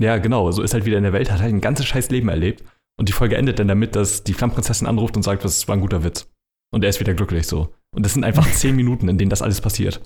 Ja, 0.00 0.18
genau, 0.18 0.50
so 0.50 0.62
ist 0.62 0.74
halt 0.74 0.84
wieder 0.84 0.96
in 0.96 1.04
der 1.04 1.12
Welt, 1.12 1.30
hat 1.30 1.40
halt 1.40 1.52
ein 1.52 1.60
ganzes 1.60 1.86
scheiß 1.86 2.10
Leben 2.10 2.28
erlebt. 2.28 2.64
Und 2.98 3.08
die 3.08 3.12
Folge 3.12 3.36
endet 3.36 3.58
dann 3.58 3.68
damit, 3.68 3.96
dass 3.96 4.24
die 4.24 4.34
Flammprinzessin 4.34 4.86
anruft 4.86 5.16
und 5.16 5.22
sagt, 5.22 5.44
das 5.44 5.68
war 5.68 5.76
ein 5.76 5.80
guter 5.80 6.04
Witz. 6.04 6.30
Und 6.72 6.84
er 6.84 6.90
ist 6.90 7.00
wieder 7.00 7.14
glücklich 7.14 7.46
so. 7.46 7.74
Und 7.94 8.04
das 8.04 8.14
sind 8.14 8.24
einfach 8.24 8.50
zehn 8.52 8.76
Minuten, 8.76 9.08
in 9.08 9.18
denen 9.18 9.30
das 9.30 9.42
alles 9.42 9.60
passiert. 9.60 10.00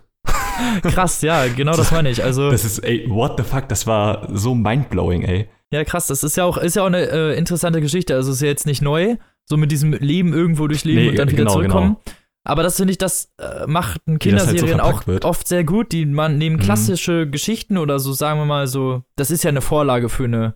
krass, 0.83 1.23
ja, 1.23 1.47
genau 1.49 1.77
das 1.77 1.91
meine 1.91 2.11
ich. 2.11 2.23
Also, 2.23 2.51
das 2.51 2.65
ist, 2.65 2.79
ey, 2.81 3.05
what 3.09 3.35
the 3.39 3.43
fuck, 3.45 3.69
das 3.69 3.87
war 3.87 4.29
so 4.33 4.55
mindblowing, 4.55 5.23
ey. 5.23 5.49
Ja, 5.73 5.85
krass, 5.85 6.07
das 6.07 6.23
ist 6.23 6.37
ja 6.37 6.45
auch, 6.45 6.57
ist 6.57 6.77
ja 6.77 6.83
auch 6.83 6.87
eine 6.87 7.09
äh, 7.11 7.37
interessante 7.39 7.81
Geschichte. 7.81 8.15
Also 8.15 8.31
ist 8.33 8.41
ja 8.43 8.47
jetzt 8.49 8.67
nicht 8.67 8.81
neu, 8.83 9.17
so 9.45 9.57
mit 9.57 9.73
diesem 9.73 9.93
Leben 9.93 10.33
irgendwo 10.33 10.69
durchleben 10.69 11.03
nee, 11.03 11.09
und 11.11 11.19
dann 11.19 11.29
wieder 11.29 11.39
genau, 11.39 11.53
zurückkommen. 11.53 11.97
Genau. 12.05 12.17
Aber 12.47 12.63
das 12.63 12.77
finde 12.77 12.93
ich, 12.93 12.99
das 12.99 13.33
äh, 13.39 13.67
macht 13.67 14.07
ein 14.07 14.19
das 14.19 14.47
halt 14.47 14.51
so 14.61 14.67
Kinderserien 14.67 14.81
auch 14.81 15.07
wird. 15.07 15.25
oft 15.25 15.49
sehr 15.49 15.65
gut. 15.65 15.91
Die 15.93 16.05
man 16.07 16.37
neben 16.39 16.57
Mhm. 16.57 16.61
klassische 16.61 17.29
Geschichten 17.29 17.79
oder 17.79 17.99
so, 17.99 18.13
sagen 18.13 18.39
wir 18.39 18.45
mal 18.45 18.67
so, 18.67 19.03
das 19.17 19.31
ist 19.31 19.43
ja 19.45 19.49
eine 19.49 19.63
Vorlage 19.63 20.09
für 20.11 20.25
eine 20.25 20.55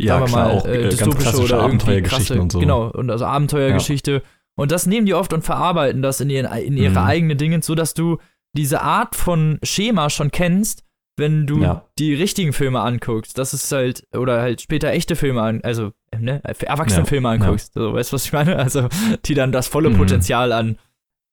Ja, 0.00 0.14
sagen 0.20 0.22
wir 0.22 0.28
klar, 0.28 0.48
mal, 0.48 0.54
auch 0.54 0.64
äh, 0.66 0.76
äh, 0.76 0.82
ganz 0.82 0.94
dystopische 0.94 1.22
klassische 1.22 1.54
oder 1.54 1.62
Abenteuergeschichten 1.64 2.26
krasse, 2.36 2.40
und 2.40 2.52
so. 2.52 2.60
Genau, 2.60 2.86
und 2.90 3.10
also 3.10 3.24
Abenteuergeschichte. 3.26 4.22
Und 4.56 4.70
das 4.70 4.86
nehmen 4.86 5.04
die 5.06 5.14
oft 5.14 5.32
und 5.32 5.42
verarbeiten 5.44 6.00
das 6.00 6.20
in, 6.20 6.30
ihren, 6.30 6.46
in 6.56 6.76
ihre 6.76 6.92
Mhm. 6.92 6.98
eigenen 6.98 7.36
Dinge, 7.38 7.60
so 7.62 7.74
dass 7.74 7.92
du 7.94 8.18
diese 8.56 8.80
Art 8.82 9.14
von 9.16 9.58
Schema 9.62 10.10
schon 10.10 10.30
kennst, 10.30 10.82
wenn 11.16 11.46
du 11.46 11.62
Ja. 11.62 11.84
die 11.98 12.14
richtigen 12.14 12.52
Filme 12.52 12.80
anguckst. 12.80 13.38
Das 13.38 13.54
ist 13.54 13.70
halt, 13.70 14.04
oder 14.16 14.40
halt 14.42 14.60
später 14.60 14.90
echte 14.90 15.14
Filme 15.16 15.42
an, 15.42 15.60
also, 15.62 15.92
ne, 16.18 16.40
Erwachsenenfilme 16.44 17.28
Ja, 17.28 17.34
anguckst. 17.34 17.74
So, 17.74 17.92
weißt 17.94 18.10
du, 18.10 18.14
was 18.14 18.24
ich 18.26 18.32
meine? 18.32 18.56
Also, 18.58 18.88
die 19.26 19.34
dann 19.34 19.52
das 19.52 19.68
volle 19.68 19.90
Mhm. 19.90 19.96
Potenzial 19.98 20.52
an 20.52 20.78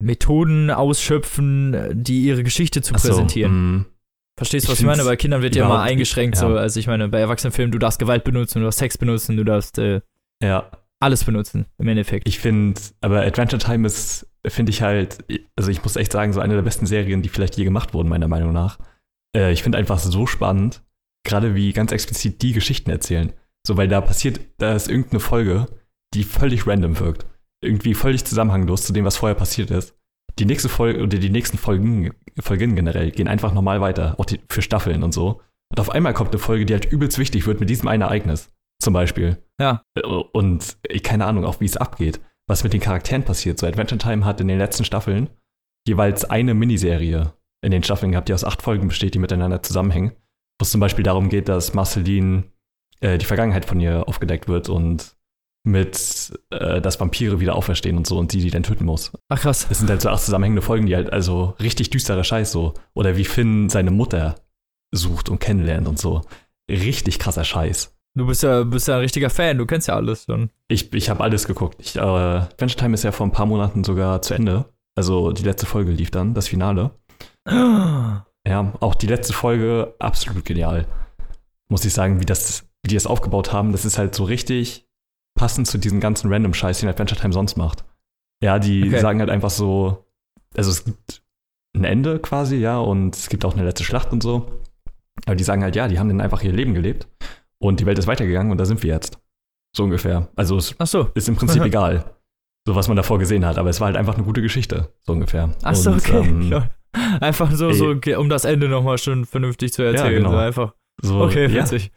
Methoden 0.04 0.70
ausschöpfen, 0.72 2.04
die 2.04 2.24
ihre 2.24 2.44
Geschichte 2.44 2.82
zu 2.82 2.94
Ach 2.96 3.00
so, 3.00 3.10
präsentieren. 3.10 3.78
mm, 3.78 3.86
Verstehst 4.38 4.68
du, 4.68 4.72
was 4.72 4.80
ich 4.80 4.86
meine? 4.86 5.04
Bei 5.04 5.16
Kindern 5.16 5.42
wird 5.44 5.56
ja 5.56 5.66
immer 5.66 5.82
eingeschränkt. 5.82 6.38
So. 6.38 6.50
ja. 6.50 6.56
Also 6.56 6.80
ich 6.80 6.88
meine, 6.88 7.08
bei 7.10 7.20
Erwachsenenfilmen, 7.20 7.72
du 7.72 7.78
darfst 7.78 8.00
Gewalt 8.00 8.24
benutzen, 8.24 8.60
du 8.60 8.66
darfst 8.66 8.80
Sex 8.80 8.98
benutzen, 8.98 9.38
du 9.38 9.44
darfst 9.44 9.78
äh, 9.78 10.02
ja, 10.42 10.72
alles 11.00 11.24
benutzen, 11.24 11.66
im 11.78 11.88
Endeffekt. 11.88 12.28
ich 12.28 12.40
finde, 12.40 12.80
aber 13.02 13.22
Adventure 13.22 13.60
Time 13.62 13.86
ist, 13.86 14.26
finde 14.48 14.72
ich 14.72 14.82
halt, 14.82 15.24
also 15.56 15.70
ich 15.70 15.84
muss 15.84 15.96
echt 15.96 16.12
sagen, 16.12 16.34
so 16.34 16.40
eine 16.40 16.56
der 16.56 16.62
besten 16.62 16.86
Serien, 16.86 17.22
die 17.22 17.30
vielleicht 17.30 17.58
je 17.58 17.64
gemacht 17.64 17.94
wurden, 17.94 18.10
meiner 18.10 18.28
Meinung 18.28 18.54
nach. 18.54 18.80
Äh, 19.36 19.52
ich 19.52 19.64
finde 19.64 19.78
einfach 19.78 20.00
so 20.00 20.26
spannend, 20.26 20.84
gerade 21.26 21.56
wie 21.56 21.74
ganz 21.74 21.92
explizit 21.92 22.42
die 22.42 22.54
Geschichten 22.54 22.90
erzählen. 22.90 23.34
So, 23.66 23.78
weil 23.78 23.88
da 23.88 24.02
passiert, 24.02 24.40
da 24.58 24.76
ist 24.76 24.90
irgendeine 24.90 25.20
Folge, 25.20 25.68
die 26.14 26.24
völlig 26.24 26.66
random 26.66 27.00
wirkt. 27.00 27.26
Irgendwie 27.64 27.94
völlig 27.94 28.26
zusammenhanglos 28.26 28.84
zu 28.84 28.94
dem, 28.94 29.06
was 29.06 29.18
vorher 29.18 29.36
passiert 29.36 29.70
ist. 29.70 29.96
Die 30.40 30.46
nächste 30.46 30.70
Folge 30.70 31.04
oder 31.04 31.20
die 31.20 31.30
nächsten 31.30 31.58
Folgen, 31.58 32.12
Folgen 32.40 32.76
generell 32.76 33.12
gehen 33.12 33.28
einfach 33.28 33.54
normal 33.54 33.82
weiter, 33.82 34.20
auch 34.20 34.26
die, 34.26 34.40
für 34.50 34.62
Staffeln 34.62 35.04
und 35.04 35.14
so. 35.14 35.42
Und 35.72 35.80
auf 35.80 35.92
einmal 35.92 36.14
kommt 36.14 36.32
eine 36.32 36.40
Folge, 36.40 36.66
die 36.66 36.74
halt 36.74 36.92
übelst 36.92 37.20
wichtig 37.20 37.46
wird 37.46 37.60
mit 37.60 37.70
diesem 37.70 37.88
einen 37.88 38.02
Ereignis. 38.02 38.50
Zum 38.82 38.94
Beispiel. 38.94 39.38
Ja. 39.60 39.84
Äh, 39.96 40.02
Und 40.02 40.78
äh, 40.84 41.00
keine 41.00 41.26
Ahnung, 41.26 41.46
auch 41.46 41.60
wie 41.60 41.66
es 41.66 41.78
abgeht, 41.78 42.20
was 42.52 42.64
mit 42.66 42.74
den 42.74 42.82
Charakteren 42.82 43.24
passiert. 43.24 43.58
So 43.58 43.66
Adventure 43.66 43.98
Time 43.98 44.26
hat 44.26 44.42
in 44.42 44.50
den 44.50 44.58
letzten 44.58 44.84
Staffeln 44.84 45.30
jeweils 45.88 46.26
eine 46.26 46.54
Miniserie 46.54 47.34
in 47.64 47.72
den 47.72 47.82
Staffeln 47.82 48.12
gehabt, 48.12 48.28
die 48.28 48.34
aus 48.34 48.44
acht 48.44 48.62
Folgen 48.62 48.90
besteht, 48.90 49.14
die 49.14 49.20
miteinander 49.20 49.64
zusammenhängen. 49.64 50.12
Wo 50.60 50.64
es 50.64 50.72
zum 50.72 50.82
Beispiel 50.82 51.04
darum 51.04 51.30
geht, 51.30 51.48
dass 51.48 51.74
Marceline 51.74 52.44
äh, 53.00 53.18
die 53.18 53.26
Vergangenheit 53.26 53.64
von 53.64 53.80
ihr 53.80 54.08
aufgedeckt 54.08 54.50
wird 54.50 54.68
und 54.68 55.16
mit, 55.64 56.34
äh, 56.50 56.82
dass 56.82 57.00
Vampire 57.00 57.40
wieder 57.40 57.56
auferstehen 57.56 57.96
und 57.96 58.06
so 58.06 58.18
und 58.18 58.32
sie 58.32 58.42
die 58.42 58.52
dann 58.52 58.64
töten 58.64 58.84
muss. 58.84 59.14
Ach 59.30 59.40
krass. 59.40 59.68
Das 59.70 59.80
sind 59.80 59.90
halt 59.90 60.02
so 60.02 60.10
acht 60.10 60.22
zusammenhängende 60.22 60.62
Folgen, 60.62 60.88
die 60.88 60.96
halt 60.96 61.14
also 61.14 61.56
richtig 61.62 61.90
düsterer 61.90 62.26
Scheiß 62.26 62.52
so. 62.52 62.74
Oder 62.94 63.16
wie 63.16 63.26
Finn 63.26 63.70
seine 63.70 63.92
Mutter 63.92 64.36
sucht 64.92 65.30
und 65.30 65.40
kennenlernt 65.40 65.88
und 65.88 66.00
so. 66.00 66.22
Richtig 66.70 67.18
krasser 67.18 67.46
Scheiß. 67.46 67.98
Du 68.18 68.28
bist 68.28 68.44
ja, 68.44 68.64
bist 68.64 68.88
ja 68.88 68.96
ein 68.96 69.02
richtiger 69.02 69.30
Fan, 69.30 69.58
du 69.58 69.66
kennst 69.66 69.88
ja 69.88 69.96
alles 69.96 70.26
schon. 70.26 70.50
Ich, 70.68 70.92
ich 70.94 71.10
habe 71.10 71.24
alles 71.24 71.48
geguckt. 71.48 71.78
Ich, 71.80 71.96
äh, 71.96 72.00
Adventure 72.00 72.78
Time 72.78 72.94
ist 72.94 73.04
ja 73.04 73.12
vor 73.12 73.26
ein 73.26 73.32
paar 73.32 73.46
Monaten 73.46 73.84
sogar 73.84 74.22
zu 74.22 74.34
Ende. 74.34 74.66
Also 74.96 75.32
die 75.32 75.44
letzte 75.44 75.66
Folge 75.66 75.92
lief 75.92 76.12
dann, 76.12 76.34
das 76.34 76.48
Finale. 76.48 76.92
Ja, 78.48 78.74
auch 78.80 78.96
die 78.96 79.06
letzte 79.06 79.34
Folge 79.34 79.94
absolut 80.00 80.46
genial. 80.46 80.88
Muss 81.70 81.86
ich 81.86 81.94
sagen, 81.94 82.20
wie, 82.20 82.26
das, 82.26 82.64
wie 82.82 82.88
die 82.90 82.96
das 82.96 83.06
aufgebaut 83.06 83.54
haben. 83.54 83.72
Das 83.72 83.86
ist 83.86 84.00
halt 84.00 84.16
so 84.16 84.24
richtig 84.24 84.88
passend 85.38 85.68
zu 85.68 85.78
diesem 85.78 86.00
ganzen 86.00 86.34
random 86.34 86.56
Scheiß, 86.56 86.80
den 86.80 86.90
Adventure 86.90 87.22
Time 87.22 87.34
sonst 87.34 87.56
macht. 87.56 87.86
Ja, 88.44 88.58
die 88.58 88.88
Okay. 88.88 89.00
sagen 89.00 89.20
halt 89.20 89.30
einfach 89.30 89.52
so, 89.52 90.08
also 90.58 90.72
es 90.72 90.86
gibt 90.86 91.22
ein 91.78 91.84
Ende 91.84 92.18
quasi, 92.18 92.56
ja, 92.56 92.80
und 92.80 93.16
es 93.16 93.30
gibt 93.30 93.46
auch 93.46 93.54
eine 93.54 93.64
letzte 93.64 93.84
Schlacht 93.84 94.12
und 94.12 94.24
so. 94.24 94.64
Aber 95.28 95.36
die 95.36 95.44
sagen 95.44 95.62
halt, 95.62 95.76
ja, 95.76 95.88
die 95.88 96.00
haben 96.00 96.10
dann 96.10 96.20
einfach 96.20 96.42
ihr 96.42 96.52
Leben 96.52 96.74
gelebt 96.74 97.08
und 97.62 97.80
die 97.80 97.86
Welt 97.86 97.98
ist 98.00 98.08
weitergegangen 98.08 98.52
und 98.52 98.58
da 98.58 98.66
sind 98.66 98.84
wir 98.84 98.94
jetzt. 98.94 99.20
So 99.76 99.84
ungefähr. 99.86 100.28
Also 100.36 100.58
es 100.58 100.76
so. 100.84 101.10
ist 101.14 101.30
im 101.30 101.36
Prinzip 101.38 101.64
egal, 101.66 102.16
so 102.68 102.76
was 102.76 102.88
man 102.90 102.98
davor 102.98 103.20
gesehen 103.20 103.46
hat, 103.46 103.58
aber 103.58 103.70
es 103.70 103.80
war 103.80 103.86
halt 103.88 103.96
einfach 103.96 104.16
eine 104.16 104.24
gute 104.24 104.42
Geschichte, 104.42 104.94
so 105.02 105.14
ungefähr. 105.14 105.56
Ach 105.64 105.76
so, 105.76 105.92
Und, 105.92 106.00
okay. 106.00 106.28
ähm. 106.28 106.64
Einfach 107.22 107.50
so, 107.54 107.70
ey. 107.70 107.74
so, 107.74 107.96
um 108.20 108.28
das 108.28 108.44
Ende 108.44 108.68
nochmal 108.68 108.98
schon 108.98 109.24
vernünftig 109.24 109.72
zu 109.72 109.82
erzählen. 109.82 110.16
genau. 110.16 110.32
So 110.32 110.38
einfach. 110.38 110.74
so, 111.02 111.22
Okay, 111.22 111.48
ja, 111.48 111.62
witzig. 111.64 111.90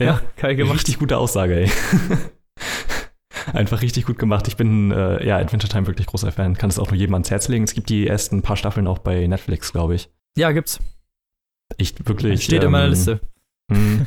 ja, 0.00 0.06
Ja, 0.06 0.20
geil 0.36 0.56
gemacht. 0.56 0.76
richtig 0.76 0.98
gute 0.98 1.18
Aussage, 1.18 1.54
ey. 1.64 1.70
Einfach 3.52 3.82
richtig 3.82 4.06
gut 4.06 4.18
gemacht. 4.18 4.48
Ich 4.48 4.56
bin, 4.56 4.90
äh, 4.90 5.24
ja, 5.26 5.36
Adventure 5.36 5.70
Time 5.70 5.86
wirklich 5.86 6.06
großer 6.06 6.32
Fan. 6.32 6.56
Kann 6.56 6.70
es 6.70 6.78
auch 6.78 6.90
nur 6.90 6.96
jedem 6.98 7.14
ans 7.14 7.30
Herz 7.30 7.48
legen. 7.48 7.64
Es 7.64 7.74
gibt 7.74 7.88
die 7.88 8.06
ersten 8.06 8.42
paar 8.42 8.56
Staffeln 8.56 8.86
auch 8.86 8.98
bei 8.98 9.26
Netflix, 9.26 9.72
glaube 9.72 9.94
ich. 9.94 10.10
Ja, 10.36 10.52
gibt's. 10.52 10.80
Ich 11.76 11.94
wirklich. 12.06 12.44
Steht 12.44 12.64
in 12.64 12.70
meiner 12.70 12.84
ähm, 12.84 12.90
Liste. 12.90 13.20
mh, 13.70 14.06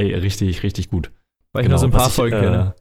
Ey, 0.00 0.14
richtig, 0.14 0.62
richtig 0.62 0.88
gut. 0.88 1.12
Weil 1.52 1.64
ich 1.64 1.68
nur 1.68 1.78
so 1.78 1.86
ein 1.86 1.92
paar 1.92 2.10
Folgen 2.10 2.40
kenne. 2.40 2.74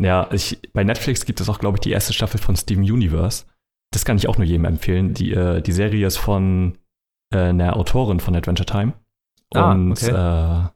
Äh, 0.00 0.06
ja, 0.06 0.28
ich, 0.32 0.60
bei 0.72 0.84
Netflix 0.84 1.24
gibt 1.24 1.40
es 1.40 1.48
auch, 1.48 1.58
glaube 1.58 1.76
ich, 1.76 1.80
die 1.80 1.90
erste 1.90 2.12
Staffel 2.12 2.38
von 2.38 2.56
Steven 2.56 2.82
Universe. 2.82 3.46
Das 3.92 4.04
kann 4.04 4.16
ich 4.16 4.28
auch 4.28 4.36
nur 4.36 4.46
jedem 4.46 4.64
empfehlen. 4.64 5.14
Die, 5.14 5.32
äh, 5.32 5.62
die 5.62 5.72
Serie 5.72 6.06
ist 6.06 6.18
von 6.18 6.76
äh, 7.32 7.38
einer 7.38 7.76
Autorin 7.76 8.20
von 8.20 8.36
Adventure 8.36 8.66
Time. 8.66 8.92
Ah, 9.54 9.72
Und 9.72 9.92
okay. 9.92 10.10
äh, 10.10 10.68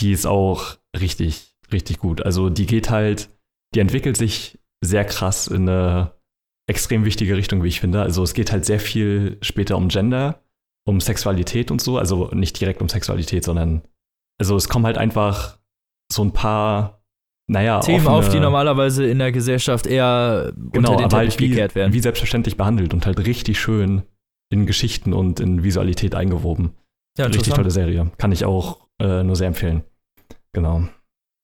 die 0.00 0.12
ist 0.12 0.26
auch 0.26 0.76
richtig, 0.98 1.54
richtig 1.70 1.98
gut. 1.98 2.24
Also 2.24 2.50
die 2.50 2.66
geht 2.66 2.90
halt, 2.90 3.28
die 3.74 3.80
entwickelt 3.80 4.16
sich 4.16 4.58
sehr 4.80 5.04
krass 5.04 5.46
in 5.46 5.68
eine 5.68 6.14
extrem 6.68 7.04
wichtige 7.04 7.36
Richtung, 7.36 7.62
wie 7.62 7.68
ich 7.68 7.80
finde. 7.80 8.02
Also 8.02 8.22
es 8.22 8.34
geht 8.34 8.50
halt 8.50 8.64
sehr 8.64 8.80
viel 8.80 9.38
später 9.40 9.76
um 9.76 9.88
Gender, 9.88 10.42
um 10.84 11.00
Sexualität 11.00 11.70
und 11.70 11.80
so. 11.80 11.96
Also 11.96 12.30
nicht 12.32 12.60
direkt 12.60 12.82
um 12.82 12.88
Sexualität, 12.88 13.44
sondern 13.44 13.82
also 14.38 14.56
es 14.56 14.68
kommen 14.68 14.86
halt 14.86 14.98
einfach 14.98 15.58
so 16.12 16.22
ein 16.22 16.32
paar, 16.32 17.02
naja, 17.50 17.80
Themen 17.80 18.06
offene, 18.06 18.16
auf, 18.16 18.28
die 18.28 18.40
normalerweise 18.40 19.06
in 19.06 19.18
der 19.18 19.32
Gesellschaft 19.32 19.86
eher 19.86 20.52
genau, 20.54 20.92
unter 20.92 21.02
den 21.02 21.08
Teppich 21.08 21.16
halt 21.18 21.40
wie, 21.40 21.48
gekehrt 21.48 21.74
werden. 21.74 21.92
wie 21.92 22.00
selbstverständlich 22.00 22.56
behandelt 22.56 22.94
und 22.94 23.04
halt 23.06 23.18
richtig 23.26 23.60
schön 23.60 24.02
in 24.50 24.66
Geschichten 24.66 25.12
und 25.12 25.40
in 25.40 25.62
Visualität 25.62 26.14
eingewoben. 26.14 26.72
ja, 27.18 27.26
richtig 27.26 27.52
tolle 27.52 27.70
Serie. 27.70 28.10
Kann 28.16 28.32
ich 28.32 28.44
auch 28.44 28.86
äh, 29.00 29.22
nur 29.22 29.36
sehr 29.36 29.48
empfehlen. 29.48 29.82
Genau. 30.52 30.88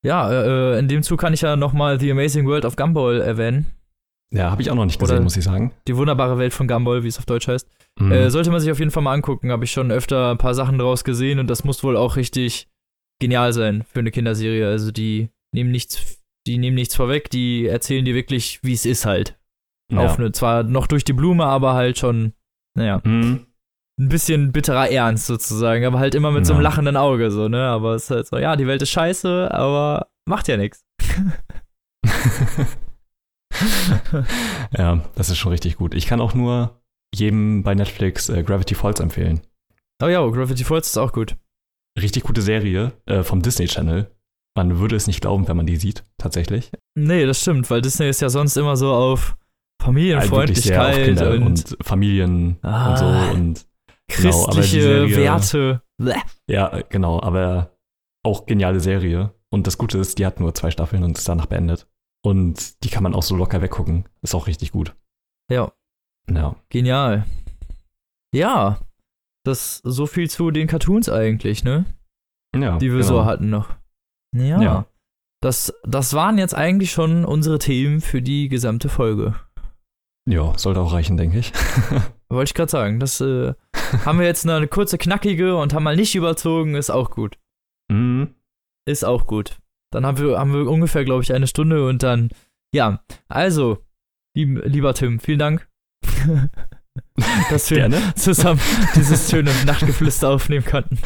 Ja, 0.05 0.31
äh, 0.31 0.79
in 0.79 0.89
dem 0.89 1.03
Zug 1.03 1.21
kann 1.21 1.33
ich 1.33 1.43
ja 1.43 1.57
nochmal 1.57 1.99
The 2.01 2.11
Amazing 2.11 2.47
World 2.47 2.65
of 2.65 2.77
Gumball 2.77 3.21
erwähnen. 3.21 3.67
Ja, 4.33 4.51
habe 4.51 4.63
ich 4.63 4.71
auch 4.71 4.75
noch 4.75 4.85
nicht 4.85 4.99
gesehen, 4.99 5.17
Oder- 5.17 5.25
muss 5.25 5.37
ich 5.37 5.45
sagen. 5.45 5.73
Die 5.87 5.97
wunderbare 5.97 6.39
Welt 6.39 6.53
von 6.53 6.67
Gumball, 6.67 7.05
wie 7.05 7.09
es 7.09 7.19
auf 7.19 7.27
Deutsch 7.27 7.49
heißt. 7.49 7.69
Mhm. 8.01 8.13
Äh, 8.13 8.31
sollte 8.31 8.51
man 8.51 8.61
sich 8.61 8.71
auf 8.71 8.79
jeden 8.79 8.91
Fall 8.91 9.03
mal 9.03 9.13
angucken. 9.13 9.53
Habe 9.53 9.65
ich 9.65 9.71
schon 9.73 9.91
öfter 9.93 10.31
ein 10.33 10.39
paar 10.39 10.55
Sachen 10.55 10.79
draus 10.79 11.05
gesehen 11.05 11.39
und 11.39 11.49
das 11.49 11.65
muss 11.65 11.85
wohl 11.85 11.97
auch 11.97 12.17
richtig 12.17 12.69
genial 13.21 13.53
sein 13.53 13.85
für 13.85 14.01
eine 14.01 14.11
Kinderserie. 14.11 14.69
Also 14.69 14.91
die 14.91 15.29
nehmen 15.55 15.71
nichts, 15.71 16.23
die 16.47 16.59
nehmen 16.59 16.75
nichts 16.75 16.95
vorweg, 16.97 17.31
die 17.31 17.67
erzählen 17.67 18.05
dir 18.05 18.15
wirklich, 18.15 18.61
wie 18.63 18.73
es 18.75 18.85
ist 18.87 19.07
halt. 19.07 19.39
ja. 19.93 20.01
Auf 20.05 20.19
eine, 20.19 20.33
zwar 20.33 20.63
noch 20.63 20.87
durch 20.87 21.05
die 21.05 21.13
Blume, 21.13 21.45
aber 21.45 21.75
halt 21.75 21.99
schon, 21.99 22.33
naja, 22.77 23.01
Mhm. 23.05 23.47
ein 24.01 24.09
bisschen 24.09 24.51
bitterer 24.53 24.91
Ernst 24.91 25.27
sozusagen, 25.27 25.85
aber 25.85 25.99
halt 25.99 26.15
immer 26.15 26.31
mit 26.33 26.47
so 26.47 26.53
einem 26.55 26.63
Ja. 26.63 26.69
lachenden 26.71 26.97
Auge, 26.97 27.31
so, 27.31 27.49
ne? 27.49 27.67
Aber 27.69 27.95
es 27.95 28.05
ist 28.05 28.11
halt 28.11 28.27
so, 28.27 28.39
ja, 28.39 28.57
die 28.57 28.67
Welt 28.67 28.83
ist 28.83 28.91
scheiße, 28.91 29.51
aber 29.53 30.09
macht 30.29 30.49
ja 30.49 30.57
nichts. 30.57 30.85
ja, 34.77 35.01
das 35.15 35.29
ist 35.31 35.39
schon 35.39 35.53
richtig 35.53 35.77
gut. 35.77 35.95
Ich 35.95 36.07
kann 36.07 36.21
auch 36.21 36.35
nur 36.35 36.81
jedem 37.15 37.63
bei 37.63 37.75
Netflix 37.75 38.29
äh, 38.29 38.43
Gravity 38.43 38.75
Falls 38.75 39.01
empfehlen. 39.01 39.41
Oh 40.03 40.09
ja, 40.09 40.27
Gravity 40.27 40.65
Falls 40.65 40.89
ist 40.89 40.99
auch 40.99 41.13
gut. 41.13 41.37
Richtig 42.01 42.25
gute 42.25 42.43
Serie 42.43 42.93
äh, 43.07 43.23
vom 43.23 43.43
Disney 43.43 43.67
Channel. 43.67 44.11
Man 44.57 44.79
würde 44.79 44.97
es 44.97 45.07
nicht 45.07 45.21
glauben, 45.21 45.49
wenn 45.49 45.57
man 45.57 45.67
die 45.67 45.77
sieht, 45.77 46.05
tatsächlich. 46.19 46.71
Nee, 46.95 47.27
das 47.27 47.41
stimmt, 47.41 47.69
weil 47.71 47.83
Disney 47.83 48.09
ist 48.09 48.21
ja 48.21 48.29
sonst 48.29 48.57
immer 48.57 48.77
so 48.77 48.93
auf 48.93 49.37
wirklich 49.85 50.13
sehr 50.13 50.19
auf 50.19 50.25
Familienfreundlichkeit 50.29 51.21
und, 51.21 51.43
und, 51.43 51.77
Familien 51.83 52.59
Ah. 52.63 52.91
und 52.91 52.99
so. 52.99 53.07
Und 53.07 53.67
genau, 54.09 54.45
christliche 54.47 54.83
Serie- 54.83 55.17
Werte. 55.17 55.83
Bleh. 55.99 56.15
ja, 56.49 56.81
genau, 56.89 57.21
aber 57.21 57.77
auch 58.25 58.47
geniale 58.47 58.81
Serie. 58.81 59.33
Und 59.51 59.67
das 59.69 59.79
Gute 59.79 59.99
ist, 59.99 60.19
die 60.19 60.27
hat 60.27 60.41
nur 60.41 60.55
zwei 60.55 60.71
Staffeln 60.73 61.05
und 61.05 61.17
ist 61.19 61.29
danach 61.29 61.47
beendet. 61.47 61.87
Und 62.25 62.83
die 62.83 62.89
kann 62.89 63.03
man 63.05 63.15
auch 63.15 63.23
so 63.23 63.37
locker 63.37 63.61
weggucken. 63.63 64.09
Ist 64.23 64.35
auch 64.35 64.47
richtig 64.49 64.73
gut. 64.73 64.95
Ja, 65.51 65.71
Ja. 66.31 66.57
genial. 66.71 67.27
Ja, 68.35 68.79
das 69.45 69.81
so 69.85 70.07
viel 70.07 70.29
zu 70.29 70.51
den 70.51 70.67
Cartoons 70.67 71.09
eigentlich, 71.09 71.65
ne? 71.65 71.85
ja 72.57 72.79
Die 72.79 72.91
wir 72.91 72.99
genau. 73.01 73.07
so 73.07 73.25
hatten 73.25 73.51
noch. 73.51 73.75
Ja. 74.35 74.61
Ja. 74.61 74.87
Das, 75.43 75.75
das 75.85 76.15
waren 76.15 76.39
jetzt 76.39 76.55
eigentlich 76.55 76.91
schon 76.91 77.25
unsere 77.25 77.59
Themen 77.59 78.01
für 78.01 78.23
die 78.23 78.49
gesamte 78.49 78.89
Folge. 78.89 79.35
Ja, 80.27 80.57
sollte 80.57 80.81
auch 80.81 80.93
reichen, 80.93 81.19
denke 81.19 81.39
ich. 81.39 81.53
Wollte 82.31 82.49
ich 82.49 82.55
gerade 82.55 82.71
sagen. 82.71 82.99
Das 82.99 83.21
äh, 83.21 83.53
haben 84.07 84.19
wir 84.19 84.27
jetzt 84.27 84.49
eine 84.49 84.67
kurze, 84.67 84.97
knackige 84.97 85.57
und 85.57 85.75
haben 85.75 85.83
mal 85.83 85.97
nicht 85.97 86.15
überzogen, 86.15 86.75
ist 86.75 86.91
auch 86.91 87.11
gut. 87.11 87.39
Mhm. 87.93 88.35
Ist 88.89 89.05
auch 89.05 89.27
gut. 89.27 89.59
Dann 89.93 90.07
haben 90.07 90.19
wir, 90.19 90.39
haben 90.39 90.55
wir 90.55 90.69
ungefähr, 90.69 91.05
glaube 91.05 91.23
ich, 91.23 91.35
eine 91.35 91.47
Stunde 91.47 91.87
und 91.87 92.03
dann, 92.03 92.31
ja. 92.75 93.05
Also, 93.29 93.85
lieb, 94.35 94.63
lieber 94.65 94.95
Tim, 94.95 95.21
vielen 95.21 95.39
Dank. 95.39 95.69
dass 97.51 97.71
wir 97.71 97.79
Gerne. 97.79 98.01
zusammen 98.17 98.61
dieses 98.95 99.31
schöne 99.31 99.51
Nachtgeflüster 99.67 100.29
aufnehmen 100.31 100.65
konnten. 100.65 100.99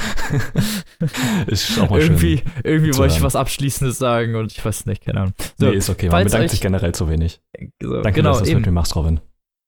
Ist 1.46 1.78
auch 1.80 1.90
mal 1.90 2.00
irgendwie 2.00 2.38
schön. 2.38 2.52
irgendwie 2.64 2.96
wollte 2.96 3.14
ich 3.16 3.22
was 3.22 3.36
Abschließendes 3.36 3.98
sagen 3.98 4.34
und 4.36 4.52
ich 4.52 4.64
weiß 4.64 4.86
nicht, 4.86 5.04
keine 5.04 5.20
Ahnung. 5.20 5.34
So, 5.58 5.66
nee, 5.70 5.76
ist 5.76 5.88
okay. 5.90 6.08
Man 6.10 6.24
bedankt 6.24 6.46
euch- 6.46 6.50
sich 6.52 6.60
generell 6.60 6.94
zu 6.94 7.08
wenig. 7.08 7.40
so, 7.82 8.02
Danke, 8.02 8.12
genau, 8.20 8.30
dass 8.30 8.38
du 8.38 8.44
das 8.44 8.50
eben. 8.50 8.60
mit 8.60 8.66
mir 8.66 8.72
machst, 8.72 8.94
Robin. 8.96 9.20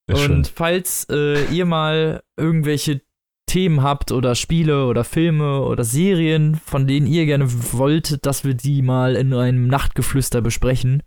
Ist 0.08 0.18
Und 0.20 0.26
schön. 0.26 0.44
falls 0.44 1.06
äh, 1.10 1.44
ihr 1.46 1.66
mal 1.66 2.22
irgendwelche 2.36 3.00
Themen 3.46 3.82
habt 3.82 4.12
oder 4.12 4.34
Spiele 4.34 4.86
oder 4.86 5.04
Filme 5.04 5.62
oder 5.62 5.84
Serien, 5.84 6.54
von 6.54 6.86
denen 6.86 7.06
ihr 7.06 7.26
gerne 7.26 7.46
wolltet, 7.72 8.26
dass 8.26 8.44
wir 8.44 8.54
die 8.54 8.82
mal 8.82 9.16
in 9.16 9.32
einem 9.34 9.66
Nachtgeflüster 9.66 10.40
besprechen. 10.40 11.02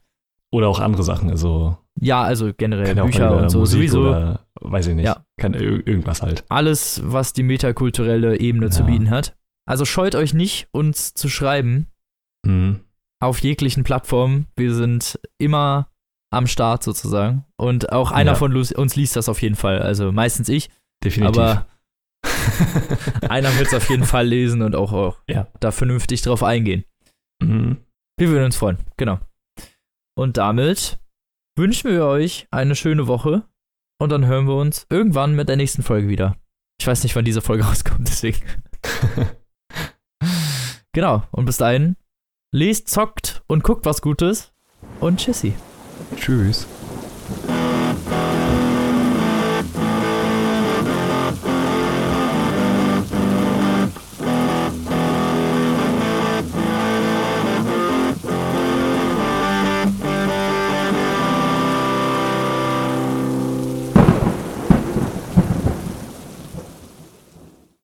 Oder 0.52 0.68
auch 0.68 0.80
andere 0.80 1.04
Sachen. 1.04 1.30
Also 1.30 1.78
Ja, 2.02 2.24
also 2.24 2.52
generell 2.56 2.96
kann 2.96 3.06
Bücher 3.06 3.38
und 3.38 3.50
so 3.50 3.60
Musik 3.60 3.78
sowieso. 3.78 4.02
oder 4.02 4.46
weiß 4.62 4.88
ich 4.88 4.96
nicht. 4.96 5.06
Ja. 5.06 5.24
Kann 5.40 5.54
ir- 5.54 5.86
irgendwas 5.88 6.22
halt. 6.22 6.44
Alles, 6.50 7.02
was 7.04 7.34
die 7.34 7.44
metakulturelle 7.44 8.40
Ebene 8.40 8.70
zu 8.70 8.82
Ja. 8.82 8.86
bieten 8.88 9.10
hat. 9.10 9.36
Also 9.70 9.86
scheut 9.86 10.16
euch 10.16 10.34
nicht, 10.34 10.68
uns 10.72 11.14
zu 11.14 11.30
schreiben 11.30 11.88
Mhm. 12.46 12.82
auf 13.22 13.40
jeglichen 13.40 13.84
Plattformen. 13.84 14.48
Wir 14.58 14.74
sind 14.74 15.20
immer 15.40 15.88
am 16.34 16.48
Start 16.48 16.84
sozusagen. 16.84 17.46
Und 17.58 17.92
auch 17.92 18.12
einer 18.12 18.32
Ja. 18.32 18.36
von 18.36 18.56
uns 18.56 18.96
liest 18.96 19.16
das 19.16 19.30
auf 19.30 19.42
jeden 19.42 19.56
Fall. 19.56 19.82
Also 19.82 20.12
meistens 20.12 20.50
ich. 20.50 20.70
Definitiv. 21.04 21.38
Aber 21.40 21.68
einer 23.30 23.56
wird 23.58 23.68
es 23.68 23.74
auf 23.74 23.90
jeden 23.90 24.04
Fall 24.06 24.26
lesen 24.28 24.62
und 24.62 24.76
auch, 24.76 24.92
auch 24.94 25.18
Ja. 25.30 25.48
da 25.60 25.72
vernünftig 25.72 26.22
drauf 26.24 26.44
eingehen. 26.44 26.84
mhm. 27.42 27.78
Wir 28.20 28.30
würden 28.30 28.46
uns 28.46 28.56
freuen, 28.58 28.78
genau. 28.98 29.20
Und 30.16 30.38
damit 30.38 31.00
wünschen 31.56 31.92
wir 31.92 32.06
euch 32.06 32.48
eine 32.52 32.76
schöne 32.76 33.08
Woche 33.08 33.44
und 34.00 34.12
dann 34.12 34.26
hören 34.26 34.48
wir 34.48 34.56
uns 34.56 34.86
irgendwann 34.90 35.36
mit 35.36 35.50
der 35.50 35.56
nächsten 35.56 35.84
Folge 35.84 36.08
wieder. 36.08 36.36
Ich 36.80 36.88
weiß 36.88 37.04
nicht, 37.04 37.16
wann 37.16 37.26
diese 37.26 37.42
Folge 37.42 37.64
rauskommt, 37.68 38.08
deswegen. 38.08 38.42
Genau, 40.96 41.24
und 41.32 41.46
bis 41.46 41.58
dahin, 41.58 41.96
lest, 42.52 42.88
zockt 42.88 43.44
und 43.48 43.64
guckt 43.64 43.84
was 43.86 44.04
Gutes 44.04 44.54
und 45.00 45.20
tschüssi. 45.20 45.56
Tschüss. 46.16 46.68